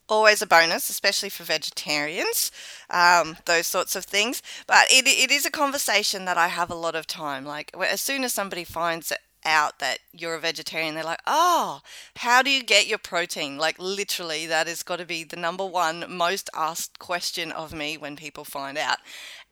always 0.09 0.41
a 0.41 0.47
bonus, 0.47 0.89
especially 0.89 1.29
for 1.29 1.43
vegetarians, 1.43 2.51
um, 2.91 3.37
those 3.45 3.67
sorts 3.67 3.95
of 3.95 4.05
things. 4.05 4.41
But 4.67 4.85
it, 4.91 5.07
it 5.07 5.31
is 5.31 5.45
a 5.45 5.51
conversation 5.51 6.25
that 6.25 6.37
I 6.37 6.49
have 6.49 6.69
a 6.69 6.75
lot 6.75 6.95
of 6.95 7.07
time. 7.07 7.45
Like, 7.45 7.71
as 7.75 8.01
soon 8.01 8.23
as 8.23 8.33
somebody 8.33 8.63
finds 8.63 9.11
out 9.43 9.79
that 9.79 9.99
you're 10.11 10.35
a 10.35 10.39
vegetarian, 10.39 10.93
they're 10.93 11.03
like, 11.03 11.21
oh, 11.25 11.81
how 12.17 12.43
do 12.43 12.51
you 12.51 12.63
get 12.63 12.87
your 12.87 12.99
protein? 12.99 13.57
Like, 13.57 13.79
literally, 13.79 14.45
that 14.45 14.67
has 14.67 14.83
got 14.83 14.97
to 14.97 15.05
be 15.05 15.23
the 15.23 15.35
number 15.35 15.65
one 15.65 16.05
most 16.07 16.49
asked 16.55 16.99
question 16.99 17.51
of 17.51 17.73
me 17.73 17.97
when 17.97 18.15
people 18.15 18.45
find 18.45 18.77
out. 18.77 18.97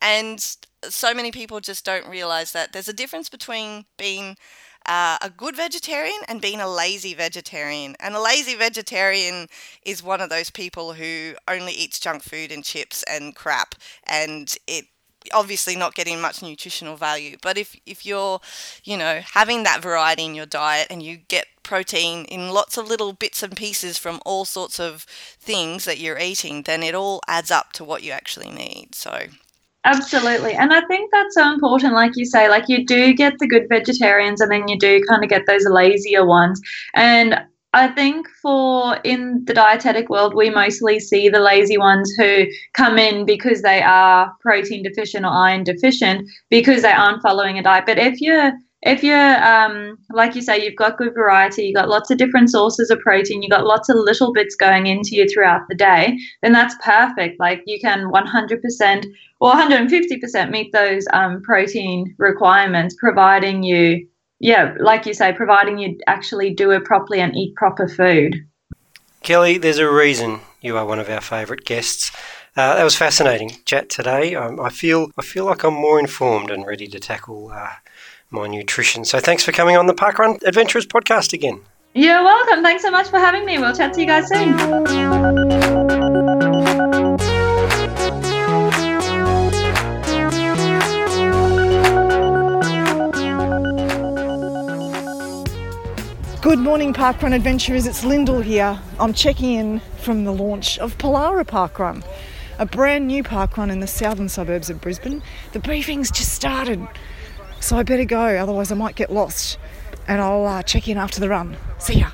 And 0.02 0.40
so 0.84 1.14
many 1.14 1.32
people 1.32 1.60
just 1.60 1.86
don't 1.86 2.08
realize 2.08 2.52
that 2.52 2.72
there's 2.72 2.88
a 2.88 2.94
difference 2.94 3.30
between 3.30 3.86
being 3.98 4.38
uh, 4.90 5.20
a 5.22 5.30
good 5.30 5.56
vegetarian 5.56 6.20
and 6.28 6.42
being 6.42 6.60
a 6.60 6.68
lazy 6.68 7.14
vegetarian. 7.14 7.96
And 8.00 8.16
a 8.16 8.22
lazy 8.22 8.56
vegetarian 8.56 9.48
is 9.86 10.02
one 10.04 10.20
of 10.20 10.30
those 10.30 10.50
people 10.50 10.94
who 10.94 11.36
only 11.48 11.72
eats 11.74 12.00
junk 12.00 12.24
food 12.24 12.52
and 12.52 12.64
chips 12.64 13.04
and 13.04 13.36
crap, 13.36 13.76
and 14.04 14.58
it 14.68 14.86
obviously 15.32 15.76
not 15.76 15.94
getting 15.96 16.20
much 16.20 16.42
nutritional 16.42 16.96
value. 16.96 17.38
But 17.42 17.58
if 17.58 17.80
if 17.86 18.04
you're, 18.06 18.40
you 18.84 18.98
know, 18.98 19.22
having 19.34 19.64
that 19.64 19.82
variety 19.82 20.26
in 20.26 20.34
your 20.34 20.48
diet 20.48 20.88
and 20.90 21.04
you 21.04 21.18
get 21.18 21.46
protein 21.62 22.26
in 22.26 22.50
lots 22.50 22.76
of 22.76 22.88
little 22.88 23.14
bits 23.14 23.44
and 23.44 23.56
pieces 23.56 24.00
from 24.00 24.20
all 24.26 24.44
sorts 24.44 24.80
of 24.80 25.04
things 25.40 25.86
that 25.86 26.00
you're 26.00 26.18
eating, 26.18 26.64
then 26.64 26.82
it 26.82 26.96
all 26.96 27.22
adds 27.28 27.52
up 27.52 27.74
to 27.74 27.84
what 27.84 28.02
you 28.02 28.12
actually 28.12 28.50
need. 28.50 28.96
So 28.96 29.28
Absolutely. 29.86 30.54
And 30.54 30.74
I 30.74 30.82
think 30.88 31.10
that's 31.12 31.36
so 31.36 31.54
important. 31.54 31.94
Like 31.94 32.12
you 32.16 32.26
say, 32.26 32.50
like 32.50 32.66
you 32.68 32.86
do 32.86 33.14
get 33.14 33.40
the 33.40 33.48
good 33.48 33.68
vegetarians 33.70 34.42
and 34.42 34.52
then 34.52 34.68
you 34.68 34.78
do 34.78 35.02
kind 35.08 35.24
of 35.24 35.30
get 35.30 35.46
those 35.48 35.66
lazier 35.66 36.26
ones. 36.26 36.60
And 36.96 37.40
I 37.72 37.88
think 37.88 38.28
for 38.42 38.98
in 39.04 39.44
the 39.46 39.54
dietetic 39.54 40.10
world, 40.10 40.36
we 40.36 40.50
mostly 40.50 41.00
see 41.00 41.30
the 41.30 41.40
lazy 41.40 41.78
ones 41.78 42.12
who 42.18 42.46
come 42.74 42.98
in 42.98 43.26
because 43.26 43.62
they 43.62 43.82
are 43.82 44.34
protein 44.42 44.84
deficient 44.84 45.26
or 45.26 45.30
iron 45.30 45.64
deficient 45.64 46.28
because 46.50 46.82
they 46.82 46.92
aren't 46.92 47.22
following 47.22 47.58
a 47.58 47.64
diet. 47.64 47.86
But 47.86 48.00
if 48.00 48.20
you're 48.20 48.52
if 48.82 49.04
you're 49.04 49.44
um, 49.44 49.98
like 50.10 50.36
you 50.36 50.42
say 50.42 50.64
you've 50.64 50.76
got 50.76 50.98
good 50.98 51.14
variety 51.14 51.64
you've 51.64 51.76
got 51.76 51.90
lots 51.90 52.10
of 52.10 52.18
different 52.18 52.50
sources 52.50 52.90
of 52.90 53.00
protein 53.00 53.42
you've 53.42 53.52
got 53.52 53.66
lots 53.66 53.90
of 53.90 53.98
little 53.98 54.32
bits 54.32 54.56
going 54.56 54.88
into 54.88 55.16
you 55.16 55.28
throughout 55.28 55.62
the 55.68 55.76
day 55.76 56.18
then 56.42 56.54
that's 56.54 56.76
perfect. 56.84 57.40
Like 57.40 57.62
you 57.66 57.80
can 57.80 58.12
100% 58.12 59.06
or 59.42 59.54
150% 59.54 60.50
meet 60.50 60.72
those 60.72 61.06
um, 61.14 61.42
protein 61.42 62.16
requirements 62.18 62.96
providing 63.00 63.64
you 63.64 64.08
yeah 64.40 64.74
like 64.80 65.06
you 65.06 65.14
say 65.14 65.34
providing 65.34 65.78
you 65.78 65.98
actually 66.08 66.54
do 66.54 66.72
it 66.72 66.86
properly 66.86 67.20
and 67.20 67.36
eat 67.36 67.56
proper 67.56 67.88
food. 67.88 68.36
Kelly 69.24 69.58
there's 69.58 69.80
a 69.80 69.92
reason 69.92 70.40
you 70.62 70.78
are 70.78 70.86
one 70.86 71.00
of 71.00 71.10
our 71.10 71.22
favourite 71.22 71.66
guests. 71.66 72.12
Uh, 72.56 72.76
that 72.76 72.84
was 72.84 72.96
fascinating 72.96 73.52
chat 73.64 73.90
today. 73.90 74.36
Um, 74.36 74.60
I 74.60 74.70
feel 74.70 75.12
I 75.18 75.22
feel 75.22 75.46
like 75.46 75.64
I'm 75.64 75.74
more 75.74 76.00
informed 76.00 76.50
and 76.50 76.66
ready 76.66 76.88
to 76.88 77.00
tackle 77.00 77.52
uh, 77.54 77.74
my 78.32 78.48
nutrition. 78.48 79.06
So 79.06 79.20
thanks 79.20 79.44
for 79.44 79.52
coming 79.52 79.76
on 79.76 79.88
the 79.88 79.94
Parkrun 79.94 80.42
Adventurers 80.44 80.86
podcast 80.86 81.34
again. 81.34 81.62
You're 81.96 82.24
welcome. 82.24 82.62
Thanks 82.62 82.84
so 82.84 82.92
much 82.92 83.10
for 83.10 83.18
having 83.18 83.46
me. 83.46 83.58
We'll 83.58 83.76
chat 83.76 83.94
to 83.94 84.02
you 84.02 84.06
guys 84.06 84.28
soon. 84.28 84.56
Good 96.42 96.60
morning, 96.60 96.94
Parkrun 96.94 97.34
Adventurers. 97.36 97.86
It's 97.86 98.04
Lyndell 98.06 98.44
here. 98.44 98.80
I'm 99.00 99.14
checking 99.14 99.54
in 99.54 99.80
from 99.98 100.24
the 100.24 100.32
launch 100.32 100.78
of 100.78 100.98
Pallara 100.98 101.44
Parkrun, 101.44 102.04
a 102.60 102.66
brand 102.66 103.08
new 103.08 103.24
parkrun 103.24 103.72
in 103.72 103.80
the 103.80 103.88
southern 103.88 104.30
suburbs 104.30 104.70
of 104.70 104.80
Brisbane. 104.80 105.22
The 105.52 105.60
briefing's 105.60 106.12
just 106.12 106.34
started. 106.34 106.88
So 107.60 107.78
I 107.78 107.84
better 107.84 108.06
go, 108.06 108.38
otherwise 108.38 108.72
I 108.72 108.76
might 108.76 108.96
get 108.96 109.12
lost. 109.12 109.58
And 110.08 110.22
I'll 110.22 110.46
uh, 110.46 110.64
check 110.64 110.88
in 110.88 110.98
after 110.98 111.20
the 111.20 111.30
run. 111.30 111.58
See 111.78 112.00
ya. 112.00 112.10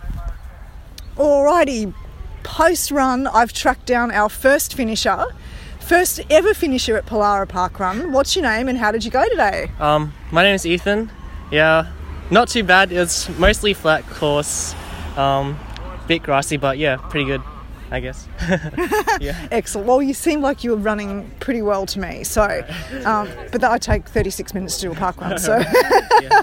Alrighty, 1.16 1.94
post 2.44 2.92
run, 2.92 3.28
I've 3.28 3.54
tracked 3.54 3.86
down 3.86 4.12
our 4.12 4.28
first 4.28 4.74
finisher, 4.74 5.26
first 5.80 6.20
ever 6.30 6.54
finisher 6.54 6.98
at 6.98 7.06
Pallara 7.06 7.48
Park 7.48 7.80
Run. 7.80 8.12
What's 8.12 8.36
your 8.36 8.44
name 8.44 8.68
and 8.68 8.78
how 8.78 8.92
did 8.92 9.06
you 9.06 9.12
go 9.12 9.28
today? 9.30 9.72
Um, 9.80 10.14
my 10.32 10.44
name 10.44 10.56
is 10.56 10.66
Ethan. 10.66 11.10
Yeah, 11.52 11.92
not 12.32 12.50
too 12.50 12.64
bad. 12.64 12.92
It's 12.92 13.30
mostly 13.38 13.74
flat 13.74 14.06
course, 14.08 14.76
um, 15.16 15.58
bit 16.08 16.24
grassy, 16.24 16.58
but 16.58 16.78
yeah, 16.78 16.98
pretty 16.98 17.26
good. 17.26 17.42
I 17.92 18.00
guess. 18.00 18.28
yeah. 19.22 19.48
Excellent. 19.52 19.88
Well, 19.88 20.02
you 20.02 20.14
seem 20.14 20.42
like 20.42 20.64
you 20.64 20.72
were 20.72 20.78
running 20.78 21.30
pretty 21.40 21.62
well 21.62 21.86
to 21.86 22.00
me. 22.00 22.24
So, 22.24 22.66
um, 23.06 23.30
but 23.52 23.62
that 23.62 23.72
I 23.72 23.78
take 23.78 24.08
36 24.08 24.54
minutes 24.54 24.78
to 24.78 24.88
do 24.88 24.92
a 24.92 24.96
park 24.96 25.22
run. 25.22 25.38
So, 25.38 25.56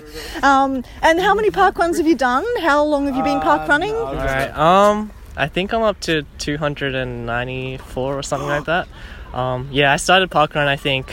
um, 0.42 0.84
and 1.02 1.20
how 1.20 1.34
many 1.34 1.50
park 1.50 1.78
runs 1.78 1.98
have 1.98 2.06
you 2.06 2.14
done? 2.14 2.44
How 2.60 2.84
long 2.84 3.06
have 3.06 3.16
you 3.16 3.24
been 3.24 3.40
park 3.40 3.68
running? 3.68 3.94
All 3.94 4.14
right. 4.14 4.56
Um, 4.56 5.10
I 5.36 5.48
think 5.48 5.72
I'm 5.72 5.82
up 5.82 5.98
to 6.00 6.24
294 6.38 8.18
or 8.18 8.22
something 8.22 8.48
like 8.48 8.64
that. 8.66 8.86
Um, 9.32 9.68
yeah, 9.72 9.92
I 9.92 9.96
started 9.96 10.30
park 10.30 10.54
run. 10.54 10.68
I 10.68 10.76
think, 10.76 11.12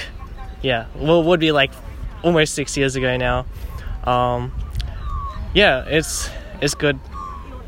yeah, 0.61 0.85
well, 0.95 1.23
would 1.23 1.39
be 1.39 1.51
like 1.51 1.71
almost 2.21 2.53
six 2.53 2.77
years 2.77 2.95
ago 2.95 3.17
now. 3.17 3.45
Um, 4.03 4.51
yeah, 5.53 5.85
it's 5.87 6.29
it's 6.61 6.75
good. 6.75 6.99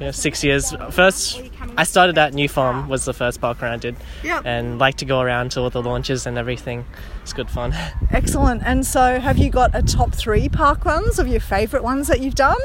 Yeah, 0.02 0.10
six 0.10 0.43
years. 0.43 0.74
First 0.89 1.39
I 1.78 1.84
started 1.84 2.18
at 2.18 2.34
New 2.34 2.49
Farm 2.49 2.89
was 2.89 3.06
the 3.06 3.14
first 3.14 3.39
park 3.39 3.62
run 3.62 3.72
I 3.72 3.78
did, 3.78 3.95
yep. 4.24 4.43
and 4.45 4.80
like 4.80 4.95
to 4.95 5.06
go 5.06 5.22
around 5.22 5.52
to 5.52 5.62
all 5.62 5.70
the 5.70 5.82
launches 5.82 6.26
and 6.26 6.39
everything. 6.39 6.86
It's 7.22 7.34
good 7.34 7.52
fun. 7.52 7.72
Excellent. 8.12 8.64
And 8.66 8.84
so, 8.84 9.20
have 9.20 9.38
you 9.38 9.52
got 9.52 9.76
a 9.76 9.84
top 9.84 10.16
three 10.16 10.49
park 10.49 10.86
runs 10.86 11.20
of 11.20 11.28
your 11.28 11.39
favourite 11.39 11.84
ones 11.84 12.08
that 12.08 12.20
you've 12.20 12.34
done? 12.34 12.58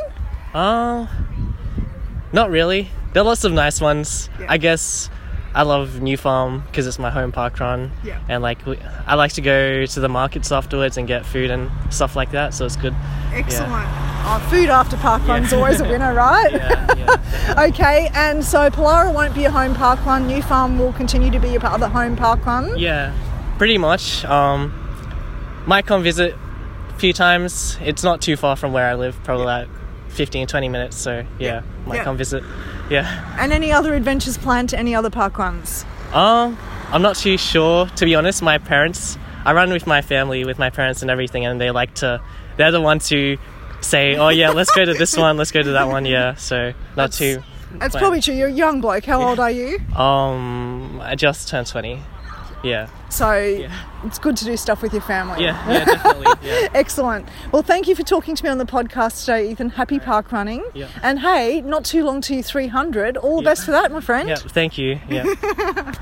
Uh, 0.55 1.07
not 2.33 2.49
really. 2.49 2.89
There 3.13 3.23
are 3.23 3.27
lots 3.27 3.45
of 3.45 3.53
nice 3.53 3.83
ones. 3.83 4.31
Yeah. 4.41 4.47
I 4.49 4.57
guess 4.57 5.11
I 5.57 5.63
love 5.63 6.03
New 6.03 6.19
Farm 6.19 6.63
because 6.67 6.87
it's 6.87 6.99
my 6.99 7.09
home 7.09 7.33
park 7.33 7.59
run. 7.61 7.91
Yeah. 8.05 8.21
And 8.29 8.43
like 8.43 8.59
I 9.07 9.15
like 9.15 9.33
to 9.33 9.41
go 9.41 9.87
to 9.87 10.01
the 10.01 10.09
markets 10.09 10.53
afterwards 10.53 10.99
and 10.99 11.09
get 11.09 11.25
food 11.25 11.51
and 11.51 11.71
stuff 11.89 12.15
like 12.15 12.33
that, 12.33 12.53
so 12.53 12.67
it's 12.67 12.77
good. 12.77 12.95
Excellent. 13.33 13.73
Yeah. 13.73 14.25
Oh, 14.29 14.49
food 14.51 14.69
after 14.69 14.99
park 14.99 15.23
yeah. 15.25 15.33
run's 15.33 15.55
always 15.55 15.81
a 15.81 15.85
winner, 15.89 16.13
right? 16.13 16.53
yeah, 16.53 17.55
okay, 17.71 18.11
and 18.13 18.45
so 18.45 18.69
Pallara 18.69 19.15
won't 19.15 19.35
be 19.35 19.47
a 19.47 19.51
home 19.51 19.75
park 19.75 20.05
run. 20.05 20.27
New 20.27 20.43
Farm 20.43 20.79
will 20.79 20.93
continue 20.93 21.31
to 21.31 21.39
be 21.41 21.55
a 21.55 21.61
part 21.61 21.73
of 21.73 21.81
the 21.81 21.89
home 21.89 22.17
park 22.17 22.45
run. 22.45 22.79
Yeah, 22.79 23.17
pretty 23.57 23.79
much. 23.79 24.27
Um, 24.27 24.75
might 25.65 25.87
come 25.87 26.03
visit 26.03 26.35
a 26.91 26.99
few 26.99 27.15
times. 27.15 27.79
It's 27.81 28.03
not 28.03 28.21
too 28.21 28.37
far 28.37 28.57
from 28.57 28.75
where 28.75 28.91
I 28.91 28.95
live, 28.95 29.19
probably 29.25 29.47
like 29.47 29.69
15, 30.17 30.47
20 30.47 30.69
minutes. 30.69 30.97
So 30.97 31.25
yeah, 31.39 31.63
might 31.87 32.03
come 32.03 32.17
visit. 32.17 32.43
Yeah. 32.91 33.37
And 33.39 33.53
any 33.53 33.71
other 33.71 33.95
adventures 33.95 34.39
planned 34.39 34.71
to 34.71 34.79
any 34.79 34.95
other 34.95 35.11
park 35.11 35.39
runs? 35.39 35.85
Um, 36.13 36.59
I'm 36.91 37.03
not 37.03 37.17
too 37.17 37.37
sure. 37.37 37.87
To 37.87 38.05
be 38.05 38.15
honest, 38.15 38.43
my 38.43 38.59
parents, 38.59 39.19
I 39.45 39.53
run 39.53 39.73
with 39.73 39.87
my 39.87 40.03
family, 40.03 40.45
with 40.45 40.59
my 40.59 40.71
parents 40.71 41.03
and 41.03 41.11
everything, 41.11 41.45
and 41.45 41.61
they 41.61 41.71
like 41.71 41.95
to, 41.97 42.21
they're 42.57 42.73
the 42.73 42.81
ones 42.81 43.09
who 43.09 43.37
say, 43.81 44.17
oh 44.17 44.29
yeah, 44.29 44.51
let's 44.51 44.71
go 44.71 44.85
to 44.85 44.95
this 44.95 45.17
one, 45.27 45.37
let's 45.37 45.53
go 45.53 45.63
to 45.63 45.73
that 45.73 45.89
one, 45.89 46.07
yeah. 46.07 46.35
So 46.35 46.69
not 46.69 46.97
that's, 46.97 47.19
too. 47.19 47.43
That's 47.73 47.97
probably 47.97 48.21
true. 48.21 48.35
You're 48.35 48.49
a 48.49 48.53
young 48.53 48.81
bloke. 48.81 49.05
How 49.05 49.21
yeah. 49.21 49.29
old 49.29 49.41
are 49.41 49.51
you? 49.51 49.79
Um, 49.95 51.01
I 51.03 51.15
just 51.15 51.49
turned 51.49 51.67
20. 51.67 52.01
Yeah. 52.67 52.89
So 53.09 53.35
yeah. 53.35 53.73
it's 54.05 54.19
good 54.19 54.37
to 54.39 54.45
do 54.45 54.57
stuff 54.57 54.83
with 54.83 54.93
your 54.93 55.03
family. 55.03 55.45
Yeah, 55.45 55.71
yeah, 55.71 55.85
definitely. 55.85 56.27
Yeah. 56.43 56.69
Excellent. 56.75 57.29
Well, 57.51 57.63
thank 57.63 57.89
you 57.89 57.97
for 57.97 58.03
talking 58.03 58.37
to 58.37 58.45
me 58.45 58.51
on 58.51 58.59
the 58.59 58.67
podcast 58.67 59.21
today, 59.21 59.51
Ethan. 59.51 59.71
Happy 59.71 59.99
park 59.99 60.33
running. 60.33 60.65
Yeah. 60.75 60.89
And 61.03 61.19
hey, 61.21 61.61
not 61.61 61.85
too 61.85 62.05
long 62.05 62.21
to 62.23 62.43
300. 62.43 63.17
All 63.17 63.37
the 63.37 63.43
yeah. 63.43 63.51
best 63.51 63.65
for 63.65 63.71
that, 63.73 63.91
my 63.91 64.01
friend. 64.01 64.29
Yeah, 64.29 64.37
thank 64.37 64.79
you. 64.79 65.01
Yeah. 65.09 65.25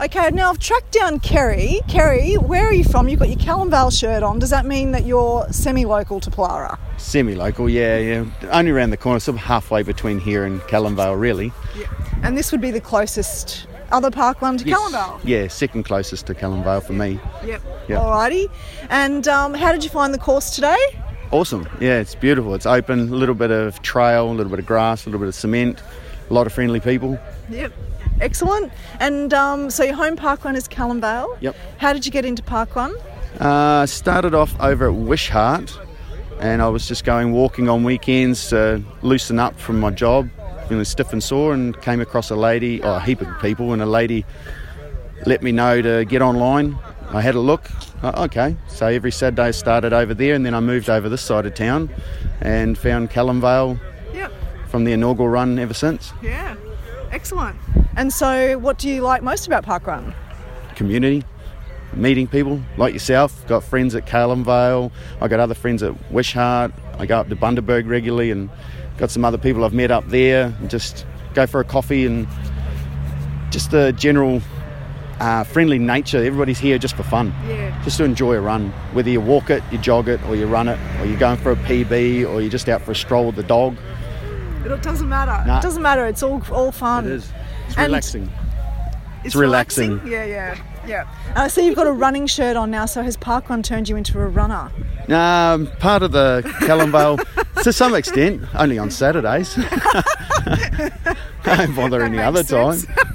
okay, 0.00 0.30
now 0.30 0.50
I've 0.50 0.58
tracked 0.58 0.92
down 0.92 1.20
Kerry. 1.20 1.80
Kerry, 1.88 2.34
where 2.34 2.66
are 2.66 2.72
you 2.72 2.84
from? 2.84 3.08
You've 3.08 3.20
got 3.20 3.28
your 3.28 3.38
Calamvale 3.38 3.96
shirt 3.96 4.22
on. 4.22 4.38
Does 4.38 4.50
that 4.50 4.66
mean 4.66 4.92
that 4.92 5.04
you're 5.04 5.46
semi-local 5.52 6.20
to 6.20 6.30
Pallara? 6.30 6.78
Semi-local, 6.98 7.68
yeah, 7.68 7.98
yeah. 7.98 8.24
Only 8.50 8.72
around 8.72 8.90
the 8.90 8.96
corner, 8.96 9.20
sort 9.20 9.36
of 9.36 9.42
halfway 9.42 9.82
between 9.82 10.18
here 10.18 10.44
and 10.44 10.60
Calamvale, 10.62 11.20
really. 11.20 11.52
Yeah. 11.78 11.86
And 12.22 12.36
this 12.36 12.50
would 12.52 12.60
be 12.60 12.70
the 12.70 12.80
closest 12.80 13.66
other 13.92 14.10
park 14.10 14.40
run 14.42 14.58
to 14.58 14.64
yes. 14.66 14.92
Vale? 14.92 15.20
Yeah, 15.24 15.48
second 15.48 15.84
closest 15.84 16.26
to 16.26 16.34
Vale 16.34 16.80
for 16.80 16.92
me. 16.92 17.18
Yep. 17.44 17.62
yep. 17.88 18.00
Alrighty. 18.00 18.50
And 18.88 19.26
um, 19.28 19.54
how 19.54 19.72
did 19.72 19.84
you 19.84 19.90
find 19.90 20.12
the 20.14 20.18
course 20.18 20.54
today? 20.54 20.78
Awesome. 21.30 21.68
Yeah, 21.80 22.00
it's 22.00 22.14
beautiful. 22.14 22.54
It's 22.54 22.66
open, 22.66 23.00
a 23.00 23.16
little 23.16 23.34
bit 23.34 23.50
of 23.50 23.80
trail, 23.82 24.30
a 24.30 24.32
little 24.32 24.50
bit 24.50 24.58
of 24.58 24.66
grass, 24.66 25.04
a 25.04 25.08
little 25.08 25.20
bit 25.20 25.28
of 25.28 25.34
cement, 25.34 25.82
a 26.28 26.34
lot 26.34 26.46
of 26.46 26.52
friendly 26.52 26.80
people. 26.80 27.18
Yep. 27.48 27.72
Excellent. 28.20 28.72
And 28.98 29.32
um, 29.32 29.70
so 29.70 29.84
your 29.84 29.94
home 29.94 30.16
park 30.16 30.44
run 30.44 30.56
is 30.56 30.66
Vale. 30.66 31.38
Yep. 31.40 31.56
How 31.78 31.92
did 31.92 32.04
you 32.04 32.12
get 32.12 32.24
into 32.24 32.42
park 32.42 32.74
run? 32.74 32.94
Uh, 33.38 33.86
started 33.86 34.34
off 34.34 34.58
over 34.60 34.88
at 34.88 34.94
Wishart 34.94 35.78
and 36.40 36.62
I 36.62 36.68
was 36.68 36.88
just 36.88 37.04
going 37.04 37.32
walking 37.32 37.68
on 37.68 37.84
weekends 37.84 38.48
to 38.48 38.82
loosen 39.02 39.38
up 39.38 39.58
from 39.60 39.78
my 39.78 39.90
job 39.90 40.28
feeling 40.70 40.84
stiff 40.84 41.12
and 41.12 41.20
sore, 41.20 41.52
and 41.52 41.78
came 41.82 42.00
across 42.00 42.30
a 42.30 42.36
lady, 42.36 42.80
or 42.80 42.90
a 42.92 43.00
heap 43.00 43.20
of 43.20 43.28
people, 43.42 43.72
and 43.72 43.82
a 43.82 43.86
lady 43.86 44.24
let 45.26 45.42
me 45.42 45.50
know 45.50 45.82
to 45.82 46.04
get 46.04 46.22
online. 46.22 46.78
I 47.12 47.20
had 47.20 47.34
a 47.34 47.40
look. 47.40 47.68
Uh, 48.04 48.12
okay, 48.26 48.56
so 48.68 48.86
every 48.86 49.10
Saturday 49.10 49.42
I 49.42 49.50
started 49.50 49.92
over 49.92 50.14
there, 50.14 50.36
and 50.36 50.46
then 50.46 50.54
I 50.54 50.60
moved 50.60 50.88
over 50.88 51.08
this 51.08 51.22
side 51.22 51.44
of 51.44 51.54
town, 51.54 51.90
and 52.40 52.78
found 52.78 53.10
Calamvale 53.10 53.80
Yep. 54.14 54.30
from 54.68 54.84
the 54.84 54.92
inaugural 54.92 55.28
run 55.28 55.58
ever 55.58 55.74
since. 55.74 56.12
Yeah. 56.22 56.54
Excellent. 57.10 57.56
And 57.96 58.12
so, 58.12 58.56
what 58.60 58.78
do 58.78 58.88
you 58.88 59.02
like 59.02 59.24
most 59.24 59.48
about 59.48 59.66
Parkrun? 59.66 60.14
community, 60.76 61.22
meeting 61.94 62.26
people 62.26 62.60
like 62.76 62.92
yourself. 62.92 63.46
Got 63.46 63.64
friends 63.64 63.94
at 63.94 64.06
Calamvale. 64.06 64.90
I 65.20 65.28
got 65.28 65.40
other 65.40 65.54
friends 65.54 65.82
at 65.82 65.94
Wishart. 66.12 66.72
I 66.98 67.06
go 67.06 67.18
up 67.18 67.28
to 67.28 67.36
Bundaberg 67.36 67.88
regularly, 67.88 68.30
and 68.30 68.48
got 68.98 69.10
some 69.10 69.24
other 69.24 69.38
people 69.38 69.64
I've 69.64 69.74
met 69.74 69.90
up 69.90 70.06
there. 70.08 70.54
And 70.60 70.70
just 70.70 71.06
go 71.34 71.46
for 71.46 71.60
a 71.60 71.64
coffee 71.64 72.06
and 72.06 72.26
just 73.50 73.70
the 73.70 73.92
general 73.92 74.40
uh, 75.18 75.44
friendly 75.44 75.78
nature. 75.78 76.18
Everybody's 76.18 76.58
here 76.58 76.78
just 76.78 76.94
for 76.94 77.02
fun, 77.02 77.34
Yeah. 77.48 77.82
just 77.84 77.98
to 77.98 78.04
enjoy 78.04 78.34
a 78.36 78.40
run. 78.40 78.70
Whether 78.92 79.10
you 79.10 79.20
walk 79.20 79.50
it, 79.50 79.62
you 79.70 79.78
jog 79.78 80.08
it, 80.08 80.22
or 80.26 80.36
you 80.36 80.46
run 80.46 80.68
it, 80.68 80.78
or 81.00 81.06
you're 81.06 81.18
going 81.18 81.36
for 81.38 81.50
a 81.52 81.56
PB, 81.56 82.26
or 82.30 82.40
you're 82.40 82.50
just 82.50 82.68
out 82.68 82.82
for 82.82 82.92
a 82.92 82.94
stroll 82.96 83.26
with 83.26 83.36
the 83.36 83.42
dog. 83.42 83.76
It 84.64 84.82
doesn't 84.82 85.08
matter. 85.08 85.42
Nah. 85.46 85.58
It 85.58 85.62
doesn't 85.62 85.82
matter. 85.82 86.06
It's 86.06 86.22
all 86.22 86.42
all 86.52 86.70
fun. 86.70 87.06
It 87.06 87.12
is. 87.12 87.32
It's 87.66 87.76
And- 87.76 87.86
relaxing. 87.86 88.30
It's 89.24 89.34
relaxing. 89.34 90.00
Yeah, 90.06 90.24
yeah, 90.24 90.56
yeah. 90.90 91.08
And 91.28 91.38
I 91.38 91.48
see 91.48 91.64
you've 91.64 91.76
got 91.76 91.86
a 91.86 91.92
running 91.92 92.26
shirt 92.26 92.56
on 92.56 92.70
now. 92.70 92.86
So 92.86 93.02
has 93.02 93.16
Parkrun 93.16 93.62
turned 93.64 93.88
you 93.88 93.96
into 93.96 94.20
a 94.20 94.26
runner? 94.28 94.70
Um, 95.08 95.66
part 95.78 96.02
of 96.02 96.12
the 96.12 96.42
Calamvale 96.60 97.18
to 97.62 97.72
some 97.72 97.94
extent, 97.94 98.42
only 98.54 98.78
on 98.78 98.90
Saturdays. 98.90 99.54
I 99.58 100.90
don't 101.44 101.74
bother 101.74 102.02
any 102.02 102.18
other 102.18 102.44
sense. 102.44 102.86
time. 102.86 102.96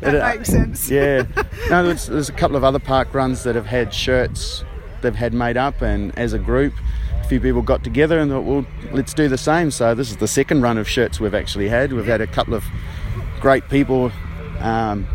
That 0.00 0.14
It, 0.14 0.20
uh, 0.20 0.34
makes 0.36 0.48
sense. 0.48 0.90
Yeah. 0.90 1.26
No, 1.68 1.84
there's, 1.84 2.06
there's 2.06 2.28
a 2.28 2.32
couple 2.32 2.56
of 2.56 2.64
other 2.64 2.78
park 2.78 3.12
runs 3.14 3.42
that 3.44 3.54
have 3.54 3.66
had 3.66 3.92
shirts 3.92 4.64
they've 5.00 5.14
had 5.14 5.32
made 5.34 5.56
up, 5.56 5.80
and 5.82 6.16
as 6.18 6.32
a 6.32 6.38
group, 6.38 6.72
a 7.20 7.24
few 7.24 7.40
people 7.40 7.62
got 7.62 7.84
together 7.84 8.18
and 8.18 8.30
thought, 8.30 8.44
well, 8.44 8.66
let's 8.92 9.12
do 9.14 9.28
the 9.28 9.38
same. 9.38 9.70
So 9.70 9.94
this 9.94 10.10
is 10.10 10.16
the 10.16 10.26
second 10.28 10.62
run 10.62 10.78
of 10.78 10.88
shirts 10.88 11.20
we've 11.20 11.34
actually 11.34 11.68
had. 11.68 11.92
We've 11.92 12.06
had 12.06 12.20
a 12.20 12.26
couple 12.26 12.54
of 12.54 12.64
great 13.40 13.68
people, 13.68 14.10
um, 14.60 15.06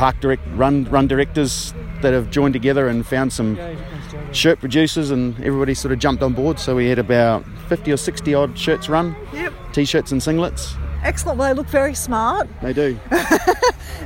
park 0.00 0.18
direct 0.20 0.40
run 0.54 0.84
run 0.84 1.06
directors 1.06 1.74
that 2.00 2.14
have 2.14 2.30
joined 2.30 2.54
together 2.54 2.88
and 2.88 3.06
found 3.06 3.30
some 3.30 3.58
shirt 4.32 4.58
producers, 4.58 5.10
and 5.10 5.34
everybody 5.44 5.74
sort 5.74 5.92
of 5.92 5.98
jumped 5.98 6.22
on 6.22 6.32
board. 6.32 6.58
So 6.58 6.74
we 6.74 6.88
had 6.88 6.98
about 6.98 7.44
50 7.68 7.92
or 7.92 7.98
60 7.98 8.32
odd 8.32 8.58
shirts 8.58 8.88
run, 8.88 9.14
Yep. 9.34 9.52
t-shirts 9.74 10.10
and 10.10 10.22
singlets. 10.22 10.74
Excellent. 11.02 11.38
Well, 11.38 11.48
they 11.50 11.54
look 11.54 11.66
very 11.68 11.92
smart. 11.92 12.48
They 12.62 12.72
do. 12.72 12.98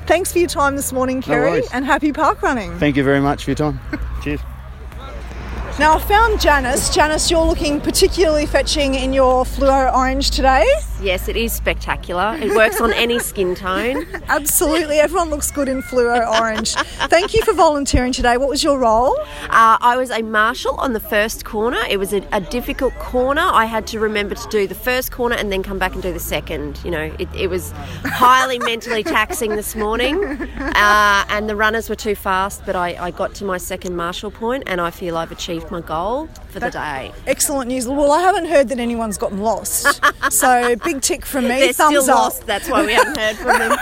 Thanks 0.07 0.33
for 0.33 0.41
your 0.41 0.49
time 0.49 0.75
this 0.75 0.93
morning, 0.93 1.23
Kerry, 1.23 1.51
worries. 1.51 1.71
and 1.73 1.85
happy 1.85 2.13
park 2.13 2.43
running. 2.43 2.77
Thank 2.79 2.97
you 2.97 3.05
very 3.05 3.21
much 3.21 3.45
for 3.45 3.51
your 3.51 3.57
time. 3.57 3.79
Cheers. 4.25 4.41
Now, 5.77 5.97
I 5.97 5.99
found 5.99 6.41
Janice. 6.41 6.95
Janice, 6.95 7.33
you're 7.33 7.45
looking 7.45 7.81
particularly 7.81 8.47
fetching 8.47 8.95
in 8.95 9.13
your 9.13 9.45
fluo 9.45 9.93
orange 9.93 10.31
today. 10.31 10.65
Yes, 11.03 11.27
it 11.27 11.37
is 11.37 11.53
spectacular. 11.53 12.39
It 12.41 12.55
works 12.55 12.81
on 12.81 12.93
any 12.93 13.19
skin 13.19 13.57
tone. 13.57 14.07
Absolutely, 14.29 15.01
everyone 15.01 15.31
looks 15.31 15.51
good 15.51 15.69
in 15.69 15.83
fluo 15.83 16.41
orange. 16.41 16.75
Thank 16.75 17.35
you 17.35 17.43
for 17.43 17.53
volunteering 17.53 18.13
today. 18.13 18.37
What 18.37 18.49
was 18.49 18.63
your 18.63 18.79
role? 18.79 19.19
Uh, 19.51 19.77
I 19.81 19.97
was 19.97 20.13
a 20.13 20.23
marshal 20.23 20.77
on 20.77 20.93
the 20.93 21.01
first 21.01 21.45
corner. 21.45 21.81
It 21.91 21.99
was 21.99 22.13
a, 22.15 22.25
a 22.31 22.41
difficult 22.41 22.95
corner. 22.95 23.43
I 23.43 23.65
had 23.65 23.85
to 23.89 23.99
remember 23.99 24.37
to 24.37 24.49
do 24.51 24.69
the 24.69 24.77
first 24.77 25.11
corner 25.11 25.35
and 25.35 25.51
then 25.51 25.65
come 25.65 25.81
back 25.81 25.95
and 25.95 26.03
do 26.03 26.13
the 26.13 26.21
second. 26.21 26.81
You 26.85 26.93
know, 26.93 27.13
it, 27.19 27.29
it 27.35 27.51
was 27.51 27.73
highly 28.05 28.59
mentally 28.61 29.03
taxing 29.03 29.57
this 29.57 29.75
morning, 29.75 30.25
uh, 30.25 31.25
and 31.29 31.49
the 31.49 31.57
runners 31.57 31.89
were 31.89 31.97
too 31.97 32.15
fast. 32.15 32.65
But 32.65 32.77
I, 32.77 32.95
I 33.07 33.11
got 33.11 33.35
to 33.35 33.45
my 33.45 33.59
second 33.59 33.97
marshal 33.97 34.31
point, 34.31 34.63
and 34.67 34.81
I 34.81 34.91
feel 34.93 35.17
I've 35.17 35.33
achieved 35.33 35.64
my 35.71 35.81
goal 35.81 36.29
for 36.51 36.61
the 36.61 36.71
day. 36.71 37.13
Excellent 37.27 37.69
news. 37.69 37.87
Well, 37.87 38.13
I 38.13 38.21
haven't 38.21 38.47
heard 38.47 38.69
that 38.69 38.79
anyone's 38.79 39.19
gotten 39.19 39.41
lost. 39.41 40.01
So, 40.31 40.75
big 40.77 41.03
tick 41.03 41.27
from 41.27 41.45
me. 41.45 41.61
They're 41.61 41.73
Thumbs 41.75 42.03
still 42.05 42.15
up. 42.15 42.23
lost. 42.23 42.47
That's 42.47 42.69
why 42.69 42.85
we 42.85 42.95
haven't 42.95 43.19
heard 43.19 43.37
from 43.37 43.59
them. 43.59 43.73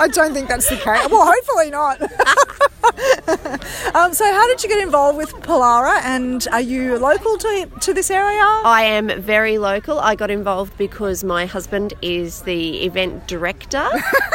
I 0.00 0.08
don't 0.10 0.32
think 0.32 0.48
that's 0.48 0.68
the 0.70 0.76
case. 0.76 1.08
Well, 1.10 1.26
hopefully 1.26 1.70
not. 1.70 2.00
um, 3.94 4.14
so, 4.14 4.24
how 4.32 4.46
did 4.46 4.62
you 4.62 4.68
get 4.68 4.80
involved 4.80 5.18
with 5.18 5.32
Pallara 5.42 6.00
and 6.04 6.46
are 6.52 6.60
you 6.60 6.96
local 6.98 7.36
to, 7.38 7.68
to 7.80 7.92
this 7.92 8.08
area? 8.10 8.40
I 8.40 8.82
am 8.84 9.20
very 9.20 9.58
local. 9.58 9.98
I 9.98 10.14
got 10.14 10.30
involved 10.30 10.78
because 10.78 11.24
my 11.24 11.44
husband 11.44 11.92
is 12.02 12.42
the 12.42 12.84
event 12.84 13.26
director. 13.26 13.88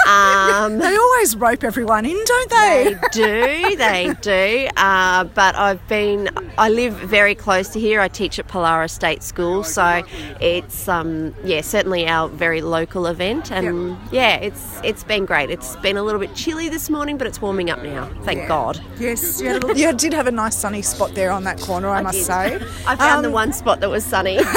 Um, 0.08 0.78
They 0.80 0.96
always 0.96 1.36
rope 1.38 1.64
everyone 1.64 2.06
in, 2.06 2.22
don't 2.26 2.50
they? 2.50 2.94
They 2.94 3.00
do, 3.14 3.76
they 3.78 4.14
do. 4.22 4.68
Uh, 4.76 5.24
but 5.24 5.56
I've 5.56 5.86
been, 5.88 6.28
I 6.58 6.70
live 6.70 6.94
very 6.94 7.36
close 7.36 7.70
to 7.70 7.80
here. 7.80 8.00
I 8.00 8.08
teach 8.08 8.38
at 8.40 8.48
Pallara 8.48 8.90
State 8.90 9.24
School, 9.24 9.64
so 9.64 10.04
it's 10.40 10.88
um, 10.88 11.34
yeah, 11.44 11.62
certainly 11.62 12.08
our 12.08 12.30
very 12.30 12.62
local 12.62 13.08
event, 13.08 13.52
and 13.52 13.98
yeah, 14.12 14.36
it's 14.36 14.80
it's 14.84 15.04
been 15.04 15.26
great. 15.26 15.50
It's 15.50 15.76
been 15.78 15.98
a 15.98 16.04
little 16.04 16.20
bit 16.20 16.36
chilly 16.36 16.70
this 16.70 16.90
morning, 16.90 17.18
but 17.18 17.28
it's 17.28 17.42
warming 17.42 17.70
up 17.70 17.82
now. 17.82 18.10
Thank 18.24 18.48
God. 18.48 18.80
Yes, 19.00 19.42
you, 19.42 19.48
had 19.50 19.78
you 19.78 19.94
did 19.94 20.14
have 20.14 20.28
a 20.28 20.32
nice 20.32 20.56
sunny 20.56 20.82
spot 20.82 21.16
there 21.16 21.32
on 21.32 21.44
that 21.46 21.60
corner, 21.60 21.90
I, 21.90 22.02
must 22.02 22.18
did. 22.18 22.26
say. 22.26 22.56
I 22.88 22.96
found 22.96 23.24
the 23.24 23.30
Um, 23.30 23.34
one 23.34 23.54
spot 23.54 23.80
that 23.80 23.90
was 23.90 24.06
sunny. 24.06 24.40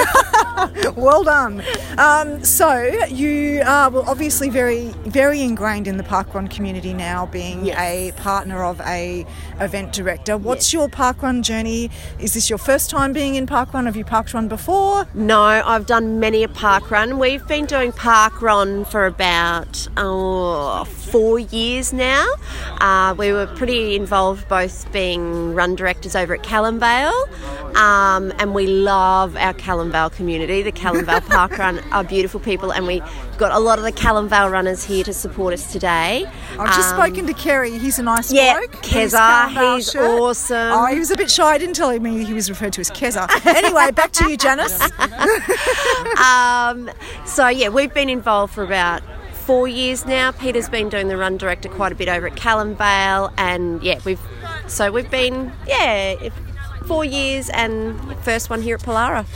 Well 0.97 1.25
done. 1.25 1.63
Um, 1.99 2.43
so 2.43 2.73
you 3.09 3.63
are 3.67 3.91
well, 3.91 4.05
obviously 4.07 4.49
very, 4.49 4.89
very 5.05 5.43
ingrained 5.43 5.87
in 5.87 5.97
the 5.99 6.03
parkrun 6.03 6.51
community 6.51 6.95
now, 6.95 7.27
being 7.27 7.67
Yes. 7.67 7.79
a 7.79 8.13
partner 8.21 8.65
of 8.65 8.81
a 8.83 9.27
event 9.61 9.93
director. 9.93 10.37
What's 10.39 10.73
your 10.73 10.89
parkrun 10.89 11.43
journey? 11.43 11.91
Is 12.19 12.35
this 12.35 12.49
your 12.49 12.59
first 12.59 12.89
time 12.91 13.13
being 13.13 13.35
in 13.35 13.47
parkrun? 13.47 13.85
Have 13.87 13.97
you 13.97 14.05
parkrun 14.05 14.49
before? 14.49 15.07
No, 15.15 15.43
I've 15.43 15.87
done 15.87 16.19
many 16.21 16.43
a 16.43 16.49
park 16.49 16.91
run. 16.91 17.19
We've 17.19 17.47
been 17.47 17.67
doing 17.67 17.93
park 17.93 18.41
run 18.41 18.85
for 18.85 19.07
about 19.07 19.87
oh, 19.97 20.85
four 20.85 21.39
years 21.39 21.93
now. 21.93 22.27
Uh, 22.81 23.15
we 23.19 23.33
were 23.33 23.47
pretty 23.47 23.97
involved, 23.97 24.49
both 24.49 24.91
being 24.93 25.55
run 25.55 25.75
directors 25.75 26.17
over 26.17 26.35
at 26.35 26.43
Calamvale, 26.43 27.13
um, 27.77 28.33
and 28.39 28.55
we 28.55 28.67
love 28.67 29.37
our 29.37 29.55
Calamvale 29.55 30.11
community. 30.47 30.63
The 30.71 30.73
Calamvale 30.73 31.27
Park 31.29 31.59
Run 31.59 31.79
are 31.93 32.05
beautiful 32.05 32.41
people, 32.41 32.73
and 32.73 32.87
we 32.87 33.03
got 33.39 33.53
a 33.53 33.59
lot 33.59 33.79
of 33.79 33.85
the 33.85 33.93
Calamvale 33.93 34.51
runners 34.51 34.85
here 34.85 35.05
to 35.05 35.13
support 35.13 35.53
us 35.55 35.73
today. 35.73 36.27
I've 36.59 36.75
just 36.75 36.95
Um, 36.95 37.01
spoken 37.01 37.27
to 37.27 37.35
Kerry. 37.35 37.77
He's 37.79 37.99
a 37.99 38.03
nice 38.03 38.33
yeah, 38.33 38.59
bloke. 38.59 38.73
Keza, 38.83 39.13
Carabao 39.19 39.77
he's 39.77 39.95
awesome. 39.95 40.73
Oh, 40.73 40.87
he 40.87 40.99
was 40.99 41.11
a 41.11 41.17
bit 41.17 41.31
shy. 41.31 41.45
I 41.47 41.59
didn't 41.59 41.77
tell 41.77 41.91
him 41.91 42.05
he 42.05 42.33
was 42.33 42.49
referred 42.49 42.73
to 42.75 42.81
as 42.81 42.91
Keza. 42.91 43.29
Anyway, 43.47 43.91
back 43.93 44.13
to 44.13 44.31
you, 44.31 44.37
Janice. 44.37 44.81
Um, 46.19 46.91
so 47.27 47.49
yeah, 47.49 47.69
we've 47.69 47.93
been 47.93 48.09
involved 48.09 48.55
for 48.55 48.63
about 48.65 49.03
four 49.33 49.69
years 49.69 50.07
now. 50.07 50.33
Peter's 50.33 50.69
been 50.69 50.89
doing 50.89 51.09
the 51.09 51.17
run 51.17 51.37
director 51.37 51.69
quite 51.69 51.93
a 51.93 51.95
bit 51.95 52.09
over 52.09 52.27
at 52.27 52.35
Calamvale, 52.37 53.33
and 53.37 53.83
yeah, 53.83 54.01
we've 54.05 54.21
so 54.67 54.91
we've 54.91 55.11
been 55.11 55.53
yeah 55.67 56.29
four 56.87 57.05
years 57.05 57.51
and 57.51 57.99
first 58.25 58.51
one 58.51 58.63
here 58.63 58.77
at 58.77 58.83
Pallara. 58.83 59.27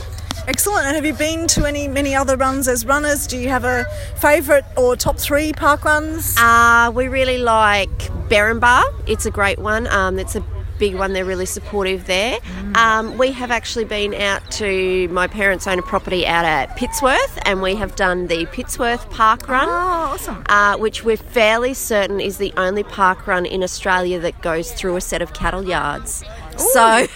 Excellent. 0.50 0.84
And 0.84 0.96
have 0.96 1.06
you 1.06 1.14
been 1.14 1.46
to 1.46 1.64
any 1.64 1.86
many 1.86 2.12
other 2.12 2.36
runs 2.36 2.66
as 2.66 2.84
runners? 2.84 3.28
Do 3.28 3.38
you 3.38 3.48
have 3.48 3.64
a 3.64 3.84
favourite 4.16 4.64
or 4.76 4.96
top 4.96 5.16
three 5.16 5.52
park 5.52 5.84
runs? 5.84 6.34
Uh, 6.36 6.90
we 6.92 7.06
really 7.06 7.38
like 7.38 7.96
Berrinba. 8.28 8.82
It's 9.06 9.26
a 9.26 9.30
great 9.30 9.60
one. 9.60 9.86
Um, 9.86 10.18
it's 10.18 10.34
a 10.34 10.44
big 10.80 10.96
one. 10.96 11.12
They're 11.12 11.24
really 11.24 11.46
supportive 11.46 12.06
there. 12.06 12.40
Um, 12.74 13.16
we 13.16 13.30
have 13.30 13.52
actually 13.52 13.84
been 13.84 14.12
out 14.12 14.50
to 14.52 15.06
my 15.10 15.28
parents' 15.28 15.68
own 15.68 15.78
a 15.78 15.82
property 15.82 16.26
out 16.26 16.44
at 16.44 16.76
Pittsworth, 16.76 17.38
and 17.42 17.62
we 17.62 17.76
have 17.76 17.94
done 17.94 18.26
the 18.26 18.46
Pittsworth 18.46 19.08
Park 19.08 19.46
Run. 19.46 19.68
Oh, 19.68 20.14
awesome. 20.14 20.42
uh, 20.48 20.76
which 20.78 21.04
we're 21.04 21.16
fairly 21.16 21.74
certain 21.74 22.20
is 22.20 22.38
the 22.38 22.52
only 22.56 22.82
park 22.82 23.28
run 23.28 23.46
in 23.46 23.62
Australia 23.62 24.18
that 24.18 24.42
goes 24.42 24.72
through 24.72 24.96
a 24.96 25.00
set 25.00 25.22
of 25.22 25.32
cattle 25.32 25.64
yards. 25.64 26.24
So, 26.56 27.06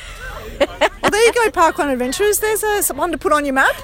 Well, 0.60 1.10
there 1.10 1.26
you 1.26 1.32
go, 1.34 1.50
Park 1.50 1.76
Run 1.76 1.90
Adventurers. 1.90 2.38
There's 2.38 2.62
a, 2.62 2.94
one 2.94 3.12
to 3.12 3.18
put 3.18 3.30
on 3.30 3.44
your 3.44 3.52
map. 3.52 3.74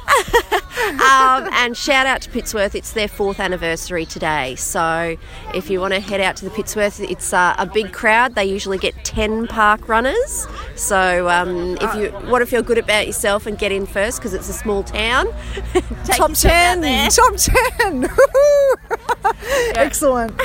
um, 0.87 1.49
and 1.53 1.77
shout 1.77 2.07
out 2.07 2.23
to 2.23 2.31
Pittsworth, 2.31 2.75
it's 2.75 2.93
their 2.93 3.09
fourth 3.09 3.41
anniversary 3.41 4.07
today. 4.07 4.55
So, 4.55 5.16
if 5.55 5.68
you 5.68 5.81
want 5.81 5.93
to 5.93 6.01
head 6.01 6.23
out 6.23 6.37
to 6.37 6.47
the 6.47 6.51
Pittsworth, 6.51 6.99
it's 6.99 7.35
uh, 7.35 7.55
a 7.59 7.66
big 7.66 7.93
crowd. 7.93 8.35
They 8.35 8.47
usually 8.47 8.79
get 8.79 8.95
10 9.05 9.49
park 9.49 9.87
runners. 9.87 10.47
So, 10.77 11.29
um, 11.29 11.77
if 11.83 11.95
you 11.95 12.11
want 12.31 12.41
to 12.41 12.47
feel 12.47 12.62
good 12.62 12.79
about 12.79 13.07
yourself 13.07 13.47
and 13.47 13.59
get 13.59 13.71
in 13.71 13.85
first 13.85 14.18
because 14.18 14.33
it's 14.33 14.49
a 14.49 14.55
small 14.55 14.83
town, 14.83 15.27
Top 16.07 16.31
yourself 16.31 16.55
out 16.55 16.81
10. 16.81 16.81
there. 16.81 17.11
Top 17.11 17.35
10. 17.37 18.03
Woohoo. 18.09 19.77
Excellent. 19.77 20.41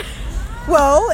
Well, 0.67 1.07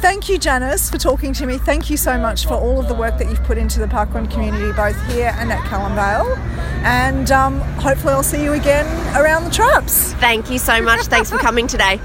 thank 0.00 0.28
you, 0.28 0.38
Janice, 0.38 0.88
for 0.90 0.96
talking 0.98 1.32
to 1.34 1.46
me. 1.46 1.58
Thank 1.58 1.90
you 1.90 1.96
so 1.96 2.18
much 2.18 2.46
for 2.46 2.54
all 2.54 2.80
of 2.80 2.88
the 2.88 2.94
work 2.94 3.18
that 3.18 3.28
you've 3.28 3.42
put 3.44 3.58
into 3.58 3.78
the 3.78 3.86
parkrun 3.86 4.30
community, 4.30 4.72
both 4.72 4.96
here 5.12 5.34
and 5.38 5.52
at 5.52 5.60
Calamvale. 5.64 6.36
And 6.84 7.30
um, 7.30 7.60
hopefully, 7.78 8.14
I'll 8.14 8.22
see 8.22 8.42
you 8.42 8.52
again 8.54 8.86
around 9.16 9.44
the 9.44 9.50
traps. 9.50 10.14
Thank 10.14 10.50
you 10.50 10.58
so 10.58 10.80
much. 10.80 11.02
Thanks 11.02 11.30
for 11.30 11.38
coming 11.38 11.66
today. 11.66 12.00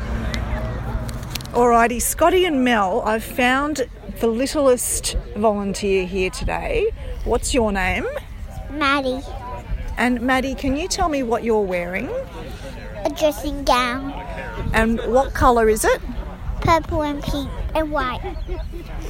Alrighty, 1.53 2.01
Scotty 2.01 2.45
and 2.45 2.63
Mel, 2.63 3.01
I've 3.01 3.23
found 3.23 3.87
the 4.19 4.27
littlest 4.27 5.15
volunteer 5.35 6.05
here 6.05 6.29
today. 6.29 6.91
What's 7.23 7.53
your 7.53 7.71
name? 7.71 8.05
Maddie, 8.71 9.21
And 9.97 10.21
Maddie, 10.21 10.53
can 10.53 10.75
you 10.77 10.87
tell 10.87 11.09
me 11.09 11.23
what 11.23 11.43
you're 11.43 11.61
wearing? 11.61 12.09
a 13.05 13.09
dressing 13.09 13.63
gown, 13.63 14.11
And 14.73 14.99
what 15.11 15.33
colour 15.33 15.69
is 15.69 15.85
it? 15.85 16.01
Purple 16.61 17.03
and 17.03 17.21
pink 17.23 17.49
and 17.75 17.91
white. 17.91 18.21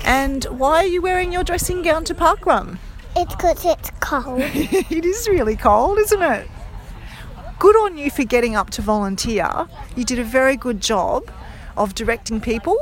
And 0.05 0.45
why 0.45 0.83
are 0.83 0.87
you 0.87 1.01
wearing 1.01 1.31
your 1.31 1.43
dressing 1.43 1.81
gown 1.81 2.03
to 2.05 2.13
parkrun? 2.13 2.77
It's 3.15 3.35
because 3.35 3.65
it's 3.65 3.91
cold. 3.99 4.41
it 4.43 5.05
is 5.05 5.27
really 5.27 5.55
cold, 5.55 5.99
isn't 5.99 6.21
it? 6.21 6.47
Good 7.59 7.75
on 7.75 7.97
you 7.97 8.09
for 8.09 8.23
getting 8.23 8.55
up 8.55 8.69
to 8.71 8.81
volunteer. 8.81 9.67
You 9.95 10.05
did 10.05 10.19
a 10.19 10.23
very 10.23 10.55
good 10.55 10.81
job 10.81 11.29
of 11.75 11.95
directing 11.95 12.39
people. 12.39 12.77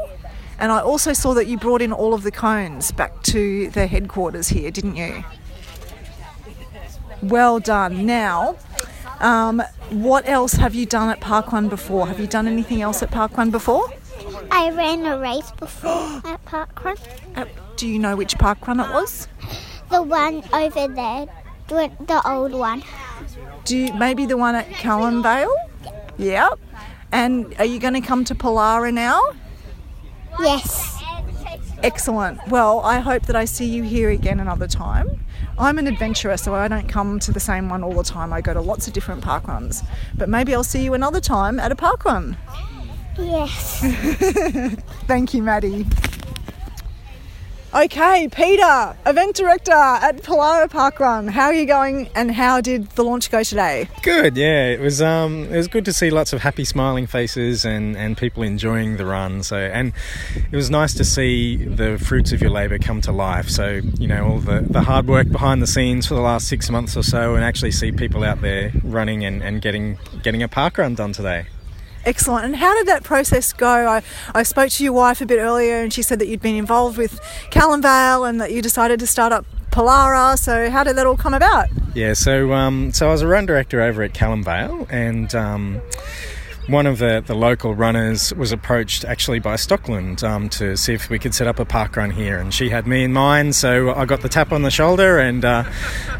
And 0.59 0.71
I 0.71 0.81
also 0.81 1.13
saw 1.13 1.33
that 1.35 1.47
you 1.47 1.57
brought 1.57 1.81
in 1.81 1.91
all 1.91 2.13
of 2.13 2.23
the 2.23 2.31
cones 2.31 2.91
back 2.91 3.21
to 3.23 3.69
the 3.69 3.87
headquarters 3.87 4.49
here, 4.49 4.71
didn't 4.71 4.95
you? 4.95 5.23
Well 7.21 7.59
done. 7.59 8.05
Now, 8.05 8.57
um, 9.19 9.61
what 9.89 10.27
else 10.27 10.53
have 10.53 10.75
you 10.75 10.85
done 10.85 11.09
at 11.09 11.19
Park 11.19 11.51
One 11.51 11.69
before? 11.69 12.07
Have 12.07 12.19
you 12.19 12.27
done 12.27 12.47
anything 12.47 12.81
else 12.81 13.01
at 13.01 13.11
Park 13.11 13.37
One 13.37 13.51
before? 13.51 13.89
I 14.51 14.71
ran 14.71 15.05
a 15.05 15.19
race 15.19 15.51
before 15.51 15.91
at 16.25 16.43
Parkrun. 16.45 16.97
Uh, 17.35 17.45
do 17.75 17.87
you 17.87 17.99
know 17.99 18.15
which 18.15 18.35
parkrun 18.35 18.83
it 18.83 18.91
was? 18.93 19.27
The 19.91 20.01
one 20.01 20.43
over 20.53 20.87
there, 20.87 21.27
the 21.67 21.91
the 22.05 22.21
old 22.29 22.53
one. 22.53 22.83
Do 23.65 23.77
you, 23.77 23.93
maybe 23.93 24.25
the 24.25 24.37
one 24.37 24.55
at 24.55 24.67
Calamvale? 24.69 25.53
Yep. 26.17 26.59
And 27.11 27.55
are 27.59 27.65
you 27.65 27.79
going 27.79 27.93
to 27.93 28.01
come 28.01 28.23
to 28.25 28.35
Polara 28.35 28.93
now? 28.93 29.21
Yes. 30.39 31.01
Excellent. 31.83 32.39
Well, 32.47 32.79
I 32.81 32.99
hope 32.99 33.23
that 33.27 33.35
I 33.35 33.45
see 33.45 33.65
you 33.65 33.83
here 33.83 34.09
again 34.09 34.39
another 34.39 34.67
time. 34.67 35.19
I'm 35.59 35.77
an 35.77 35.87
adventurer, 35.87 36.37
so 36.37 36.53
I 36.53 36.67
don't 36.67 36.87
come 36.87 37.19
to 37.19 37.31
the 37.31 37.39
same 37.39 37.69
one 37.69 37.83
all 37.83 37.93
the 37.93 38.03
time. 38.03 38.33
I 38.33 38.41
go 38.41 38.53
to 38.53 38.61
lots 38.61 38.87
of 38.87 38.93
different 38.93 39.23
park 39.23 39.47
runs. 39.47 39.83
But 40.15 40.29
maybe 40.29 40.53
I'll 40.53 40.63
see 40.63 40.83
you 40.83 40.93
another 40.93 41.21
time 41.21 41.59
at 41.59 41.71
a 41.71 41.75
park 41.75 42.03
run. 42.05 42.37
Yes. 43.19 43.79
Thank 45.07 45.33
you, 45.33 45.43
Maddie. 45.43 45.85
Okay, 47.75 48.29
Peter, 48.29 48.97
event 49.05 49.35
director 49.35 49.73
at 49.73 50.23
Pallara 50.23 50.69
Park 50.69 51.01
Run. 51.01 51.27
How 51.27 51.47
are 51.47 51.53
you 51.53 51.65
going 51.65 52.09
and 52.15 52.31
how 52.31 52.61
did 52.61 52.89
the 52.91 53.03
launch 53.03 53.29
go 53.29 53.43
today? 53.43 53.89
Good, 54.03 54.37
yeah. 54.37 54.69
It 54.69 54.79
was 54.79 55.01
um, 55.01 55.43
it 55.51 55.57
was 55.57 55.67
good 55.67 55.83
to 55.85 55.91
see 55.91 56.09
lots 56.09 56.31
of 56.31 56.41
happy, 56.41 56.63
smiling 56.63 57.07
faces 57.07 57.65
and, 57.65 57.97
and 57.97 58.17
people 58.17 58.41
enjoying 58.41 58.95
the 58.95 59.05
run. 59.05 59.43
So, 59.43 59.57
and 59.57 59.91
it 60.49 60.55
was 60.55 60.69
nice 60.69 60.93
to 60.93 61.03
see 61.03 61.57
the 61.57 61.99
fruits 61.99 62.31
of 62.31 62.41
your 62.41 62.51
labour 62.51 62.79
come 62.79 63.01
to 63.01 63.11
life. 63.11 63.49
So, 63.49 63.81
you 63.99 64.07
know, 64.07 64.25
all 64.25 64.39
the, 64.39 64.65
the 64.67 64.81
hard 64.81 65.07
work 65.07 65.29
behind 65.29 65.61
the 65.61 65.67
scenes 65.67 66.07
for 66.07 66.15
the 66.15 66.21
last 66.21 66.47
six 66.47 66.69
months 66.69 66.95
or 66.95 67.03
so, 67.03 67.35
and 67.35 67.43
actually 67.43 67.71
see 67.71 67.91
people 67.91 68.23
out 68.23 68.41
there 68.41 68.71
running 68.83 69.25
and, 69.25 69.43
and 69.43 69.61
getting 69.61 69.99
getting 70.23 70.41
a 70.41 70.47
park 70.47 70.77
run 70.77 70.95
done 70.95 71.11
today. 71.11 71.45
Excellent. 72.07 72.45
And 72.45 72.55
how 72.55 72.73
did 72.73 72.87
that 72.87 73.03
process 73.03 73.51
go? 73.51 73.67
I, 73.67 74.01
I 74.33 74.43
spoke 74.43 74.69
to 74.69 74.83
your 74.83 74.93
wife 74.93 75.19
a 75.19 75.25
bit 75.25 75.39
earlier 75.39 75.81
and 75.81 75.91
she 75.91 76.01
said 76.01 76.19
that 76.19 76.27
you'd 76.27 76.41
been 76.41 76.55
involved 76.55 76.97
with 76.97 77.19
Calamvale 77.51 78.27
and 78.27 78.39
that 78.39 78.53
you 78.53 78.61
decided 78.61 79.01
to 79.01 79.07
start 79.07 79.33
up 79.33 79.45
Pallara. 79.71 80.39
So, 80.39 80.69
how 80.69 80.85
did 80.85 80.95
that 80.95 81.05
all 81.05 81.17
come 81.17 81.33
about? 81.33 81.67
Yeah, 81.93 82.13
so 82.13 82.53
um, 82.53 82.93
so 82.93 83.09
I 83.09 83.11
was 83.11 83.21
a 83.21 83.27
run 83.27 83.45
director 83.45 83.81
over 83.81 84.03
at 84.03 84.13
Calamvale, 84.13 84.87
and 84.89 85.33
um, 85.35 85.81
one 86.67 86.85
of 86.85 86.97
the, 86.97 87.23
the 87.25 87.33
local 87.33 87.73
runners 87.75 88.33
was 88.33 88.51
approached 88.51 89.05
actually 89.05 89.39
by 89.39 89.55
Stockland 89.55 90.23
um, 90.23 90.49
to 90.49 90.75
see 90.75 90.93
if 90.93 91.09
we 91.09 91.17
could 91.17 91.33
set 91.33 91.47
up 91.47 91.59
a 91.59 91.65
park 91.65 91.95
run 91.95 92.11
here, 92.11 92.37
and 92.37 92.53
she 92.53 92.69
had 92.69 92.85
me 92.85 93.03
in 93.03 93.13
mind. 93.13 93.55
So 93.55 93.93
I 93.93 94.05
got 94.05 94.21
the 94.21 94.29
tap 94.29 94.51
on 94.51 94.63
the 94.63 94.71
shoulder, 94.71 95.17
and 95.17 95.43
uh, 95.45 95.63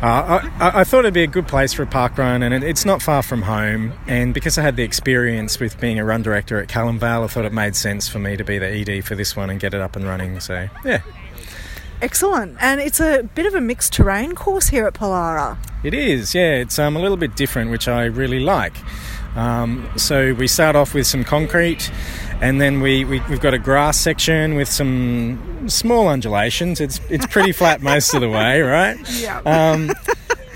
uh, 0.02 0.50
I, 0.60 0.82
I 0.82 0.84
thought 0.84 1.00
it'd 1.00 1.14
be 1.14 1.24
a 1.24 1.28
good 1.28 1.48
place 1.48 1.74
for 1.74 1.84
a 1.84 1.88
park 1.88 2.18
run, 2.18 2.44
and 2.44 2.54
it, 2.54 2.64
it's 2.64 2.86
not 2.86 3.02
far 3.02 3.22
from 3.22 3.42
home. 3.44 3.94
And 4.08 4.34
because 4.34 4.58
I 4.58 4.62
had 4.62 4.78
the 4.78 4.84
experience 4.84 5.60
with 5.60 5.80
being 5.80 6.00
a 6.00 6.06
run 6.06 6.22
director 6.22 6.60
at 6.60 6.70
Calamvale, 6.70 7.26
I 7.26 7.28
thought 7.28 7.46
it 7.46 7.54
made 7.54 7.76
sense 7.76 8.08
for 8.08 8.20
me 8.20 8.38
to 8.38 8.44
be 8.44 8.58
the 8.58 8.68
ED 8.68 9.04
for 9.06 9.16
this 9.16 9.36
one 9.36 9.50
and 9.50 9.60
get 9.60 9.74
it 9.74 9.82
up 9.82 9.96
and 9.96 10.06
running. 10.06 10.40
So 10.40 10.68
yeah. 10.86 11.02
Excellent. 12.02 12.58
And 12.62 12.80
it's 12.80 13.00
a 13.00 13.24
bit 13.24 13.48
of 13.48 13.56
a 13.56 13.62
mixed 13.62 13.94
terrain 13.94 14.36
course 14.36 14.68
here 14.68 14.86
at 14.86 14.94
Pallara. 14.94 15.58
It 15.84 15.94
is, 15.94 16.36
yeah. 16.36 16.54
It's 16.56 16.78
um, 16.78 16.96
a 16.96 17.00
little 17.00 17.18
bit 17.18 17.36
different, 17.36 17.72
which 17.72 17.88
I 17.88 18.06
really 18.06 18.40
like. 18.40 18.76
Um, 19.38 19.88
so 19.96 20.34
we 20.34 20.48
start 20.48 20.76
off 20.76 20.94
with 20.94 21.06
some 21.06 21.24
concrete, 21.24 21.92
and 22.42 22.60
then 22.60 22.82
we, 22.82 23.06
we 23.06 23.22
we've 23.30 23.40
got 23.40 23.54
a 23.54 23.60
grass 23.60 24.00
section 24.00 24.56
with 24.56 24.68
some 24.68 25.70
small 25.70 26.08
undulations. 26.08 26.82
It's 26.82 27.00
it's 27.10 27.26
pretty 27.28 27.52
flat 27.52 27.82
most 27.94 28.14
of 28.14 28.22
the 28.22 28.30
way, 28.30 28.62
right? 28.62 28.98
Yeah. 29.20 29.40
Um, 29.46 29.92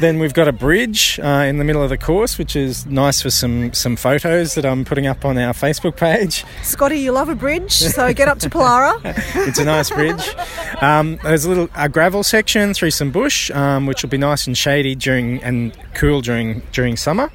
then 0.02 0.20
we've 0.20 0.34
got 0.34 0.48
a 0.48 0.52
bridge 0.52 1.20
uh, 1.24 1.46
in 1.48 1.58
the 1.58 1.64
middle 1.64 1.82
of 1.82 1.90
the 1.90 1.98
course, 1.98 2.38
which 2.38 2.56
is 2.56 2.86
nice 2.86 3.22
for 3.22 3.30
some 3.30 3.72
some 3.74 3.96
photos 3.96 4.56
that 4.56 4.66
I'm 4.66 4.84
putting 4.84 5.08
up 5.08 5.24
on 5.24 5.38
our 5.38 5.54
Facebook 5.54 5.96
page. 5.96 6.44
Scotty, 6.64 7.00
you 7.00 7.12
love 7.12 7.30
a 7.30 7.36
bridge, 7.36 7.72
so 7.72 8.12
get 8.14 8.28
up 8.28 8.40
to 8.40 8.50
Pallara. 8.50 9.00
it's 9.48 9.60
a 9.60 9.66
nice 9.66 9.90
bridge. 9.90 10.36
Um, 10.82 11.18
there's 11.24 11.46
a 11.46 11.50
little 11.50 11.70
a 11.76 11.88
gravel 11.88 12.24
section 12.24 12.74
through 12.74 12.92
some 12.92 13.12
bush, 13.12 13.52
um, 13.52 13.86
which 13.86 14.02
will 14.02 14.10
be 14.10 14.18
nice 14.18 14.48
and 14.48 14.58
shady 14.58 14.96
during 14.96 15.42
and 15.44 15.78
cool 15.94 16.22
during 16.22 16.62
during 16.72 16.98
summer. 16.98 17.32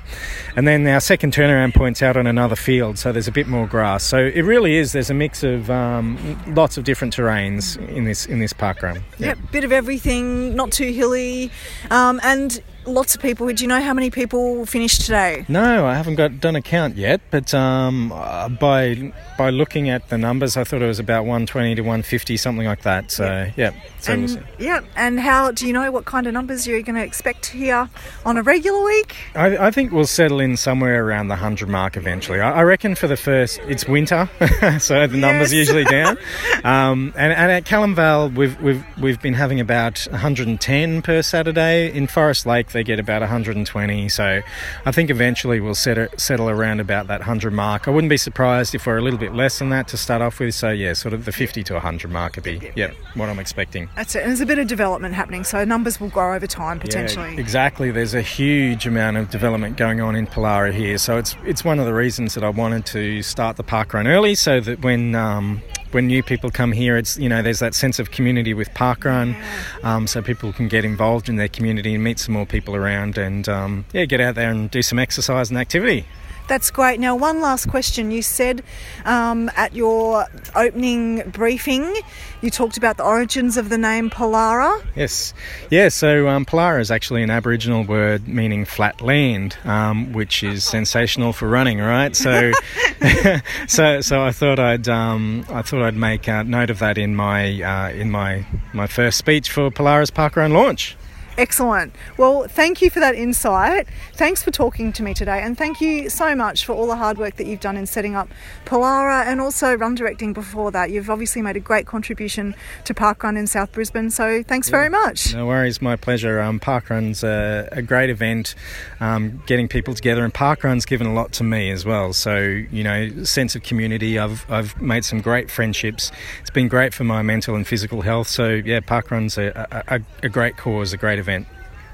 And 0.56 0.66
then 0.66 0.86
our 0.86 1.00
second 1.00 1.32
turnaround 1.32 1.74
point's 1.74 2.02
out 2.02 2.16
on 2.16 2.26
another 2.26 2.56
field, 2.56 2.98
so 2.98 3.12
there's 3.12 3.28
a 3.28 3.32
bit 3.32 3.46
more 3.46 3.66
grass. 3.66 4.02
So 4.02 4.18
it 4.18 4.42
really 4.42 4.76
is. 4.76 4.92
There's 4.92 5.10
a 5.10 5.14
mix 5.14 5.42
of 5.42 5.70
um, 5.70 6.16
lots 6.54 6.76
of 6.76 6.84
different 6.84 7.14
terrains 7.14 7.76
in 7.88 8.04
this 8.04 8.26
in 8.26 8.40
this 8.40 8.52
park 8.52 8.82
run. 8.82 9.02
Yep, 9.18 9.38
bit 9.52 9.64
of 9.64 9.72
everything, 9.72 10.56
not 10.56 10.72
too 10.72 10.90
hilly, 10.92 11.50
um, 11.90 12.20
and 12.22 12.55
lots 12.87 13.14
of 13.14 13.20
people. 13.22 13.47
Do 13.53 13.62
you 13.62 13.68
know 13.68 13.80
how 13.80 13.93
many 13.95 14.11
people 14.11 14.64
finished 14.66 15.03
today? 15.03 15.45
No, 15.49 15.87
I 15.87 15.95
haven't 15.95 16.14
got 16.16 16.41
done 16.41 16.57
a 16.57 16.62
count 16.62 16.97
yet, 16.97 17.20
but 17.30 17.53
um, 17.55 18.12
uh, 18.12 18.49
by 18.49 19.12
by 19.39 19.51
looking 19.51 19.91
at 19.91 20.09
the 20.09 20.16
numbers, 20.18 20.57
I 20.57 20.64
thought 20.64 20.82
it 20.82 20.87
was 20.87 20.99
about 20.99 21.22
120 21.22 21.74
to 21.76 21.82
150, 21.82 22.37
something 22.37 22.66
like 22.66 22.82
that. 22.82 23.11
So 23.11 23.51
yeah, 23.57 23.72
so 24.01 24.16
we'll. 24.16 24.37
And, 24.37 24.45
yeah, 24.59 24.80
and 24.97 25.20
how 25.20 25.51
do 25.53 25.66
you 25.66 25.72
know 25.72 25.91
what 25.93 26.05
kind 26.05 26.26
of 26.26 26.32
numbers 26.32 26.66
you're 26.66 26.80
going 26.82 26.97
to 26.97 27.05
expect 27.05 27.47
here 27.47 27.89
on 28.24 28.37
a 28.37 28.43
regular 28.43 28.82
week? 28.84 29.14
I, 29.34 29.66
I 29.66 29.70
think 29.70 29.93
we'll 29.93 30.07
settle 30.07 30.41
in 30.41 30.57
somewhere 30.57 31.05
around 31.05 31.28
the 31.28 31.34
100 31.34 31.68
mark 31.68 31.97
eventually. 31.97 32.41
I, 32.41 32.61
I 32.61 32.62
reckon 32.62 32.95
for 32.95 33.07
the 33.09 33.16
first, 33.16 33.59
it's 33.66 33.87
winter, 33.87 34.28
so 34.80 35.07
the 35.07 35.16
numbers 35.16 35.53
Yes. 35.53 35.68
usually 35.68 35.84
down. 35.84 36.18
Um, 36.64 37.12
and, 37.16 37.32
and 37.32 37.53
at 37.53 37.64
Calamvale, 37.64 38.34
we've, 38.34 38.61
we've, 38.61 38.84
we've 39.01 39.20
been 39.22 39.34
having 39.34 39.61
about 39.61 40.01
110 40.11 41.03
per 41.03 41.22
Saturday. 41.22 41.93
In 41.93 42.07
Forest 42.09 42.45
Lake, 42.47 42.70
they 42.76 42.84
get 42.84 43.00
about 43.00 43.22
120. 43.22 44.08
So 44.08 44.42
I 44.84 44.92
think 44.92 45.10
eventually 45.10 45.60
we'll 45.60 45.74
settle, 45.74 46.08
settle 46.16 46.50
around 46.50 46.80
about 46.80 47.06
that 47.08 47.20
100 47.20 47.52
mark. 47.52 47.88
I 47.88 47.90
wouldn't 47.90 48.10
be 48.10 48.18
surprised 48.18 48.74
if 48.74 48.86
we're 48.86 48.98
a 48.98 49.02
little 49.02 49.18
bit 49.18 49.34
less 49.34 49.58
than 49.58 49.70
that 49.70 49.88
to 49.88 49.96
start 49.96 50.20
off 50.22 50.38
with. 50.38 50.54
So 50.54 50.70
yeah, 50.70 50.92
sort 50.92 51.14
of 51.14 51.24
the 51.24 51.32
50 51.32 51.62
to 51.64 51.72
100 51.74 52.10
mark 52.10 52.36
would 52.36 52.44
be, 52.44 52.70
yeah, 52.76 52.92
what 53.14 53.28
I'm 53.28 53.38
expecting. 53.38 53.88
That's 53.96 54.14
it. 54.14 54.20
And 54.20 54.28
there's 54.30 54.40
a 54.40 54.46
bit 54.46 54.58
of 54.58 54.66
development 54.66 55.14
happening, 55.14 55.42
so 55.42 55.64
numbers 55.64 56.00
will 56.00 56.10
grow 56.10 56.34
over 56.34 56.46
time 56.46 56.78
potentially. 56.78 57.34
Yeah, 57.34 57.40
exactly. 57.40 57.90
There's 57.90 58.14
a 58.14 58.22
huge 58.22 58.86
amount 58.86 59.16
of 59.16 59.30
development 59.30 59.76
going 59.76 60.00
on 60.00 60.14
in 60.14 60.26
Pallara 60.26 60.72
here, 60.72 60.98
so 60.98 61.16
it's 61.16 61.34
it's 61.44 61.64
one 61.64 61.78
of 61.78 61.86
the 61.86 61.94
reasons 61.94 62.34
that 62.34 62.44
I 62.44 62.50
wanted 62.50 62.84
to 62.86 63.22
start 63.22 63.56
the 63.56 63.62
park 63.62 63.94
run 63.94 64.06
early, 64.06 64.34
so 64.34 64.60
that 64.60 64.82
when 64.82 65.14
um, 65.14 65.62
when 65.97 66.07
new 66.07 66.22
people 66.22 66.51
come 66.51 66.72
here, 66.72 66.99
it's 66.99 67.16
you 67.16 67.26
know 67.26 67.40
there's 67.40 67.61
that 67.61 67.74
sense 67.74 67.99
of 67.99 68.11
community 68.11 68.53
with 68.53 68.68
parkrun, 68.74 69.34
um, 69.82 70.07
so 70.07 70.20
people 70.20 70.53
can 70.53 70.68
get 70.68 70.84
involved 70.84 71.26
in 71.26 71.36
their 71.36 71.49
community 71.49 71.94
and 71.94 72.05
meet 72.05 72.18
some 72.18 72.34
more 72.34 72.44
people 72.44 72.76
around, 72.76 73.16
and 73.16 73.49
um, 73.49 73.86
yeah, 73.94 74.05
get 74.05 74.20
out 74.20 74.34
there 74.34 74.51
and 74.51 74.70
do 74.70 74.82
some 74.82 74.99
exercise 74.99 75.49
and 75.49 75.59
activity. 75.59 76.05
That's 76.49 76.70
great. 76.70 77.01
Now, 77.01 77.16
one 77.16 77.40
last 77.40 77.68
question. 77.68 78.11
You 78.11 78.22
said 78.22 78.62
um, 79.05 79.51
at 79.57 79.74
your 79.74 80.26
opening 80.55 81.28
briefing, 81.30 81.94
you 82.40 82.51
talked 82.51 82.76
about 82.76 82.97
the 82.97 83.05
origins 83.05 83.57
of 83.57 83.68
the 83.68 83.78
name 83.78 84.11
Pallara. 84.11 84.84
Yes, 84.94 85.34
yeah. 85.70 85.88
So 85.88 86.28
um, 86.28 86.44
Pallara 86.44 86.80
is 86.80 86.90
actually 86.90 87.22
an 87.22 87.30
Aboriginal 87.30 87.84
word 87.84 88.28
meaning 88.28 88.64
flat 88.64 89.01
land, 89.01 89.57
um, 89.64 90.12
which 90.12 90.42
is 90.44 90.64
sensational 90.64 91.32
for 91.32 91.49
running, 91.49 91.78
right? 91.78 92.14
So, 92.14 92.53
so, 93.66 94.01
so 94.01 94.22
I 94.22 94.30
thought 94.30 94.61
I'd 94.61 94.88
um, 94.88 95.44
I 95.49 95.62
thought 95.62 95.82
I'd 95.82 95.97
make 95.97 96.28
a 96.28 96.44
note 96.44 96.70
of 96.70 96.78
that 96.78 96.97
in 96.97 97.16
my 97.16 97.61
uh, 97.61 97.90
in 97.90 98.11
my 98.11 98.47
my 98.72 98.86
first 98.86 99.18
speech 99.18 99.51
for 99.51 99.70
Pallara's 99.70 100.11
Parkrun 100.11 100.53
launch. 100.53 100.97
Excellent. 101.39 101.95
Well, 102.16 102.47
thank 102.49 102.80
you 102.80 102.89
for 102.89 103.01
that 103.01 103.14
insight. 103.14 103.87
Thanks 104.14 104.43
for 104.43 104.51
talking 104.51 104.91
to 104.95 105.03
me 105.03 105.12
today, 105.12 105.43
and 105.43 105.57
thank 105.57 105.82
you 105.82 106.09
so 106.09 106.34
much 106.34 106.64
for 106.64 106.72
all 106.72 106.87
the 106.87 106.97
hard 106.97 107.18
work 107.18 107.37
that 107.37 107.47
you've 107.47 107.61
done 107.61 107.76
in 107.76 107.84
setting 107.84 108.14
up 108.14 108.28
Pallara 108.64 109.26
and 109.26 109.39
also 109.39 109.74
run 109.74 109.95
directing 109.95 110.32
before 110.32 110.70
that. 110.70 110.91
You've 110.91 111.11
obviously 111.11 111.43
made 111.43 111.57
a 111.57 111.61
great 111.61 111.87
contribution 111.87 112.55
to 112.84 112.95
Parkrun 112.95 113.37
in 113.37 113.47
South 113.47 113.72
Brisbane, 113.72 114.11
so 114.11 114.43
thanks 114.43 114.70
very 114.70 114.89
much. 114.89 115.34
No 115.34 115.47
worries, 115.47 115.82
my 115.82 115.97
pleasure. 115.97 116.41
Um, 116.41 116.59
Parkrun's 116.59 117.22
a, 117.22 117.68
a 117.70 117.82
great 117.82 118.09
event, 118.09 118.55
um, 119.01 119.43
getting 119.47 119.68
people 119.68 119.93
together, 119.93 120.24
and 120.24 120.32
Parkrun's 120.32 120.87
given 120.87 121.07
a 121.07 121.12
lot 121.12 121.32
to 121.32 121.45
me 121.45 121.70
as 121.70 121.84
well. 121.84 122.14
So 122.14 122.39
you 122.39 122.82
know, 122.82 123.24
sense 123.24 123.55
of 123.55 123.62
community. 123.62 124.18
I've 124.18 124.51
I've 124.51 124.80
made 124.80 125.05
some 125.05 125.20
great 125.20 125.51
friendships. 125.51 126.11
It's 126.41 126.51
been 126.51 126.68
great 126.68 126.95
for 126.95 127.05
my 127.05 127.20
mental 127.20 127.55
and 127.55 127.66
physical 127.66 128.01
health. 128.01 128.28
So 128.28 128.49
yeah, 128.49 128.80
Parkrun's 128.80 129.37
a, 129.37 129.84
a, 129.89 130.01
a 130.22 130.28
great 130.30 130.57
cause, 130.57 130.95
a 130.95 130.97
great 130.97 131.18
event. 131.18 131.25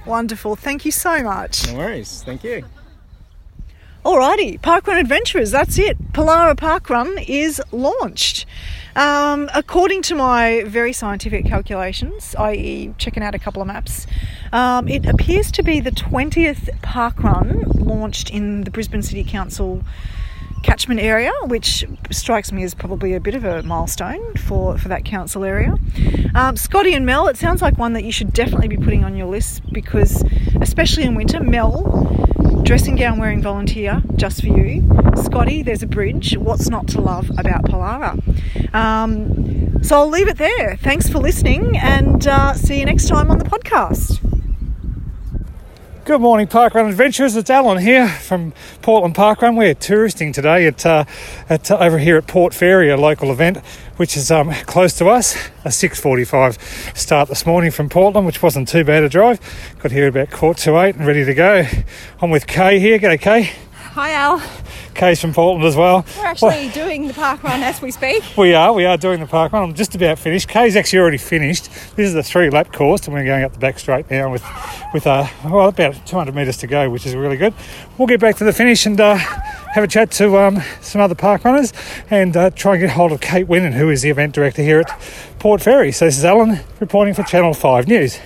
Wonderful. 0.07 0.57
Thank 0.57 0.85
you 0.85 0.93
so 0.93 1.23
much. 1.23 1.67
No 1.69 1.79
worries. 1.79 2.23
Thank 2.25 2.45
you. 2.45 2.65
Alrighty, 4.05 4.61
Parkrun 4.61 4.99
Adventurers, 4.99 5.53
that's 5.53 5.79
it. 5.79 5.97
Pallara 6.13 6.57
Parkrun 6.57 7.25
is 7.29 7.63
launched. 7.71 8.47
Um, 8.97 9.49
according 9.55 10.03
to 10.03 10.17
my 10.17 10.65
very 10.67 10.93
scientific 10.93 11.47
calculations, 11.47 12.35
i.e., 12.35 12.93
checking 12.99 13.23
out 13.23 13.37
a 13.37 13.39
couple 13.39 13.63
of 13.63 13.69
maps, 13.69 14.09
um, 14.53 14.89
it 14.89 15.07
appears 15.07 15.53
to 15.53 15.63
be 15.63 15.79
the 15.79 15.93
20th 15.93 16.69
parkrun 16.81 17.87
launched 17.87 18.29
in 18.29 18.65
the 18.65 18.73
Brisbane 18.73 19.03
City 19.03 19.23
Council 19.23 19.85
catchment 20.63 21.01
area, 21.01 21.33
which 21.45 21.85
strikes 22.11 22.53
me 22.53 22.63
as 22.63 22.75
probably 22.75 23.15
a 23.15 23.21
bit 23.21 23.35
of 23.35 23.45
a 23.45 23.63
milestone 23.63 24.35
for, 24.37 24.79
for 24.79 24.89
that 24.89 25.05
council 25.05 25.45
area. 25.45 25.75
Um, 26.35 26.57
Scotty 26.57 26.95
and 26.95 27.05
Mel, 27.05 27.29
it 27.29 27.37
sounds 27.37 27.63
like 27.63 27.79
one 27.79 27.93
that 27.93 28.05
you 28.05 28.13
should 28.13 28.33
definitely 28.33 28.69
be 28.69 28.77
putting 28.77 29.05
on 29.05 29.17
your 29.17 29.27
list 29.27 29.63
because, 29.73 30.23
especially 30.61 31.05
in 31.05 31.15
winter, 31.15 31.41
Mel, 31.41 31.83
dressing 32.63 32.97
gown 32.97 33.19
wearing 33.19 33.43
volunteer 33.43 34.03
just 34.17 34.41
for 34.41 34.49
you. 34.49 34.83
Scotty, 35.17 35.63
there's 35.63 35.83
a 35.83 35.87
bridge. 35.87 36.37
What's 36.37 36.69
not 36.69 36.87
to 36.89 37.01
love 37.01 37.31
about 37.39 37.65
Pallara? 37.65 38.75
Um, 38.75 39.83
so 39.83 39.97
I'll 39.97 40.09
leave 40.09 40.29
it 40.29 40.39
there. 40.39 40.77
Thanks 40.77 41.09
for 41.09 41.19
listening 41.19 41.77
and 41.77 42.27
uh, 42.27 42.55
see 42.55 42.79
you 42.79 42.87
next 42.87 43.09
time 43.09 43.31
on 43.31 43.39
the 43.39 43.45
podcast. 43.45 44.21
Good 46.05 46.21
morning, 46.21 46.49
Parkrun 46.49 46.89
Adventurers. 46.89 47.37
It's 47.37 47.49
Allan 47.49 47.79
here 47.79 48.09
from 48.09 48.55
Portland 48.83 49.15
Parkrun. 49.15 49.57
We're 49.57 49.73
touristing 49.73 50.33
today 50.33 50.67
at, 50.67 50.85
uh, 50.85 51.05
at 51.49 51.71
uh, 51.71 51.79
over 51.79 51.99
here 51.99 52.17
at 52.17 52.27
Port 52.27 52.53
Fairy, 52.53 52.91
a 52.91 52.97
local 52.97 53.31
event 53.31 53.59
which 53.99 54.17
is 54.17 54.29
um, 54.29 54.51
close 54.67 54.95
to 54.95 55.07
us. 55.07 55.37
A 55.65 55.69
6:45 55.69 56.97
start 56.97 57.29
this 57.29 57.47
morning 57.47 57.71
from 57.71 57.89
Portland, 57.89 58.27
which 58.27 58.43
wasn't 58.43 58.67
too 58.67 58.83
bad 58.83 59.05
a 59.05 59.09
drive. 59.09 59.39
Got 59.79 59.93
here 59.93 60.09
about 60.09 60.33
quarter 60.33 60.61
to 60.63 60.81
eight 60.81 60.97
and 60.97 61.07
ready 61.07 61.25
to 61.25 61.35
go. 61.35 61.69
I'm 62.21 62.31
with 62.31 62.49
Kay 62.49 62.81
here. 62.81 62.99
G'day, 62.99 63.21
Kay. 63.21 63.53
Hi 63.93 64.11
Al. 64.11 64.43
Kay's 64.95 65.21
from 65.21 65.33
Portland 65.33 65.65
as 65.67 65.77
well. 65.77 66.05
We're 66.19 66.27
actually 66.27 66.69
doing 66.71 67.07
the 67.07 67.15
park 67.15 67.43
run 67.43 67.63
as 67.63 67.81
we 67.81 67.91
speak. 67.91 68.23
We 68.43 68.55
are, 68.55 68.73
we 68.73 68.85
are 68.85 68.97
doing 68.97 69.21
the 69.21 69.27
park 69.27 69.53
run. 69.53 69.63
I'm 69.63 69.75
just 69.75 69.95
about 69.95 70.19
finished. 70.19 70.49
Kay's 70.49 70.75
actually 70.75 70.99
already 70.99 71.19
finished. 71.19 71.67
This 71.97 72.09
is 72.09 72.15
the 72.15 72.23
three 72.23 72.51
lap 72.51 72.73
course, 72.73 73.07
and 73.07 73.15
we're 73.15 73.25
going 73.25 73.45
up 73.45 73.53
the 73.53 73.59
back 73.59 73.79
straight 73.79 74.11
now 74.11 74.33
with, 74.33 74.45
with 74.93 75.07
uh, 75.07 75.27
well, 75.45 75.69
about 75.69 76.05
200 76.07 76.35
metres 76.35 76.57
to 76.59 76.67
go, 76.67 76.91
which 76.91 77.07
is 77.07 77.15
really 77.15 77.37
good. 77.37 77.55
We'll 77.99 78.09
get 78.09 78.21
back 78.21 78.37
to 78.37 78.45
the 78.45 78.53
finish 78.53 78.85
and 78.85 79.01
uh, 79.01 79.17
have 79.17 79.85
a 79.85 79.87
chat 79.87 80.11
to 80.13 80.37
um, 80.39 80.61
some 80.81 81.01
other 81.01 81.15
park 81.15 81.45
runners 81.45 81.73
and 82.11 82.37
uh, 82.37 82.51
try 82.51 82.73
and 82.73 82.81
get 82.81 82.91
hold 82.91 83.13
of 83.13 83.21
Kate 83.21 83.47
Winnan, 83.47 83.75
who 83.75 83.91
is 83.91 84.03
the 84.03 84.11
event 84.11 84.35
director 84.35 84.63
here 84.63 84.81
at 84.81 85.01
Port 85.39 85.63
Fairy. 85.63 85.93
So 85.93 86.07
this 86.07 86.19
is 86.19 86.25
Allan 86.25 86.61
reporting 86.81 87.15
for 87.15 87.23
Channel 87.23 87.55
5 87.55 87.87
News. 87.87 88.19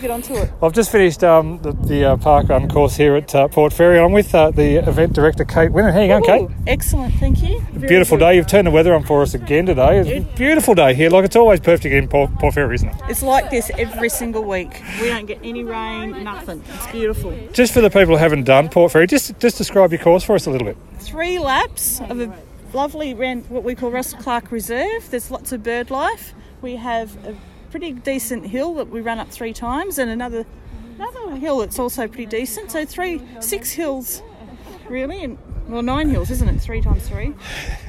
Get 0.00 0.10
onto 0.12 0.34
it. 0.34 0.50
I've 0.62 0.72
just 0.72 0.92
finished 0.92 1.24
um, 1.24 1.60
the, 1.62 1.72
the 1.72 2.04
uh, 2.04 2.16
park 2.18 2.48
run 2.48 2.68
course 2.68 2.94
here 2.94 3.16
at 3.16 3.34
uh, 3.34 3.48
Port 3.48 3.72
Fairy. 3.72 3.98
I'm 3.98 4.12
with 4.12 4.32
uh, 4.32 4.52
the 4.52 4.76
event 4.76 5.12
director, 5.12 5.44
Kate 5.44 5.72
Winnan. 5.72 5.92
How 5.92 6.00
you 6.00 6.08
going, 6.08 6.24
Kate? 6.24 6.56
Excellent, 6.68 7.14
thank 7.14 7.42
you. 7.42 7.60
Very 7.72 7.88
Beautiful 7.88 8.16
good. 8.16 8.24
day. 8.26 8.36
You've 8.36 8.46
turned 8.46 8.68
the 8.68 8.70
weather 8.70 8.94
on 8.94 9.02
for 9.02 9.22
us 9.22 9.34
again 9.34 9.66
today. 9.66 9.98
It's 9.98 10.10
a 10.10 10.36
beautiful 10.36 10.74
day 10.74 10.94
here. 10.94 11.10
Like 11.10 11.24
it's 11.24 11.34
always 11.34 11.58
perfect 11.58 11.92
in 11.92 12.06
Port, 12.06 12.32
Port 12.38 12.54
Fairy, 12.54 12.76
isn't 12.76 12.88
it? 12.88 12.94
It's 13.08 13.22
like 13.22 13.50
this 13.50 13.70
every 13.76 14.08
single 14.08 14.44
week. 14.44 14.82
We 15.00 15.08
don't 15.08 15.26
get 15.26 15.40
any 15.42 15.64
rain, 15.64 16.22
nothing. 16.22 16.62
It's 16.74 16.86
beautiful. 16.92 17.36
Just 17.52 17.74
for 17.74 17.80
the 17.80 17.90
people 17.90 18.14
who 18.14 18.16
haven't 18.16 18.44
done 18.44 18.68
Port 18.68 18.92
Fairy, 18.92 19.08
just 19.08 19.38
just 19.40 19.58
describe 19.58 19.90
your 19.90 20.00
course 20.00 20.22
for 20.22 20.36
us 20.36 20.46
a 20.46 20.50
little 20.50 20.66
bit. 20.66 20.76
Three 21.00 21.40
laps 21.40 22.00
of 22.02 22.20
a 22.20 22.32
lovely 22.72 23.14
what 23.14 23.64
we 23.64 23.74
call 23.74 23.90
Russell 23.90 24.20
Clark 24.20 24.52
Reserve. 24.52 25.10
There's 25.10 25.30
lots 25.30 25.50
of 25.52 25.62
bird 25.62 25.90
life. 25.90 26.34
We 26.60 26.76
have 26.76 27.16
a 27.26 27.36
pretty 27.70 27.92
decent 27.92 28.46
hill 28.46 28.74
that 28.74 28.88
we 28.88 29.00
run 29.00 29.18
up 29.18 29.28
three 29.30 29.52
times, 29.52 29.98
and 29.98 30.10
another 30.10 30.44
another 30.98 31.36
hill 31.36 31.58
that's 31.58 31.78
also 31.78 32.06
pretty 32.08 32.26
decent. 32.26 32.70
So 32.70 32.84
three, 32.84 33.20
six 33.40 33.70
hills, 33.72 34.22
really, 34.88 35.22
and 35.24 35.38
well, 35.68 35.82
nine 35.82 36.08
hills, 36.10 36.30
isn't 36.30 36.48
it? 36.48 36.58
Three 36.60 36.80
times 36.80 37.06
three, 37.08 37.34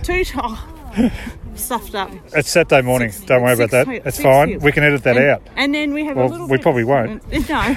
two. 0.04 0.24
T- 0.24 0.34
oh, 0.38 0.66
stuffed 1.56 1.96
up. 1.96 2.12
It's 2.34 2.50
Saturday 2.50 2.82
morning. 2.86 3.12
Don't 3.26 3.42
worry 3.44 3.54
about 3.54 3.72
that. 3.72 3.88
It's 3.88 4.22
fine. 4.22 4.50
hills. 4.50 4.64
We 4.64 4.72
can 4.72 4.84
edit 4.84 5.04
that 5.04 5.18
and, 5.18 5.26
out. 5.26 5.44
And 5.56 5.74
then 5.74 5.94
we 5.94 6.06
have 6.06 6.18
Well, 6.18 6.28
a 6.28 6.30
little. 6.30 6.48
we 6.48 6.58
probably 6.58 6.84
won't. 6.84 7.24
No, 7.50 7.76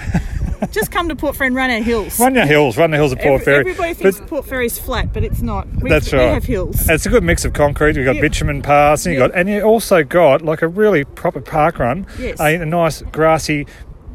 just 0.70 0.90
come 0.92 1.08
to 1.08 1.16
Port 1.16 1.36
Fairy 1.36 1.48
and 1.48 1.56
run 1.56 1.70
our 1.70 1.80
hills. 1.80 2.18
Run 2.20 2.34
the 2.34 2.46
hills. 2.46 2.76
Run 2.76 2.90
the 2.90 2.96
hills 2.96 3.12
of 3.12 3.18
Port 3.18 3.40
Every- 3.40 3.44
Fairy. 3.44 3.60
Everybody 3.60 3.94
thinks 3.94 4.20
But 4.20 4.28
Port 4.28 4.46
Fairy's 4.46 4.78
flat, 4.78 5.12
but 5.12 5.24
it's 5.24 5.42
not. 5.42 5.66
We, 5.82 5.88
that's 5.90 6.12
right. 6.12 6.26
we 6.28 6.32
have 6.34 6.44
hills. 6.44 6.88
It's 6.88 7.06
a 7.06 7.08
good 7.08 7.24
mix 7.24 7.44
of 7.44 7.52
concrete. 7.52 7.96
We've 7.96 8.04
got 8.04 8.16
Yep. 8.16 8.22
bitumen 8.22 8.62
paths, 8.62 9.06
and 9.06 9.14
you 9.14 9.20
Yep. 9.20 9.32
got, 9.32 9.38
and 9.40 9.48
you 9.48 9.62
also 9.62 10.02
got 10.04 10.42
like 10.42 10.62
a 10.62 10.68
really 10.68 11.04
proper 11.04 11.40
park 11.40 11.78
run. 11.78 12.06
Yes. 12.18 12.38
A, 12.40 12.54
a 12.56 12.66
nice 12.66 13.02
grassy, 13.12 13.66